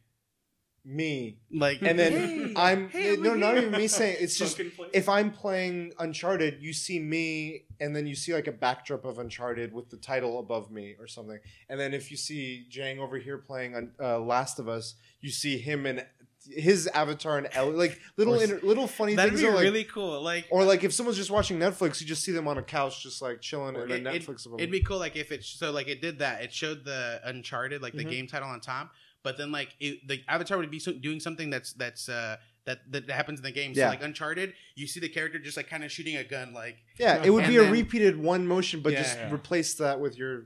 [0.83, 3.67] me like and then hey, I'm hey, no, not here.
[3.67, 4.59] even me saying it's just
[4.93, 9.19] if I'm playing Uncharted, you see me, and then you see like a backdrop of
[9.19, 11.39] Uncharted with the title above me or something.
[11.69, 15.57] And then if you see Jang over here playing uh, Last of Us, you see
[15.57, 16.05] him and
[16.49, 19.41] his avatar and Ellie, like little inter- little funny that'd things.
[19.41, 22.23] be are like, really cool like or like if someone's just watching Netflix, you just
[22.23, 24.45] see them on a couch just like chilling, and then it- Netflix.
[24.45, 26.41] above It'd be cool, like if it so like it did that.
[26.43, 28.09] It showed the Uncharted, like the Mhm.
[28.09, 28.91] game title on top,
[29.23, 32.79] but then like it, the avatar would be so, doing something that's that's uh that
[32.91, 33.73] that happens in the game.
[33.73, 33.89] So Yeah.
[33.89, 37.23] like Uncharted, you see the character just like kind of shooting a gun, like yeah,
[37.23, 39.01] it would be a then- repeated one motion, but Yeah.
[39.01, 39.33] just Yeah.
[39.33, 40.45] replace that with your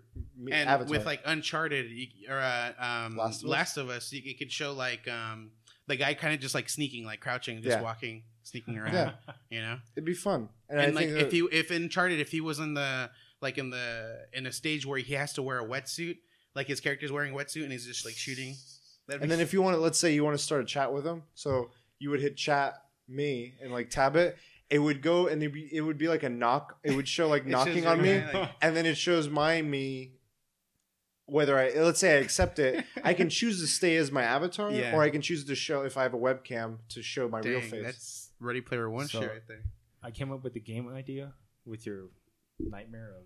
[0.51, 0.89] and avatar.
[0.91, 3.97] with like Uncharted you, or uh, um, Last Last of of Us?
[4.07, 5.51] Us, you, it could show like um
[5.87, 7.81] the guy kind of just like sneaking, like crouching, just Yeah.
[7.83, 8.93] walking, sneaking around.
[8.93, 9.11] Yeah.
[9.49, 12.31] You know, It'd be fun, and, and, I like think if he if Uncharted, if
[12.31, 13.09] he was in the
[13.41, 16.17] like in the in a stage where he has to wear a wetsuit,
[16.55, 18.55] like his character's wearing a wetsuit and he's just like shooting.
[19.07, 20.65] That'd And be then if you want to, let's say you want to start a
[20.65, 24.35] chat with him, so you would hit chat me and like tab it.
[24.71, 26.79] It would go and it'd be, it would be like a knock.
[26.83, 30.13] It would show like knocking on me, like- and then it shows my me.
[31.27, 34.71] Whether I let's say I accept it, I can choose to stay as my avatar,
[34.71, 34.95] Yeah.
[34.95, 37.61] or I can choose to show if I have a webcam to show my real
[37.61, 37.83] face.
[37.83, 39.63] That's Ready Player One So- shit right there.
[40.03, 41.33] I came up with the game idea
[41.65, 42.09] with your
[42.59, 43.23] nightmare of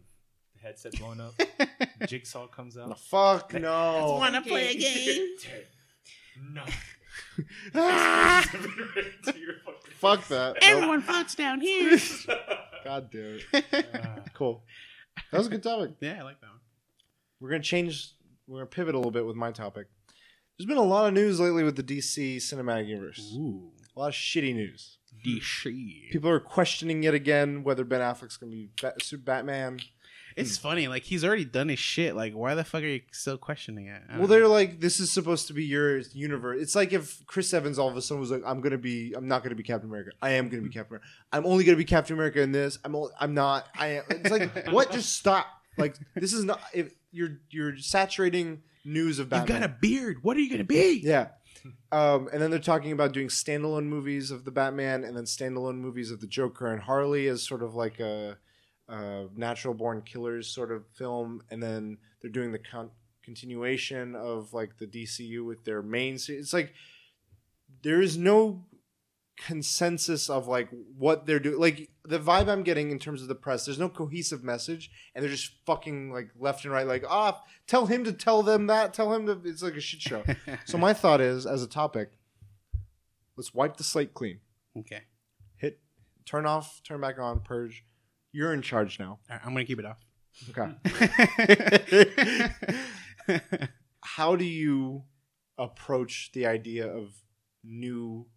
[0.56, 1.34] the headset blowing up.
[2.08, 3.00] Jigsaw comes No, out.
[3.00, 4.16] fuck no.
[4.18, 5.28] Wanna play a game?
[6.54, 6.64] no.
[10.00, 10.54] Fuck that.
[10.54, 10.58] Nope.
[10.62, 12.00] Everyone votes down here.
[12.86, 13.94] God damn it.
[14.34, 14.64] Cool.
[15.32, 15.92] That was a good topic.
[16.00, 16.59] yeah, I like that one.
[17.40, 18.14] We're gonna change.
[18.48, 19.88] We're gonna pivot a little bit with my topic.
[20.58, 23.34] There's been a lot of news lately with the DC cinematic universe.
[23.36, 24.98] Ooh, A lot of shitty news.
[25.26, 26.12] DC.
[26.12, 29.80] People are questioning yet again whether Ben Affleck's gonna be Bat- Batman.
[30.36, 32.16] It's funny, like he's already done his shit.
[32.16, 34.02] Like, why the fuck are you still questioning it?
[34.10, 34.28] Well, know.
[34.28, 36.62] they're like, this is supposed to be your universe.
[36.62, 39.28] It's like if Chris Evans all of a sudden was like, I'm gonna be, I'm
[39.28, 40.12] not gonna be Captain America.
[40.22, 41.08] I am gonna be Captain America.
[41.34, 42.80] I'm only gonna be Captain America in this.
[42.84, 43.68] I'm, only, I'm not.
[43.78, 43.88] I.
[43.88, 44.04] Am.
[44.10, 44.92] It's like, what?
[44.92, 45.46] Just stop.
[45.80, 46.62] Like, this is not.
[46.74, 49.62] If you're, you're saturating news of You've Batman.
[49.62, 50.18] got a beard.
[50.24, 51.02] What are you gonna be?
[51.04, 51.30] Yeah.
[51.92, 55.78] Um, and then they're talking about doing standalone movies of the Batman and then standalone
[55.78, 58.38] movies of the Joker and Harley as sort of like a,
[58.88, 61.42] a natural born killers sort of film.
[61.52, 62.92] And then they're doing the con-
[63.24, 66.18] continuation of like the DCU with their main.
[66.18, 66.74] se- It's like
[67.84, 68.64] there is no
[69.46, 71.60] consensus of like what they're doing.
[71.60, 75.24] Like the vibe I'm getting in terms of the press, there's no cohesive message, and
[75.24, 76.86] they're just fucking like left and right.
[76.86, 78.94] Like ah, tell him to tell them that.
[78.94, 79.42] Tell him to.
[79.46, 80.24] It's like a shit show.
[80.66, 82.12] So my thought is, as a topic,
[83.38, 84.40] let's wipe the slate clean.
[84.78, 85.04] okay,
[85.56, 85.80] Hit,
[86.26, 87.86] turn off, turn back on, purge.
[88.32, 89.20] You're in charge now.
[89.30, 89.98] All right, I'm gonna keep it off.
[90.50, 90.70] Okay.
[94.04, 95.04] How do you
[95.58, 97.14] approach the idea of
[97.64, 98.28] new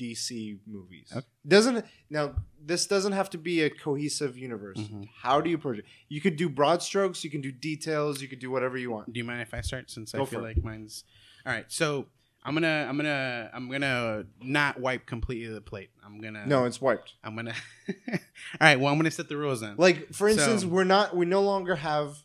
[0.00, 1.08] DC movies?
[1.14, 1.26] Okay.
[1.46, 4.78] Doesn't now this doesn't have to be a cohesive universe.
[4.78, 5.08] Mhm.
[5.22, 5.84] How do you approach it?
[6.08, 7.22] You could do broad strokes.
[7.24, 8.22] You can do details.
[8.22, 9.12] You could do whatever you want.
[9.12, 10.56] Do you mind if I start since Go I feel for it.
[10.56, 11.04] like mine's
[11.46, 11.64] all right?
[11.68, 12.06] So
[12.42, 15.90] I'm gonna I'm gonna I'm gonna not wipe completely the plate.
[16.04, 17.14] I'm gonna No, it's wiped.
[17.22, 17.54] I'm gonna.
[18.08, 18.18] All
[18.60, 18.80] right.
[18.80, 19.74] Well, I'm gonna set the rules then.
[19.76, 21.14] Like for instance, So- we're not.
[21.14, 22.16] We no longer have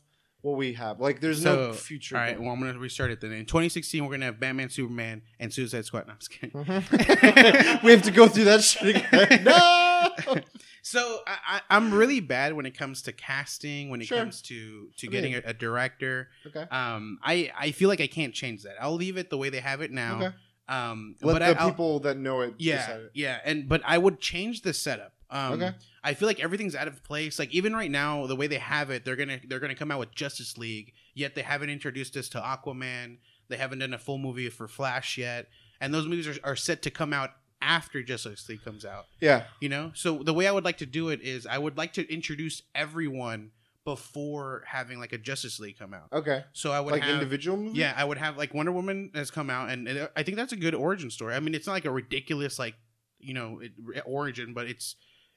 [0.46, 1.00] what we have.
[1.00, 2.16] Like there's no future.
[2.16, 2.40] All right.
[2.40, 3.32] Well, I'm gonna restart it then.
[3.32, 6.06] In 2016, we're gonna have Batman, Superman, and Suicide Squad.
[6.08, 6.52] No, I'm just kidding.
[7.84, 9.44] we have to go through that shit again.
[9.44, 10.42] no.
[10.84, 14.20] So I, I, I'm really bad when it comes to casting, when it Sure.
[14.20, 16.30] comes to to getting a, a director.
[16.46, 16.62] Okay.
[16.70, 18.76] Um, I I feel like I can't change that.
[18.80, 20.18] I'll leave it the way they have it now.
[20.18, 20.36] Okay.
[20.68, 22.54] Um, Let but the I, people that know it.
[22.60, 23.12] yeah, it.
[23.16, 25.14] yeah, and but I would change the setup.
[25.30, 25.72] Um, Okay.
[26.04, 27.40] I feel like everything's out of place.
[27.40, 30.00] Like even right now, the way they have it, they're gonna they're gonna come out
[30.00, 30.94] with Justice League.
[31.14, 33.18] Yet they haven't introduced us to Aquaman.
[33.48, 35.48] They haven't done a full movie for Flash yet,
[35.82, 37.32] and those movies are, are set to come out
[37.62, 39.06] after Justice League comes out.
[39.20, 39.44] Yeah.
[39.62, 41.94] You know, so the way I would like to do it is I would like
[41.94, 43.52] to introduce everyone
[43.86, 46.08] before having like a Justice League come out.
[46.12, 46.44] Okay.
[46.54, 47.78] So I would Like have, individual movies.
[47.78, 50.54] yeah, I would have like Wonder Woman has come out, and, and I think that's
[50.54, 51.34] a good origin story.
[51.36, 52.76] I mean, it's not like a ridiculous like
[53.20, 53.72] you know it,
[54.06, 54.96] origin, but it's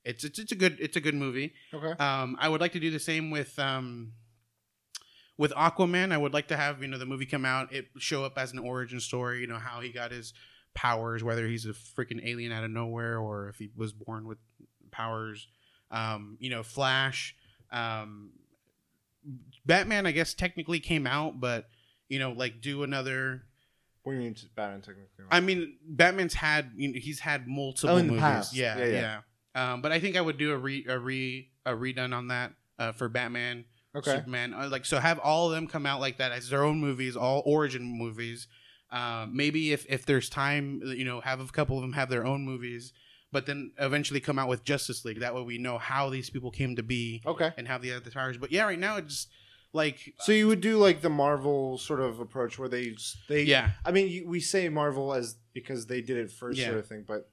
[0.08, 1.52] it's it's it's a good it's a good movie.
[1.72, 1.92] Okay.
[2.02, 4.12] Um, I would like to do the same with um
[5.36, 6.12] with Aquaman.
[6.12, 8.52] I would like to have you know the movie come out, it show up as
[8.52, 9.40] an origin story.
[9.40, 10.32] You know how he got his
[10.74, 14.38] powers, whether he's a freaking alien out of nowhere or if he was born with
[14.90, 15.46] powers.
[15.90, 17.34] Um, you know, Flash.
[17.70, 18.30] Um,
[19.66, 21.68] Batman, I guess technically came out, but
[22.08, 23.42] you know, like do another.
[24.02, 25.24] What do you mean Batman technically?
[25.30, 28.22] I mean, Batman's had you know, he's had multiple Oh, in the movies.
[28.22, 28.54] past.
[28.56, 28.92] Yeah, Yeah, yeah.
[28.92, 29.20] yeah.
[29.58, 32.52] Um, but I think I would do a re a re a redone on that
[32.78, 33.64] uh, for Batman,
[33.94, 34.16] okay.
[34.16, 34.54] Superman.
[34.54, 37.16] Uh, like so, have all of them come out like that as their own movies,
[37.16, 38.46] all origin movies.
[38.90, 42.24] Um, maybe if if there's time, you know, have a couple of them have their
[42.24, 42.92] own movies,
[43.32, 45.20] but then eventually come out with Justice League.
[45.20, 47.52] That way, we know how these people came to be Okay.
[47.58, 48.38] and have the other powers.
[48.38, 49.28] But yeah, right now it's just
[49.74, 52.94] like So you would do like the Marvel sort of approach where they
[53.28, 53.72] they yeah.
[53.84, 56.66] I mean, you, we say Marvel as because they did it first, Yeah.
[56.68, 57.28] sort of thing, but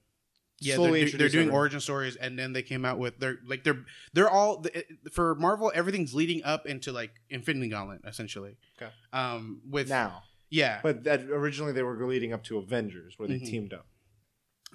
[0.62, 3.38] Yeah, slowly they're, do- they're doing origin stories, and then they came out with they're
[3.46, 3.84] like they're
[4.14, 4.64] they're all
[5.12, 5.72] for Marvel.
[5.76, 8.56] Everything's leading up into like Infinity Gauntlet, essentially.
[8.82, 8.92] Okay.
[9.12, 10.24] Um, with now.
[10.50, 13.46] yeah, But that originally they were leading up to Avengers, where they Mhm.
[13.50, 13.88] teamed up.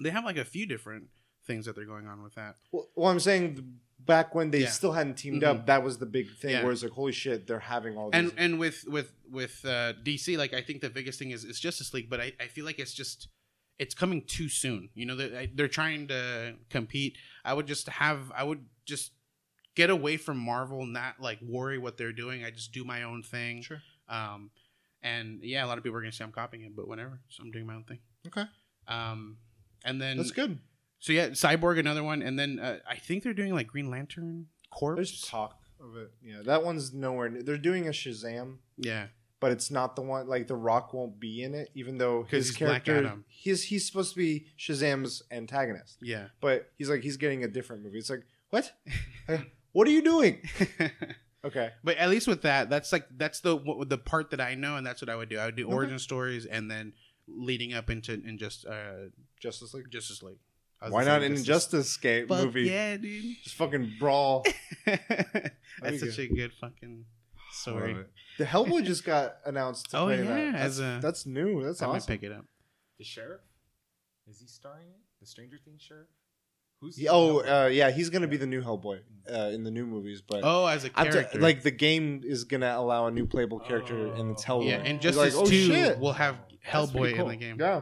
[0.01, 1.05] they have like a few different
[1.45, 2.55] things that they're going on with that.
[2.71, 4.69] Well, well I'm saying back when they Yeah.
[4.69, 5.47] still hadn't teamed Mhm.
[5.47, 6.51] up, that was the big thing.
[6.51, 6.63] Yeah.
[6.63, 8.19] Where it's like, holy shit, they're having all these.
[8.19, 11.59] And and with with with uh, DC, like I think the biggest thing is is
[11.59, 13.27] Justice League, but I, I feel like it's just
[13.81, 14.89] it's coming too soon.
[14.93, 17.17] You know, they're, they're trying to compete.
[17.43, 19.11] I would just have I would just
[19.75, 22.45] get away from Marvel, not like worry what they're doing.
[22.45, 23.63] I just do my own thing.
[23.63, 23.81] Sure.
[24.07, 24.51] Um,
[25.01, 27.21] and yeah, a lot of people are gonna say I'm copying it, but whatever.
[27.29, 27.97] So I'm doing my own thing.
[28.27, 28.43] Okay.
[28.87, 29.37] Um,
[29.83, 30.59] and then That's good.
[30.99, 34.45] So yeah, Cyborg another one, and then uh, I think they're doing like Green Lantern
[34.69, 34.93] Corps.
[34.95, 36.11] There's talk of it.
[36.21, 37.29] Yeah, that one's nowhere.
[37.29, 37.41] Near.
[37.41, 39.07] They're doing a Shazam, yeah,
[39.41, 40.29] but it's not the one.
[40.29, 43.25] Like the Rock won't be in it, even though his he's Black character Adam.
[43.27, 46.27] he's he's supposed to be Shazam's antagonist, yeah.
[46.39, 47.97] but he's like he's getting a different movie.
[47.97, 48.71] It's like what?
[49.73, 50.41] What are you doing?
[51.43, 51.71] Okay.
[51.83, 54.75] But at least with that, that's like that's the what, the part that I know,
[54.75, 55.39] and that's what I would do.
[55.39, 55.73] I would do Okay.
[55.73, 56.93] origin stories, and then
[57.27, 59.09] leading up into in just uh,
[59.39, 59.89] Justice League.
[59.89, 60.37] Justice League.
[60.87, 62.69] Why not an Injustice game movie?
[62.69, 63.37] Yeah, dude.
[63.43, 64.45] Just fucking brawl.
[64.85, 67.05] that's such a good fucking
[67.61, 67.93] story.
[67.93, 68.11] Love it.
[68.37, 69.91] The Hellboy just got announced.
[69.91, 70.55] To Oh, play yeah, that.
[70.55, 71.63] as That's, a- that's new.
[71.63, 72.07] That's I might awesome.
[72.13, 72.45] pick it up.
[72.97, 73.41] The sheriff
[74.27, 74.99] is he starring in it?
[75.19, 76.07] The Stranger Things sheriff?
[76.79, 79.01] Who's He- oh, uh, yeah, he's gonna be the new Hellboy
[79.31, 80.21] uh, in the new movies.
[80.21, 83.25] But Oh, as a I'm t- character, like the game is gonna allow a new
[83.27, 84.59] playable character, and it's Oh.
[84.59, 84.67] Hellboy.
[84.69, 85.99] yeah, and He's Justice like, oh, Two shit.
[85.99, 87.57] will have Hellboy pretty in the game.
[87.59, 87.81] Yeah,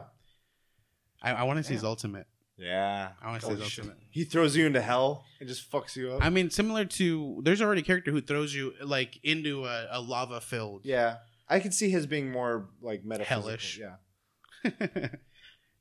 [1.22, 2.26] I, I want to see his ultimate.
[2.60, 3.10] Yeah.
[3.22, 3.86] I want to see shit.
[4.10, 6.24] He throws you into hell and just fucks you up.
[6.24, 10.00] I mean, similar to there's already a character who throws you like into a, a
[10.00, 10.82] lava filled.
[10.84, 11.16] yeah,
[11.48, 13.42] I could see his being more like metaphysical.
[13.42, 13.80] Hellish.
[13.80, 14.68] Yeah,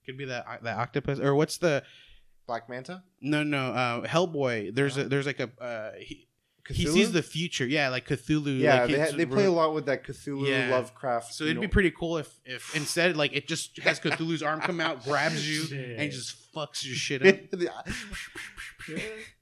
[0.06, 1.84] Could be that that octopus or what's the
[2.48, 3.04] Black Manta.
[3.22, 4.74] no no uh, Hellboy.
[4.74, 6.28] There's a, there's like a uh, he,
[6.70, 7.66] he sees the future.
[7.66, 8.60] Yeah, like Cthulhu.
[8.60, 10.70] Yeah, like they, ha- they play a lot with that Cthulhu Yeah.
[10.70, 11.34] Lovecraft.
[11.34, 14.62] So it'd you be pretty cool if if instead like it just has Cthulhu's arm
[14.62, 16.00] come out, grabs you, Shit.
[16.00, 17.36] and just fucks your shit up.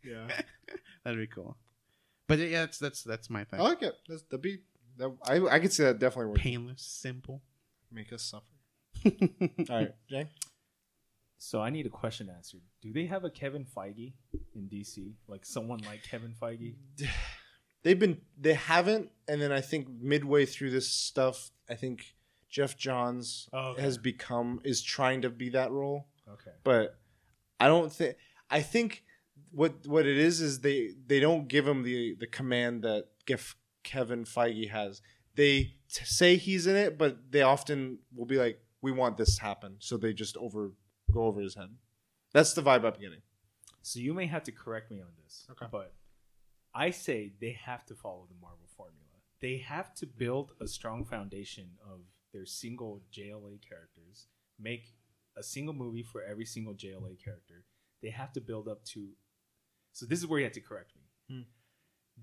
[0.03, 0.27] yeah,
[1.03, 1.57] That'd be cool.
[2.27, 3.59] But yeah, that's that's that's my thing.
[3.59, 3.95] I like it.
[4.07, 4.59] That's, that'd be.
[4.97, 6.43] That, I I could see that definitely working.
[6.43, 7.41] Painless, simple.
[7.91, 8.45] Make us suffer.
[9.69, 10.27] All right, Jay.
[11.37, 12.61] So I need a question answered.
[12.88, 14.14] Do they have a Kevin Feige
[14.55, 15.14] in DC?
[15.27, 16.76] Like someone like Kevin Feige?
[17.84, 22.15] They've been they haven't, and then I think midway through this stuff, I think
[22.49, 23.81] Geoff Johns Oh, okay.
[23.81, 26.51] has become is trying to be that role, Okay.
[26.64, 26.97] but
[27.59, 28.15] I don't think.
[28.49, 29.03] I think
[29.51, 33.55] what what it is is they they don't give him the the command that Gif,
[33.84, 35.01] Kevin Feige has.
[35.35, 39.35] They t- say he's in it, but they often will be like, we want this
[39.38, 40.72] to happen, so they just over
[41.14, 41.69] go over his head.
[42.38, 43.23] That's the vibe I'm getting.
[43.81, 45.47] So you may have to correct me on this.
[45.49, 45.65] Okay.
[45.72, 45.95] But
[46.76, 49.01] I say they have to follow the Marvel formula.
[49.41, 52.01] They have to build a strong foundation of
[52.34, 54.27] their single JLA characters,
[54.59, 54.93] make
[55.35, 57.65] a single movie for every single JLA character.
[58.03, 59.07] They have to build up to.
[59.93, 61.38] So this is where you have to correct me.
[61.38, 61.41] Hmm.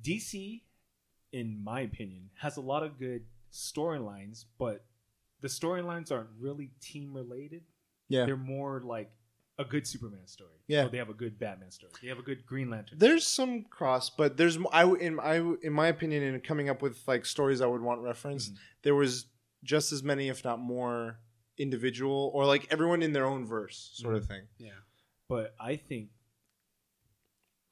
[0.01, 0.63] DC,
[1.33, 4.85] in my opinion, has a lot of good storylines, but
[5.41, 7.63] the storylines aren't really team related.
[8.09, 9.11] Yeah, They're more like
[9.59, 10.51] a good Superman story.
[10.67, 10.87] Yeah.
[10.87, 11.93] Or they have a good Batman story.
[12.03, 12.99] They have a good Green Lantern.
[12.99, 16.83] there's some cross, but there's I in I w- in my opinion in coming up
[16.83, 18.55] with like stories I would want referenced.
[18.55, 18.59] Mhm.
[18.83, 19.27] There was
[19.63, 21.19] just as many, if not more,
[21.57, 24.43] individual or like everyone in their own verse sort of thing.
[24.59, 24.71] Yeah.
[25.29, 26.11] but I think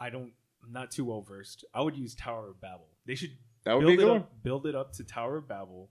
[0.00, 0.32] I don't.
[0.64, 1.64] I'm not too well versed.
[1.74, 2.88] I would use Tower of Babel.
[3.06, 4.16] They should That would build be it good.
[4.18, 4.42] up.
[4.42, 5.90] Build it up to Tower of Babel.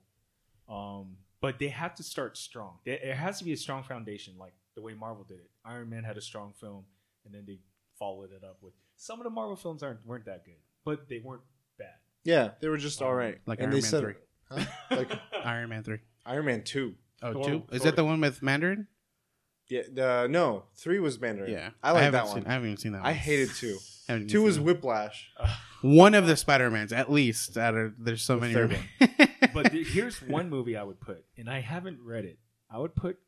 [0.70, 2.80] Um, but they have to start strong.
[2.86, 5.50] There there has to be a strong foundation, like the way Marvel did it.
[5.66, 6.86] Iron Man had a strong film,
[7.26, 7.60] and then they
[8.00, 11.20] followed it up with some of the Marvel films aren't weren't that good, but they
[11.20, 11.42] weren't
[11.78, 11.88] bad.
[12.24, 13.40] Yeah, they were just all right.
[13.46, 14.14] Like and Iron they Man said, 3.
[14.50, 14.66] Huh?
[14.92, 15.12] like
[15.46, 16.00] Iron Man three.
[16.26, 16.96] Iron Man two.
[17.24, 17.64] Oh, Thor- two?
[17.72, 18.88] Is Thor- that the one with Mandarin?
[19.70, 19.82] Yeah,
[20.24, 21.52] uh, no, three was Mandarin.
[21.52, 22.48] Yeah, I like haven't that seen- one.
[22.48, 23.02] I haven't even seen that.
[23.02, 23.10] One.
[23.10, 23.78] I hated two.
[24.08, 24.64] Haven't Two was that.
[24.64, 25.32] Whiplash.
[25.84, 27.56] one of the Spider Mans, at least.
[27.58, 28.54] Out of there's so The many.
[28.54, 28.80] third
[29.54, 32.38] but th- here's one movie I would put, and I haven't read it.
[32.70, 33.20] I would put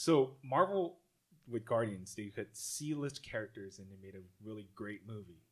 [0.00, 0.96] so Marvel
[1.46, 5.42] with Guardians, they had C-list characters, and they made a really great movie.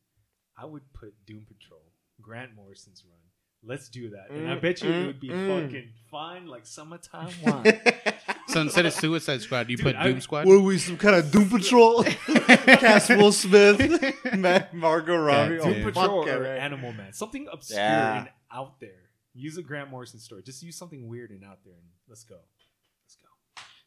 [0.57, 1.83] I would put Doom Patrol,
[2.19, 3.19] Grant Morrison's run.
[3.61, 5.47] Let's do that, and I Mm, bet you mm, it would be mm.
[5.65, 7.79] fucking fine, like summertime wine.
[8.47, 10.45] so instead of Suicide Squad, you Dude, put I- Doom Squad.
[10.47, 12.03] what are we, some kind of Doom Patrol?
[12.65, 13.79] Cast Will Smith,
[14.37, 15.55] Matt, Margot Robbie.
[15.55, 15.93] Yeah, oh, Doom dude.
[15.93, 16.57] Patrol or yeah, man.
[16.57, 18.19] Animal Man, something obscure Yeah.
[18.21, 19.09] and out there.
[19.35, 20.41] Use a Grant Morrison story.
[20.41, 22.37] Just use something weird and out there, and let's go.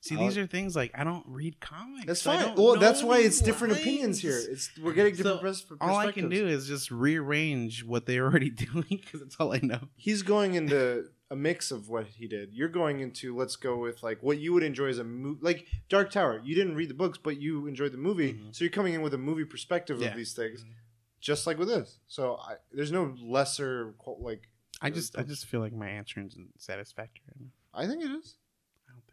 [0.02, 2.06] See, these are things like I don't read comics.
[2.06, 2.56] That's fine.
[2.56, 4.36] Well, that's why it's different opinions here.
[4.36, 5.90] It's we're getting different So, pers- perspectives.
[5.92, 9.60] All I can do is just rearrange what they're already doing because that's all I
[9.62, 9.78] know.
[9.94, 12.52] He's going into a mix of what he did.
[12.52, 15.66] You're going into let's go with like what you would enjoy as a movie, like
[15.88, 16.40] Dark Tower.
[16.44, 18.54] You didn't read the books, but you enjoyed the movie, Mhm.
[18.54, 20.08] so you're coming in with a movie perspective Yeah.
[20.08, 20.72] of these things, Mhm.
[21.20, 22.00] just like with this.
[22.08, 24.48] So I, there's no lesser like.
[24.80, 27.52] I just, I just feel like my answer isn't satisfactory.
[27.72, 28.34] I think it is.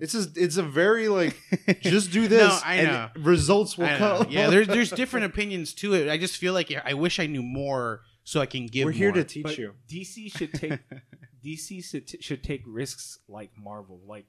[0.01, 1.37] I don't It's a, it's a very like
[1.81, 2.41] just do this.
[2.41, 3.09] No, I and know.
[3.21, 4.17] results will I know.
[4.23, 4.27] come.
[4.31, 6.09] Yeah, there's there's different opinions to it.
[6.09, 8.85] I just feel like I wish I knew more so I can give.
[8.85, 9.15] We're here more.
[9.15, 9.73] to teach But you.
[9.89, 10.79] DC should take
[11.45, 14.27] DC should, t- should take risks like Marvel, like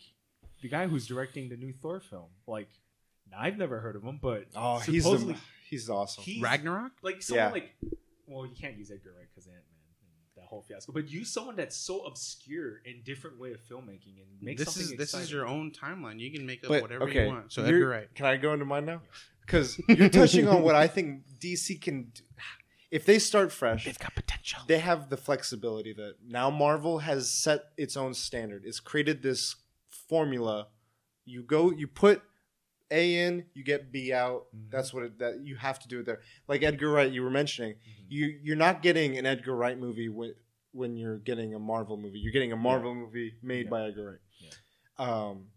[0.63, 2.29] the guy who's directing the new Thor film.
[2.47, 2.69] Like,
[3.37, 6.23] I've never heard of him, but Oh, he's supposedly the, he's awesome.
[6.25, 6.93] he's Ragnarok.
[7.03, 7.53] like someone Yeah.
[7.53, 7.71] like.
[8.27, 9.70] Well, you can't use Edgar Wright because Ant Man and that
[10.51, 14.59] whole fiasco, but use someone that's so obscure and different way of filmmaking and make
[14.59, 16.19] This something is this is your own timeline.
[16.21, 17.53] You can make up But whatever okay, you want.
[17.53, 18.15] So you're- Edgar Wright.
[18.15, 19.01] Can I go into mine now?
[19.47, 22.11] Because you're touching on what I think DC can.
[22.15, 22.23] do.
[22.91, 24.61] If they start fresh, They've got potential.
[24.67, 28.63] they have the flexibility that now Marvel has set its own standard.
[28.65, 29.55] It's created this
[30.09, 30.67] formula.
[31.25, 32.23] You go, you put
[32.91, 34.47] A in, you get B out.
[34.55, 34.71] Mhm.
[34.71, 36.21] That's what it, that you have to do it there.
[36.49, 38.05] Like Edgar Wright, you were mentioning, Mhm.
[38.09, 40.35] you you're not getting an Edgar Wright movie when
[40.73, 42.19] when you're getting a Marvel movie.
[42.21, 43.71] You're getting a Marvel movie made Yeah.
[43.71, 44.59] by Edgar Wright.
[45.09, 45.51] Um,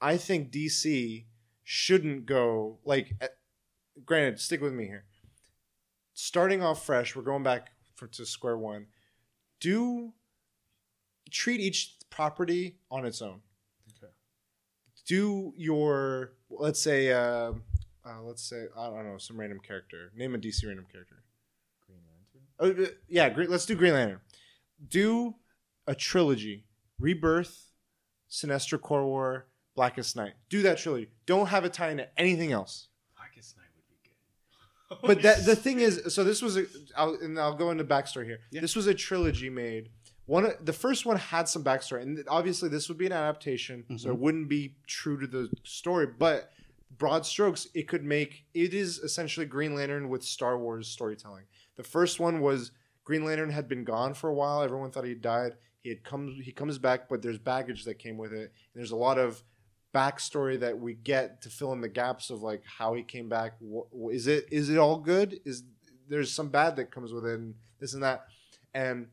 [0.00, 1.26] I think DC
[1.64, 3.12] shouldn't go like.
[3.20, 3.28] eh,
[4.04, 5.06] Granted, stick with me here.
[6.14, 8.86] Starting off fresh, we're going back for, to square one.
[9.60, 10.14] Do
[11.30, 13.42] treat each property on its own.
[15.08, 17.52] Do your let's say uh,
[18.04, 20.12] uh, let's say I don't know some random character.
[20.14, 21.22] Name a DC random character.
[21.86, 22.00] Green
[22.60, 22.78] Lantern.
[22.78, 23.48] Oh, uh, yeah, great.
[23.48, 24.20] Let's do Green Lantern.
[24.86, 25.36] Do
[25.86, 26.66] a trilogy:
[27.00, 27.70] Rebirth,
[28.30, 30.34] Sinestro Corps War, Blackest Night.
[30.50, 31.08] Do that trilogy.
[31.24, 32.88] Don't have it tie into anything else.
[33.16, 35.06] Blackest Night would be good.
[35.06, 38.26] But that the thing is, so this was a, I'll, and I'll go into backstory
[38.26, 38.40] here.
[38.50, 38.60] Yeah.
[38.60, 39.88] This was a trilogy made.
[40.28, 44.10] One, the first one had some backstory, and obviously this would be an adaptation, so
[44.10, 44.18] it Mhm.
[44.18, 46.06] wouldn't be true to the story.
[46.06, 46.52] But
[46.98, 48.44] broad strokes, it could make.
[48.54, 51.46] It is essentially Green Lantern with Star Wars storytelling.
[51.76, 52.72] The first one was
[53.04, 54.62] Green Lantern had been gone for a while.
[54.62, 55.56] Everyone thought he died.
[55.82, 56.28] He had come.
[56.42, 58.52] He comes back, but there's baggage that came with it.
[58.52, 59.42] And there's a lot of
[59.94, 63.54] backstory that we get to fill in the gaps of like how he came back.
[63.60, 65.40] Wh- Is it is it all good?
[65.46, 65.62] Is
[66.06, 68.26] there's some bad that comes with it, and this and that,
[68.74, 69.08] and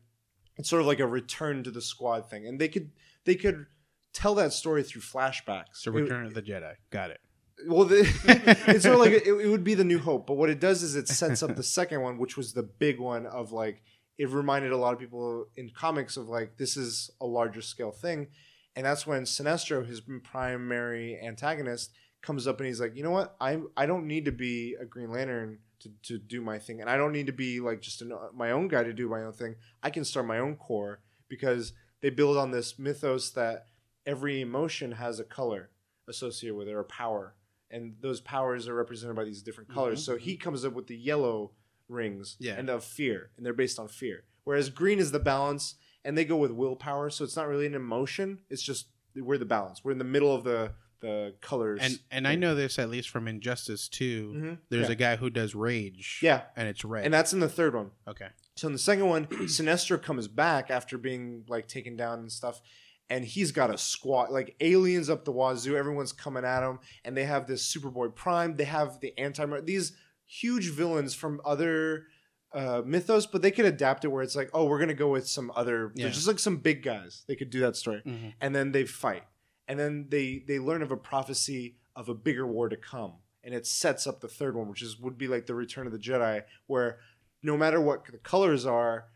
[0.56, 2.46] it's sort of like a return to the squad thing.
[2.46, 2.90] And they could
[3.24, 3.66] they could
[4.12, 5.74] tell that story through flashbacks.
[5.74, 6.74] So It- Return of the Jedi.
[6.90, 7.20] Got it.
[7.68, 8.00] well, the,
[8.68, 10.82] it's sort of like it, it would be the New Hope, but what it does
[10.82, 13.82] is it sets up the second one, which was the big one of like
[14.18, 17.92] it reminded a lot of people in comics of like this is a larger scale
[17.92, 18.28] thing,
[18.74, 21.92] and that's when Sinestro, his primary antagonist,
[22.22, 24.84] comes up and he's like, you know what, I I don't need to be a
[24.84, 28.02] Green Lantern to, to do my thing, and I don't need to be like just
[28.02, 29.56] an, my own guy to do my own thing.
[29.82, 33.66] I can start my own corps because they build on this mythos that
[34.06, 35.70] every emotion has a color
[36.08, 37.34] associated with it or a power,
[37.70, 40.00] and those powers are represented by these different colors.
[40.00, 40.04] Mhm.
[40.04, 41.52] So he comes up with the yellow
[41.88, 42.54] rings Yeah.
[42.54, 44.24] and of fear, and they're based on fear.
[44.44, 45.74] Whereas green is the balance,
[46.04, 47.10] and they go with willpower.
[47.10, 49.82] So it's not really an emotion; it's just we're the balance.
[49.84, 51.80] We're in the middle of the the colors.
[51.82, 54.32] And and I know this at least from Injustice 2.
[54.34, 54.58] Mhm.
[54.70, 54.92] There's yeah.
[54.92, 56.20] a guy who does rage.
[56.22, 57.04] yeah, And it's red.
[57.04, 57.90] and that's in the third one.
[58.08, 58.28] okay.
[58.56, 62.62] So in the second one, Sinestro comes back after being like taken down and stuff,
[63.10, 65.76] and he's got a squad like aliens up the wazoo.
[65.76, 68.56] Everyone's coming at him, and they have this Superboy Prime.
[68.56, 69.92] They have the anti these
[70.24, 72.06] huge villains from other
[72.52, 75.28] uh, mythos, but they could adapt it where it's like, oh, we're gonna go with
[75.28, 75.92] some other.
[75.94, 76.08] Yeah.
[76.08, 77.24] Just like some big guys.
[77.28, 78.32] They could do that story, Mhm.
[78.40, 79.24] and then they fight,
[79.68, 83.54] and then they they learn of a prophecy of a bigger war to come, and
[83.54, 85.98] it sets up the third one, which is would be like the Return of the
[85.98, 86.98] Jedi, where
[87.42, 89.06] no matter what the colors are,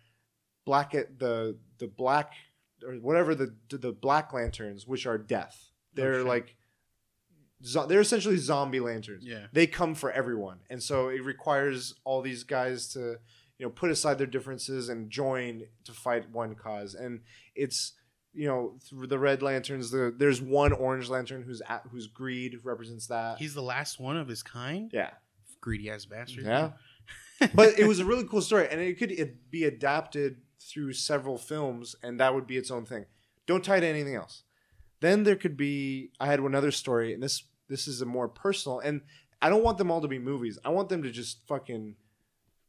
[0.64, 2.32] black the the black
[2.86, 6.56] or whatever the the black lanterns, which are death, they're like
[7.64, 9.24] zo- they're essentially zombie lanterns.
[9.24, 9.46] Yeah.
[9.52, 13.16] They come for everyone, and so it requires all these guys to
[13.58, 16.94] you know put aside their differences and join to fight one cause.
[16.94, 17.20] And
[17.54, 17.92] it's
[18.32, 19.90] you know through the red lanterns.
[19.90, 23.38] The, there's one orange lantern who's at, whose greed represents that.
[23.38, 24.90] He's the last one of his kind.
[24.92, 25.10] yeah,
[25.60, 26.44] Greedy ass bastard.
[26.44, 26.70] yeah.
[27.54, 31.38] but it was a really cool story, and it could it be adapted through several
[31.38, 33.06] films, and that would be its own thing.
[33.46, 34.42] Don't tie it to anything else.
[35.00, 36.10] Then there could be.
[36.20, 39.00] I had another story, and this this is a more personal, and
[39.40, 40.58] I don't want them all to be movies.
[40.64, 41.96] I want them to just fucking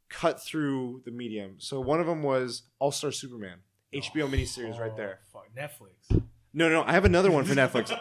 [0.08, 1.56] cut through the medium.
[1.58, 3.58] So one of them was All Star Superman,
[3.94, 5.20] oh, HBO miniseries, right there.
[5.56, 6.22] Fuck Netflix.
[6.54, 7.96] No, no, I have another one for Netflix.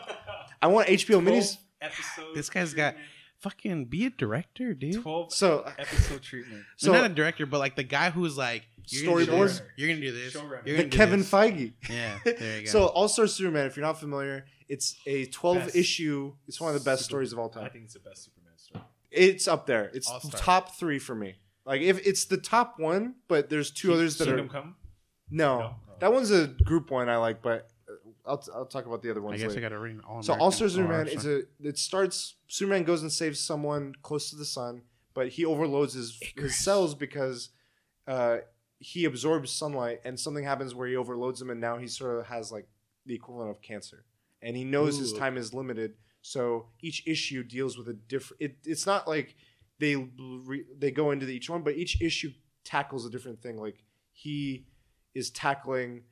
[0.61, 1.57] I want HBO minis.
[1.81, 2.95] episode This guy's got-
[3.39, 5.01] Fucking be a director, dude.
[5.01, 6.63] twelve So episode treatment.
[6.77, 9.47] so not a director, but like the guy who's like you're gonna do Storyboard?
[9.47, 10.33] this, You're gonna do this.
[10.35, 10.49] Showrunner.
[10.63, 11.31] You're the gonna do Kevin this.
[11.31, 11.73] Feige.
[11.89, 12.69] Yeah, there you go.
[12.71, 15.75] So All Star Superman, if you're not familiar, it's a 12 Best.
[15.75, 16.33] issue.
[16.47, 17.61] It's one of the best Super- stories of all time.
[17.63, 17.73] I time.
[17.73, 18.83] think it's the best Superman story.
[19.09, 19.89] It's up there.
[19.91, 20.39] It's All-Star.
[20.39, 21.37] top three for me.
[21.65, 24.75] Like if it's the top one, but there's two others that Kingdom are Come.
[25.31, 25.57] no.
[25.59, 25.75] No?
[26.01, 27.93] That one's a group one I like, but uh,
[28.25, 29.41] I'll, I'll talk about the other ones.
[29.41, 30.23] I guess I got to read all.
[30.23, 31.43] So All Star Superman is a.
[31.61, 32.35] It starts.
[32.47, 34.81] Superman goes and saves someone close to the sun,
[35.13, 37.49] but he overloads his his cells because
[38.07, 38.37] uh,
[38.79, 42.25] he absorbs sunlight, and something happens where he overloads them, and now he sort of
[42.25, 42.67] has like
[43.05, 44.03] the equivalent of cancer,
[44.41, 45.93] and he knows his time is limited.
[46.23, 48.41] So each issue deals with a different.
[48.41, 49.35] It, it's not like
[49.77, 52.31] they re, they go into each one, but each issue
[52.63, 53.57] tackles a different thing.
[53.57, 53.83] Like
[54.13, 54.65] he
[55.13, 56.03] is tackling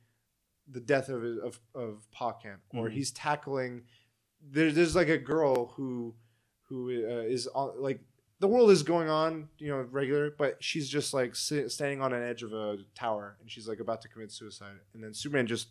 [0.68, 2.92] the death of of of Pa Kent, or Mhm.
[2.92, 3.84] he's tackling.
[4.42, 6.14] There, there's like a girl who
[6.64, 8.00] who uh, is on like
[8.38, 12.12] the world is going on, you know, regular, but she's just like sit, standing on
[12.14, 15.46] an edge of a tower, and she's like about to commit suicide, and then Superman
[15.46, 15.68] just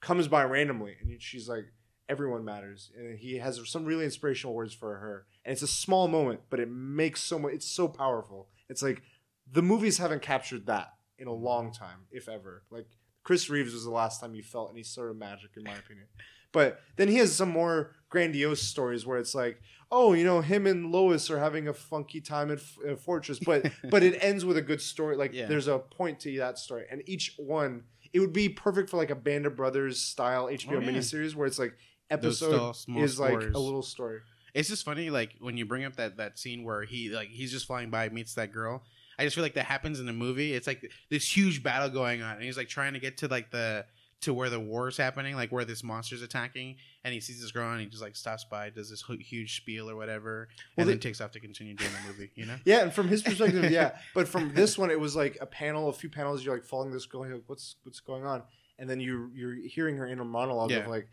[0.00, 1.64] comes by randomly, and she's like,
[2.08, 6.06] "Everyone matters," and he has some really inspirational words for her, and it's a small
[6.06, 7.54] moment, but it makes so much.
[7.54, 8.48] It's so powerful.
[8.68, 9.02] It's like
[9.50, 12.62] the movies haven't captured that in a long time, if ever.
[12.70, 12.86] Like
[13.22, 16.06] Chris Reeves was the last time you felt any sort of magic, in my opinion.
[16.52, 19.60] But then he has some more grandiose stories where it's like,
[19.90, 23.38] oh, you know, him and Lois are having a funky time at F- uh, Fortress,
[23.40, 25.16] but but it ends with a good story.
[25.16, 25.46] Like Yeah.
[25.46, 29.10] there's a point to that story, and each one it would be perfect for like
[29.10, 30.88] a Band of Brothers style HBO Oh, yeah.
[30.90, 31.76] miniseries where it's like
[32.10, 33.54] episode is like stories.
[33.54, 34.20] a little story.
[34.52, 37.50] It's just funny, like when you bring up that that scene where he like he's
[37.50, 38.84] just flying by, meets that girl.
[39.18, 40.54] I just feel like that happens in the movie.
[40.54, 43.50] It's like this huge battle going on, and he's like trying to get to like
[43.50, 43.84] the
[44.20, 47.50] to where the war is happening, like where this monster's attacking, and he sees this
[47.52, 50.88] girl and he just like stops by, does this huge spiel or whatever, Well, and
[50.88, 52.30] they- then takes off to continue doing the movie.
[52.34, 52.56] You know?
[52.64, 53.98] Yeah, and from his perspective, yeah.
[54.14, 56.42] But from this one, it was like a panel, a few panels.
[56.42, 57.26] You're like following this girl.
[57.26, 58.42] You're like, what's what's going on?
[58.78, 60.78] And then you you're hearing her inner monologue Yeah.
[60.78, 61.06] of like,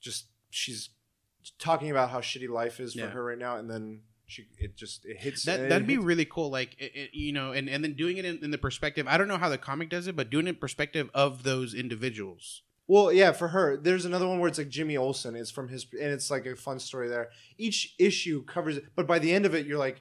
[0.00, 0.90] just she's
[1.58, 3.08] talking about how shitty life is for Yeah.
[3.10, 5.42] her right now, and then she it just it hits.
[5.44, 6.50] That it that'd be hits- really cool.
[6.50, 9.06] Like it, it- you know, and and then doing it in, in the perspective.
[9.08, 11.74] I don't know how the comic does it, but doing it in perspective of those
[11.74, 12.62] individuals.
[12.86, 13.76] Well, yeah, for her.
[13.76, 15.34] There's another one where it's like Jimmy Olsen.
[15.36, 17.28] It's from his, and it's like a fun story there.
[17.58, 20.00] Each issue covers it, but by the end of it, you're like,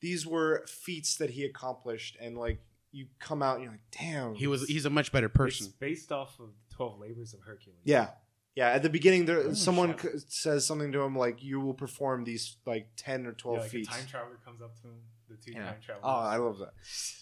[0.00, 2.60] these were feats that he accomplished, and like
[2.92, 5.72] you come out and you're like, damn, He was he's a much better It's person.
[5.80, 7.80] based off of the Twelve Labors of Hercules.
[7.84, 8.08] Yeah,
[8.54, 8.68] yeah.
[8.70, 12.24] At the beginning, there Oh, someone c- says something to him like, "You will perform
[12.24, 14.94] these like ten or Yeah, twelve like a feats." time traveler comes up to him.
[15.30, 15.64] the two Yeah.
[15.70, 16.04] time travelers.
[16.04, 16.74] Oh, I love that.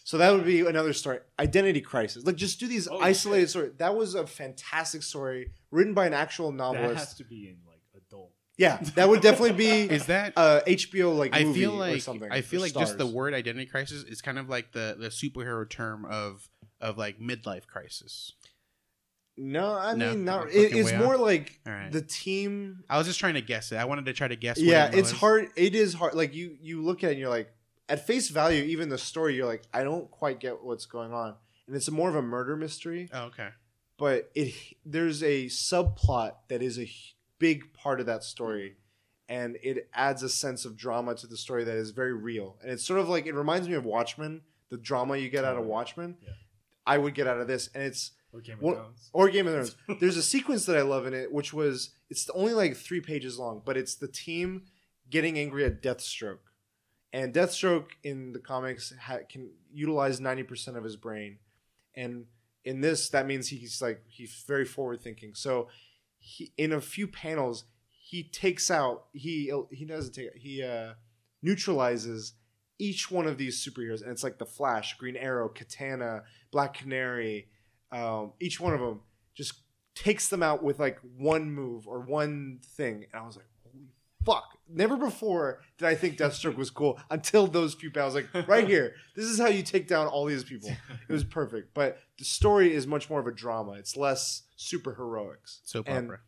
[0.04, 1.20] So that would be another story.
[1.38, 2.24] Identity Crisis.
[2.24, 3.50] Like just do these Oh, isolated shit.
[3.50, 3.72] stories.
[3.78, 6.80] That was a fantastic story written by an actual novelist.
[6.80, 7.08] that novelist.
[7.10, 8.32] has to be in like adult.
[8.58, 10.32] yeah, that would definitely be Is that?
[10.36, 12.30] uh, HBO like I movie feel or like something.
[12.30, 15.08] I feel for like just the word identity crisis is kind of like the the
[15.08, 16.48] superhero term of
[16.80, 18.32] of like midlife crisis.
[19.36, 20.50] No, I No, mean not.
[20.50, 21.20] It, it's more off.
[21.20, 21.90] like right.
[21.90, 22.84] the team.
[22.90, 23.76] I was just trying to guess it.
[23.76, 24.58] I wanted to try to guess.
[24.58, 25.48] what Yeah, it it's hard.
[25.56, 26.14] It is hard.
[26.14, 27.50] Like you, you look at it and you're like,
[27.88, 31.34] at face value, even the story, you're like, I don't quite get what's going on,
[31.66, 33.08] and it's more of a murder mystery.
[33.12, 33.48] Oh, okay.
[33.98, 34.54] but it
[34.84, 36.90] there's a subplot that is a
[37.38, 38.76] big part of that story
[39.28, 42.70] and it adds a sense of drama to the story that is very real and
[42.70, 45.64] it's sort of like it reminds me of watchmen the drama you get out of
[45.64, 46.34] watchmen yeah.
[46.86, 49.10] i would get out of this and it's Or Game of What- Thrones.
[49.12, 49.76] or game of thrones.
[50.00, 53.38] There's a sequence that i love in it which was it's only like three pages
[53.38, 54.62] long but it's the team
[55.10, 56.38] getting angry at deathstroke.
[57.12, 61.38] And deathstroke in the comics ha- can utilize 90% of his brain.
[61.94, 62.24] And
[62.64, 65.68] in this that means he's like he's very forward thinking so
[66.18, 70.92] he in a few panels he takes out he he doesn't take he uh
[71.42, 72.32] neutralizes
[72.78, 74.00] each one of these superheroes.
[74.02, 77.48] And it's like the flash green arrow katana black canary
[77.92, 79.00] um, each one of them
[79.34, 79.54] just
[79.94, 83.04] takes them out with like one move or one thing.
[83.12, 83.84] And i was like holy
[84.24, 84.44] fuck.
[84.74, 88.94] Never before did i think deathstroke was cool until those few panels like right here
[89.14, 90.70] this is how you take down all these people.
[91.08, 91.74] It was perfect.
[91.74, 93.72] But the story is much more of a drama.
[93.72, 95.60] It's less super heroics.
[95.64, 96.20] Soap And opera.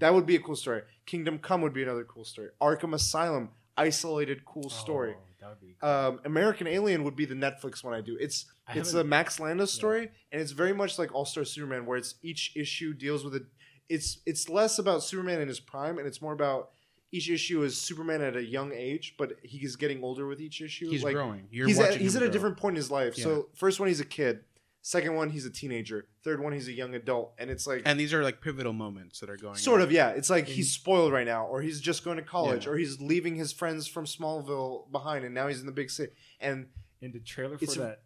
[0.00, 0.82] that would be a cool story.
[1.06, 2.48] Kingdom come would be another cool story.
[2.60, 5.14] Arkham asylum isolated cool story.
[5.16, 5.90] Oh, that would be cool.
[5.90, 9.38] um, american alien would be the netflix one i do it's I it's the max
[9.38, 13.34] landis story and it's very much like all-star superman where it's each issue deals with
[13.34, 13.44] a
[13.88, 16.70] it's it's less about superman in his prime and it's more about
[17.10, 20.88] each issue is superman at a young age but he's getting older with each issue
[20.88, 21.46] He's like growing.
[21.50, 23.18] You're he's at, he's at a different point in his life.
[23.18, 23.24] Yeah.
[23.24, 24.40] So first one he's a kid,
[24.82, 27.98] second one he's a teenager, third one he's a young adult, and it's like And
[27.98, 29.54] these are like pivotal moments that are going.
[29.56, 29.86] sort on.
[29.86, 30.10] of yeah.
[30.10, 32.72] It's like he's spoiled right now, or he's just going to college, Yeah.
[32.72, 36.12] or he's leaving his friends from Smallville behind, and now he's in the big city.
[36.40, 36.66] And
[37.00, 38.02] in the trailer for that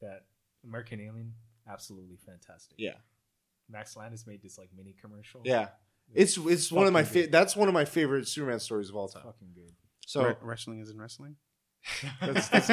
[0.00, 0.24] that
[0.64, 1.34] American Alien,
[1.68, 2.74] absolutely fantastic.
[2.78, 2.94] Yeah.
[3.70, 5.40] Max Landis made this like mini commercial.
[5.44, 5.68] yeah,
[6.14, 8.96] it's it's one of my fucking fa- that's one of my favorite Superman stories of
[8.96, 9.22] all time.
[9.24, 9.72] fucking good.
[10.04, 11.36] So Re- wrestling is in wrestling.
[12.20, 12.68] That's- that's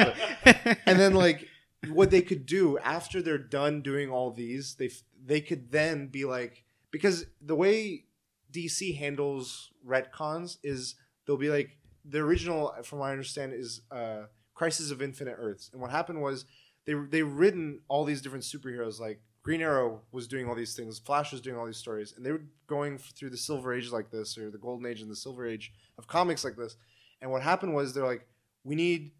[0.86, 1.48] and then like
[1.88, 4.90] what they could do after they're done doing all these they
[5.24, 8.04] they could then be like because the way
[8.52, 10.94] dc handles retcons is
[11.26, 14.24] they'll be like the original from what i understand is uh
[14.60, 15.70] crisis of infinite earths.
[15.72, 16.44] And what happened was
[16.84, 20.98] they they written all these different superheroes like green arrow was doing all these things
[20.98, 24.10] flash was doing all these stories and they were going through the silver age like
[24.10, 26.76] this or the golden age and the silver age of comics like this.
[27.22, 28.26] And what happened was they're like
[28.62, 29.12] we need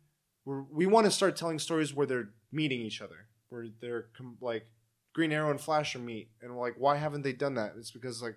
[0.45, 4.39] we're, we want to start telling stories where they're meeting each other, where they're com-
[4.41, 4.67] like
[5.13, 7.75] Green Arrow and Flash are meet, and we're like, why haven't they done that?
[7.79, 8.37] It's because like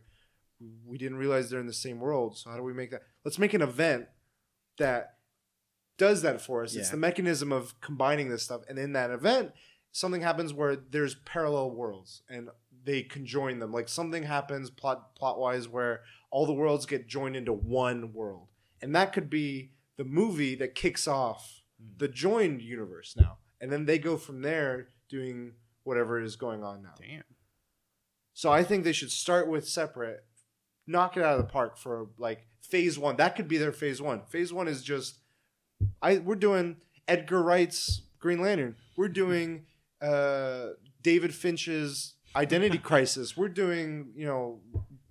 [0.86, 2.38] we didn't realize they're in the same world.
[2.38, 3.02] So how do we make that?
[3.24, 4.08] Let's make an event
[4.78, 5.16] that
[5.98, 6.76] does that for us.
[6.76, 9.52] It's the mechanism of combining this stuff, and in that event,
[9.92, 12.50] something happens where there's parallel worlds, and
[12.84, 13.72] they conjoin them.
[13.72, 16.02] Like something happens plot plot wise where
[16.32, 18.48] all the worlds get joined into one world,
[18.82, 22.00] and that could be the movie that kicks off Mm.
[22.00, 25.54] the joined universe now, and then they go from there doing
[25.84, 26.94] whatever is going on now.
[27.00, 27.24] Damn.
[28.34, 30.24] So I think they should start with separate,
[30.88, 33.18] knock it out of the park for like phase one.
[33.18, 34.24] That could be their phase one.
[34.28, 35.20] Phase one is just,
[36.02, 36.78] I we're doing
[37.08, 38.76] Edgar Wright's Green Lantern.
[38.98, 39.66] We're doing
[40.02, 40.70] uh,
[41.02, 43.38] David Finch's Identity Crisis.
[43.38, 44.62] We're doing you know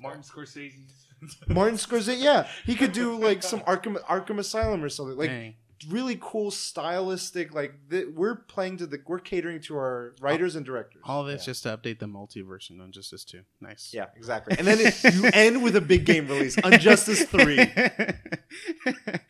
[0.00, 1.06] Martin Scorsese's.
[1.46, 2.20] Martin Scorsese.
[2.20, 5.54] Yeah, he could do like some Arkham Arkham Asylum or something like Dang.
[5.88, 7.54] Really cool stylistic.
[7.54, 11.02] Like th- we're playing to the we're catering to our writers and directors.
[11.04, 11.46] All this Yeah.
[11.52, 13.40] just to update the multiverse and Injustice 2.
[13.60, 13.90] Nice.
[13.94, 14.56] Yeah, exactly.
[14.58, 17.56] And then it, you end with a big game release, Injustice Three.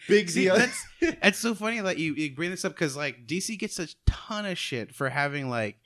[0.08, 0.56] Big See, deal.
[0.56, 3.88] that's it's so funny that you, you bring this up because like DC gets a
[4.06, 5.76] ton of shit for having like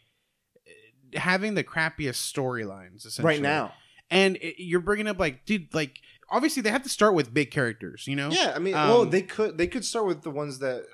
[1.14, 3.72] having the crappiest storylines essentially right now.
[4.10, 5.98] and it, you're bringing up like dude like
[6.30, 9.04] obviously they have to start with big characters you know Yeah, I mean, Um, well,
[9.04, 10.84] they could they could start with the ones that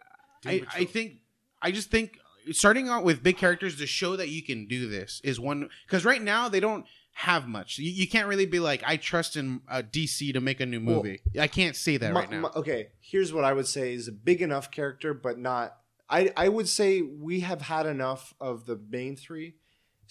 [0.44, 1.18] I, I think
[1.60, 2.18] I just think
[2.50, 6.04] starting out with big characters to show that you can do this is one because
[6.04, 6.84] right now they don't
[7.14, 7.78] have much.
[7.78, 10.82] You, you can't really be like I trust in uh, DC to make a new
[10.84, 11.20] Well, movie.
[11.38, 12.40] I can't say that My- right now.
[12.40, 15.76] my- okay, here's what I would say is a big enough character, but not.
[16.08, 19.54] I I would say we have had enough of the main three.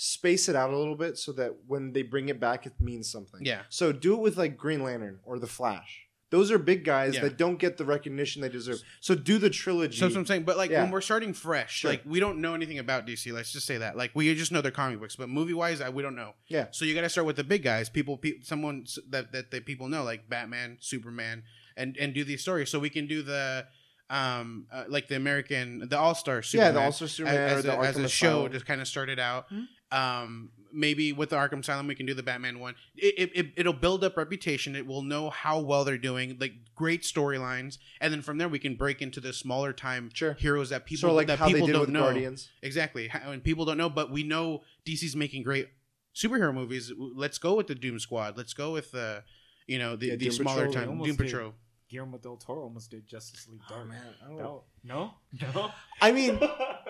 [0.04, 3.08] Space it out a little bit so that when they bring it back, it means
[3.12, 3.46] something.
[3.46, 3.62] Yeah.
[3.70, 6.08] So do it with like Green Lantern or the Flash.
[6.32, 7.22] Those are big guys Yeah.
[7.22, 8.82] that don't get the recognition they deserve.
[9.00, 9.98] So do the trilogy.
[10.00, 10.44] So that's what I'm saying.
[10.46, 10.82] But like Yeah.
[10.82, 11.92] when we're starting fresh, Sure.
[11.92, 13.32] like we don't know anything about DC.
[13.32, 13.96] Let's just say that.
[13.96, 16.34] Like we just know their comic books, but movie wise, we don't know.
[16.48, 16.68] Yeah.
[16.72, 19.52] So you got to start with the big guys, people, pe- someone s- that that
[19.52, 21.44] the people know, like Batman, Superman,
[21.78, 22.70] and and do these stories.
[22.72, 23.68] So we can do the
[24.10, 27.64] um uh, like the American, the All Star yeah, the All-Star Superman as, or as
[27.66, 28.52] the a, as a show Asylum.
[28.52, 29.50] just kind of started out.
[29.52, 29.68] Mhm.
[29.92, 32.76] Um, maybe with the Arkham Asylum, we can do the Batman one.
[32.96, 34.76] It, it, it it'll build up reputation.
[34.76, 38.58] It will know how well they're doing, like great storylines, and then from there we
[38.60, 40.34] can break into the smaller time Sure.
[40.34, 42.04] heroes that people so like that how they people did don't with know.
[42.04, 42.50] Guardians.
[42.62, 45.68] Exactly, how- and people don't know, but we know DC's making great
[46.16, 46.92] superhero movies.
[46.98, 48.38] Let's go with the Doom Squad.
[48.38, 49.24] Let's go with the
[49.68, 50.86] you know the, Yeah, the Doom smaller Patrol.
[50.86, 51.54] time Doom did.
[51.92, 52.06] Patrol.
[52.06, 53.82] Guillermo del Toro almost did Justice League Dark.
[53.84, 54.44] Oh man, I don't That-
[54.84, 55.14] no,
[55.56, 55.72] no.
[56.02, 56.40] I mean,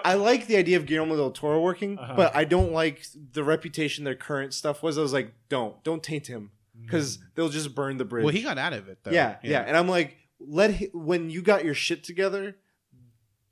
[0.06, 2.14] I like the idea of Guillermo del Toro working, Uh-huh.
[2.16, 4.98] but I don't like the reputation their current stuff was.
[4.98, 6.52] I was like, don't, don't taint him
[6.82, 8.24] because they'll just burn the bridge.
[8.24, 9.12] Well, he got out of it though.
[9.12, 12.56] yeah, yeah, and I'm like, let hi- when you got your shit together,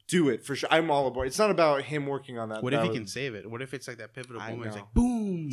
[0.07, 0.67] do it for sure.
[0.71, 1.27] I'm all aboard.
[1.27, 2.63] It's not about him working on that.
[2.63, 3.49] What if That he was- can save it?
[3.49, 4.65] What if it's like that pivotal moment?
[4.67, 5.51] It's like boom.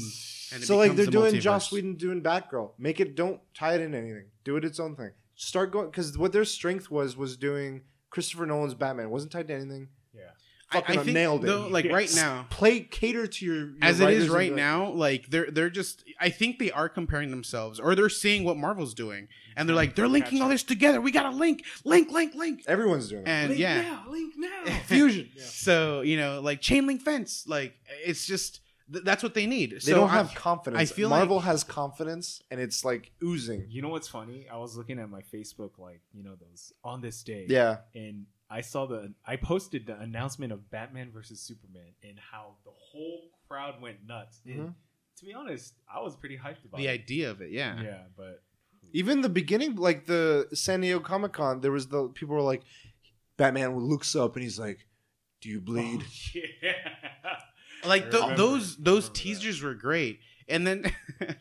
[0.53, 1.41] And it so like they're the doing multiverse.
[1.41, 2.71] Joss Whedon doing Batgirl.
[2.79, 4.27] Make it don't tie it in anything.
[4.45, 5.11] Do it its own thing.
[5.37, 9.07] Start going because what their strength was was doing Christopher Nolan's Batman.
[9.07, 9.89] It wasn't tied to anything.
[10.15, 10.23] yeah.
[10.73, 11.47] I, I Fucking think nailed it.
[11.47, 14.49] though, like right now, Play cater to your, your as it writers is and right
[14.49, 14.57] directors.
[14.57, 16.03] now, like they're they're just.
[16.21, 19.95] I think they are comparing themselves, or they're seeing what Marvel's doing, and they're like
[19.95, 21.01] they're linking all this together.
[21.01, 23.29] We got to link, link, link, link, Everyone's doing it.
[23.29, 23.81] and Link yeah.
[23.83, 24.65] now, link now.
[24.87, 25.29] Fusion.
[25.37, 25.45] Yeah.
[25.45, 28.61] So you know, like chain link fence, like it's just
[28.93, 29.73] th- that's what they need.
[29.73, 30.81] They so don't I- have confidence.
[30.91, 33.67] I feel Marvel like- has confidence, and it's like oozing.
[33.69, 34.47] You know what's funny?
[34.49, 38.27] I was looking at my Facebook, like you know those on this day, Yeah, and
[38.51, 43.31] I saw the I posted the announcement of Batman versus Superman and how the whole
[43.49, 44.41] crowd went nuts.
[44.45, 44.75] And Mhm.
[45.19, 46.91] to be honest, I was pretty hyped about the it.
[47.01, 47.51] idea of it.
[47.51, 47.81] Yeah.
[47.83, 48.43] Yeah, but
[48.93, 52.63] even the beginning, like the San Diego Comic Con, there was the people were like,
[53.37, 54.87] Batman looks up and he's like,
[55.41, 56.73] "Do you bleed?" Oh, yeah.
[57.85, 59.15] Like th- those those remember that.
[59.15, 60.21] teasers were great.
[60.49, 60.93] And then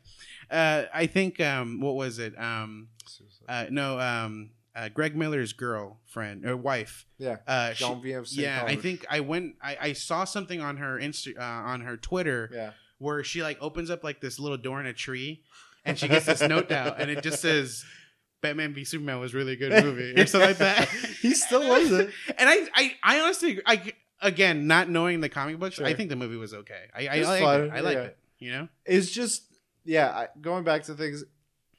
[0.51, 2.39] uh i think um what was it?
[2.39, 2.89] Um
[3.47, 7.05] uh no um uh, greg miller's girlfriend or wife.
[7.17, 7.83] Yeah, uh she,
[8.41, 11.95] yeah i think i went I, I saw something on her insta uh, on her
[11.95, 15.43] twitter Yeah, where she like opens up like this little door in a tree
[15.85, 17.85] and she gets this note out and it just says
[18.41, 20.89] batman v superman was a really good movie or something like that.
[21.21, 22.09] He still loves it.
[22.37, 23.93] and I, I, I honestly, I
[24.25, 26.83] again, not knowing the comic books, I think the movie was okay.
[26.95, 27.71] I, I liked fun, it.
[27.71, 28.03] I liked yeah.
[28.03, 28.17] it.
[28.39, 29.43] You know, It's just,
[29.85, 30.09] yeah.
[30.09, 31.23] I, going back to things,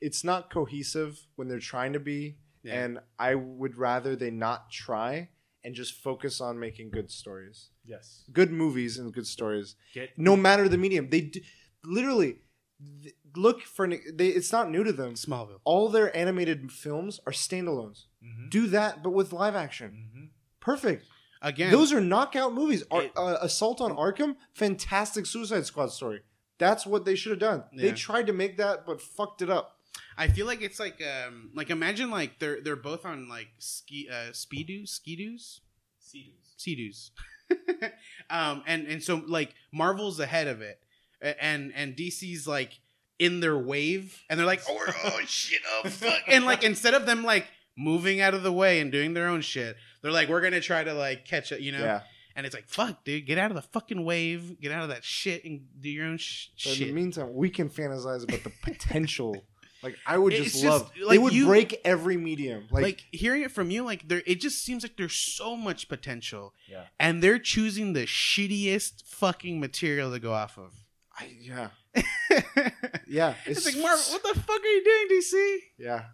[0.01, 2.82] it's not cohesive when they're trying to be, Yeah.
[2.85, 5.28] and I would rather they not try
[5.64, 9.74] and just focus on making good stories, yes, good movies, and good stories.
[9.93, 11.43] get No matter the medium, they d-
[11.85, 12.36] literally
[13.02, 13.85] th- look for.
[13.85, 15.14] an- They, it's not new to them.
[15.14, 15.60] Smallville.
[15.64, 18.05] All their animated films are standalones.
[18.24, 18.48] Mhm.
[18.51, 19.90] Do that, but with live action.
[20.14, 20.28] Mhm.
[20.60, 21.05] Perfect.
[21.42, 22.82] Again, Those are knockout movies.
[22.90, 26.22] Ar- It- uh, Assault on Arkham, fantastic Suicide Squad story.
[26.58, 27.64] That's what they should have done.
[27.74, 29.78] They tried to make that, but fucked it up.
[30.16, 34.08] I feel like it's like, um, like imagine like they're they're both on like ski
[34.10, 35.60] uh speedoos, skidoos,
[35.98, 37.10] Sea-Doos.
[37.50, 37.90] seadoos,
[38.30, 40.80] um, and and so like Marvel's ahead of it,
[41.20, 42.80] and and DC's like
[43.18, 47.04] in their wave, and they're like, oh, oh shit, oh fuck, and like instead of
[47.06, 47.46] them like
[47.76, 49.76] moving out of the way and doing their own shit,
[50.06, 51.80] they're like, we're gonna try to like catch it, you know.
[51.80, 52.00] Yeah.
[52.34, 55.02] And it's like, fuck, dude, get out of the fucking wave, get out of that
[55.04, 56.86] shit, and do your own sh- But in shit.
[56.88, 59.44] the meantime, we can fantasize about the potential.
[59.82, 60.90] like I would It's just, just, love.
[61.00, 62.66] like, they would you- break every medium.
[62.70, 65.88] Like, Like, hearing it from you, like there, it just seems like there's so much
[65.88, 66.84] potential, Yeah.
[67.00, 70.74] and they're choosing the shittiest fucking material to go off of.
[71.18, 71.68] I, yeah,
[73.08, 73.34] yeah.
[73.46, 73.72] it's, yeah.
[73.72, 75.58] like Marvel, what the fuck are you doing, DC?
[75.78, 76.04] Yeah,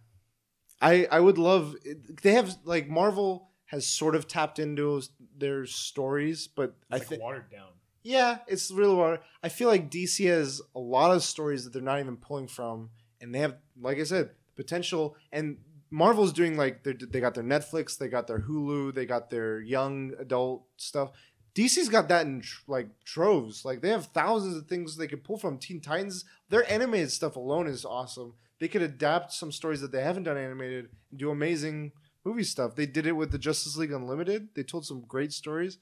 [0.81, 1.75] I I would love.
[2.23, 5.03] They have like Marvel has sort of tapped into
[5.37, 7.69] their stories, but It's I like think watered down.
[8.05, 9.19] yeah, it's really water.
[9.43, 12.91] I feel like DC has a lot of stories that they're not even pulling from,
[13.21, 15.17] and they have, like I said, potential.
[15.33, 15.57] And
[15.91, 20.13] Marvel's doing like they got their Netflix, they got their Hulu, they got their young
[20.19, 21.11] adult stuff.
[21.55, 23.65] DC's got that in tr- like troves.
[23.65, 25.59] Like they have thousands of things they could pull from.
[25.59, 28.35] Teen Titans, their animated stuff alone is awesome.
[28.61, 31.93] They could adapt some stories that they haven't done animated and do amazing
[32.25, 32.75] movie stuff.
[32.77, 34.49] They did it with the Justice League Unlimited.
[34.55, 35.79] They told some great stories.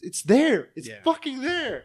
[0.00, 0.68] It's there.
[0.76, 1.02] It's Yeah.
[1.02, 1.84] fucking there.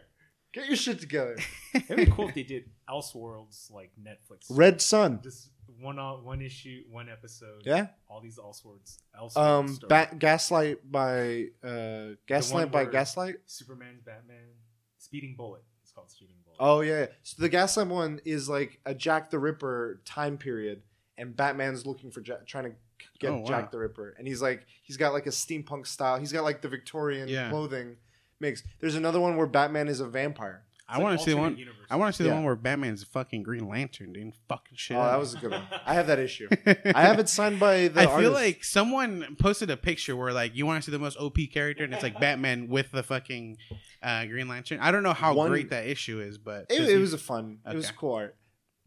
[0.52, 1.36] Get your shit together.
[1.74, 4.46] It'd be cool if they did Elseworlds like Netflix.
[4.50, 5.20] Red Sun.
[5.22, 5.50] Just
[5.80, 7.62] one uh, one issue, one episode.
[7.64, 7.86] Yeah.
[8.08, 8.98] All these Elseworlds.
[9.18, 9.68] Elseworlds Um.
[9.68, 10.06] stories.
[10.18, 12.16] Gaslight by uh.
[12.26, 13.36] Gaslight by where- Gaslight.
[13.46, 14.48] Superman's Batman.
[14.98, 15.62] Speeding Bullet.
[15.82, 16.56] It's called Speeding Bullet.
[16.58, 17.00] Oh yeah.
[17.02, 17.06] yeah.
[17.22, 20.82] So the Gaslight one is like a Jack the Ripper time period,
[21.16, 22.72] and Batman's looking for Jack, trying to
[23.18, 23.44] get Oh, wow.
[23.46, 26.18] Jack the Ripper, and he's like he's got like a steampunk style.
[26.18, 27.50] He's got like the Victorian Yeah.
[27.50, 27.96] clothing
[28.40, 28.62] mix.
[28.80, 30.64] There's another one where Batman is a vampire.
[30.92, 31.56] I want to see the one.
[31.88, 34.96] I want to see the one where Batman's fucking Green Lantern doing fucking shit.
[34.96, 35.12] Oh, up.
[35.12, 35.62] that was a good one.
[35.86, 36.48] I have that issue.
[36.66, 38.00] I have it signed by the.
[38.10, 41.16] I feel like someone posted a picture where like you want to see the most
[41.16, 43.58] OP character, and it's like Batman with the fucking
[44.02, 44.80] uh, Green Lantern.
[44.80, 47.18] I don't know how One- great that issue is, but it, 'cause it was a
[47.18, 47.58] fun.
[47.70, 48.36] It was cool art.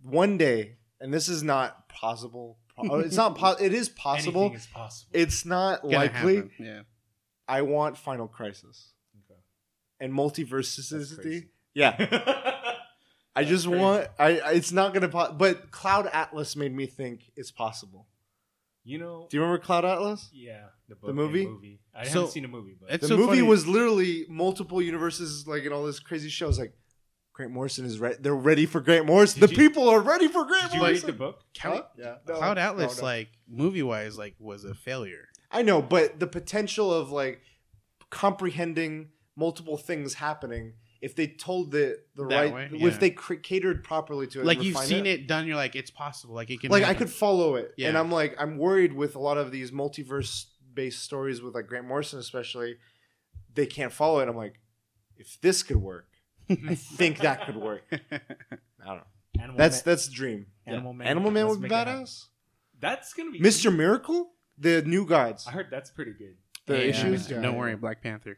[0.02, 2.57] One day, and this is not possible.
[2.77, 3.37] Oh, It's not.
[3.37, 4.41] Po- it is possible.
[4.41, 5.09] Anything is possible.
[5.13, 6.35] It's not gonna likely.
[6.37, 6.51] happen.
[6.59, 6.81] Yeah,
[7.47, 8.93] I want Final Crisis
[9.29, 9.39] Okay.
[9.99, 11.21] and That's multiversity.
[11.21, 11.47] crazy.
[11.75, 11.95] Yeah,
[13.35, 13.79] I just crazy.
[13.81, 14.07] want.
[14.19, 14.39] I.
[14.39, 15.09] I- It's not gonna.
[15.09, 18.07] Po- but Cloud Atlas made me think it's possible.
[18.85, 20.29] You know, Do you remember Cloud Atlas?
[20.33, 21.45] yeah, the, book The and movie?
[21.47, 21.79] movie.
[21.95, 23.41] I So- haven't seen a movie, but It's The so movie funny.
[23.43, 26.59] was literally multiple universes, like in all this crazy shows.
[26.59, 26.73] Like
[27.34, 28.18] Grant Morrison is ready.
[28.19, 29.41] They're ready for Grant Morrison.
[29.41, 31.41] Did the you- people are ready for Grant did you read the book?
[31.60, 31.84] Huh?
[31.97, 32.15] Yeah.
[32.27, 33.03] No, Cloud Atlas, no.
[33.03, 35.27] like movie wise, like was a failure.
[35.51, 37.41] I know, but the potential of like
[38.10, 43.34] comprehending multiple things happening if they told the the That right way, if they cr-
[43.35, 45.27] catered properly to it, Like you've seen it.
[45.27, 46.34] done, you're like it's possible.
[46.35, 46.72] Like it can.
[46.72, 47.89] Like I could follow it, Yeah.
[47.89, 51.68] and I'm like I'm worried with a lot of these multiverse based stories with like
[51.68, 52.77] Grant Morrison, especially.
[53.55, 54.27] They can't follow it.
[54.30, 54.55] I'm like,
[55.18, 56.07] if this could work,
[56.70, 57.84] I think that could work.
[57.91, 58.20] I
[58.86, 59.03] don't know.
[59.40, 60.45] Animal That's Man- that's the dream.
[60.65, 61.07] Animal Man.
[61.07, 62.03] Animal Man Let's would be make it happen.
[62.03, 62.26] badass.
[62.80, 66.36] That's gonna be Mister Miracle, the new gods, I heard that's pretty good.
[66.65, 67.28] the Yeah, issues.
[67.28, 68.38] Don't worry, Black Panther.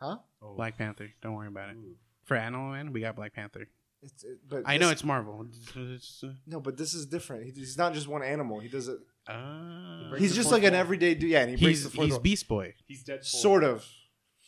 [0.00, 0.18] huh?
[0.40, 0.54] Oh.
[0.56, 1.08] Black Panther.
[1.20, 1.76] Don't worry about it.
[1.76, 1.96] Ooh.
[2.24, 3.68] For Animal Man, we got Black Panther.
[4.04, 5.46] It's, it, but I know this- it's Marvel.
[5.48, 5.72] It's,
[6.22, 7.44] it's, no, but this is different.
[7.44, 8.58] He- He's not just one animal.
[8.60, 8.98] He does it.
[9.28, 10.80] uh, breaks He's the just fourth like an wall.
[10.80, 11.30] everyday dude.
[11.30, 12.20] Yeah, and he breaks he's the fourth he's wall.
[12.20, 12.74] Beast Boy.
[12.86, 13.24] He's dead.
[13.24, 13.84] Sort of,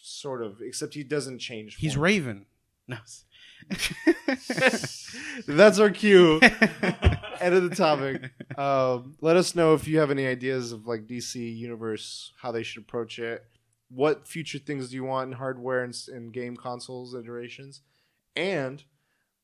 [0.01, 0.61] sort of.
[0.63, 1.77] Except he doesn't change.
[1.77, 2.05] He's form.
[2.05, 2.47] Raven.
[2.87, 2.97] No.
[5.47, 6.41] That's our cue.
[7.41, 8.31] End of the topic.
[8.59, 12.63] Um, let us know if you have any ideas of like DC universe, how they
[12.63, 13.45] should approach it.
[13.91, 17.81] What future things do you want in hardware and, s- and game consoles iterations,
[18.35, 18.83] and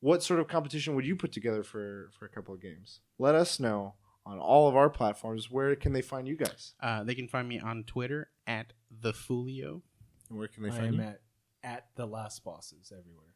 [0.01, 2.99] what sort of competition would you put together for for a couple of games?
[3.19, 3.95] Let us know
[4.25, 5.49] on all of our platforms.
[5.49, 6.73] Where can they find you guys?
[6.81, 9.81] Uh, they can find me on Twitter at the Fulio.
[10.29, 11.01] And where can they I find am you?
[11.01, 11.21] at
[11.63, 13.27] at the last bosses everywhere.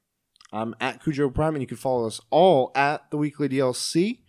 [0.51, 4.19] I'm at Cujo Prime, and you can follow us all at the Weekly DLC.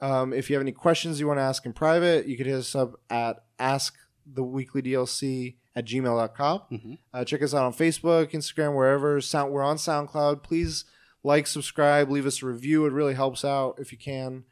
[0.00, 2.56] Um, if you have any questions you want to ask in private, you can hit
[2.56, 6.60] us up at asktheweeklydlc at gmail.com.
[6.70, 6.98] Mhm.
[7.12, 9.20] Uh, check us out on Facebook, Instagram, wherever.
[9.20, 10.42] Sound, we're on SoundCloud.
[10.42, 10.84] Please
[11.22, 12.86] like, subscribe, leave us a review.
[12.86, 14.44] It really helps out if you can.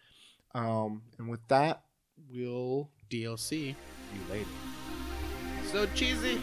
[0.55, 1.83] Um, and with that,
[2.31, 3.69] we'll DLC.
[4.15, 4.47] You later.
[5.73, 6.41] So cheesy.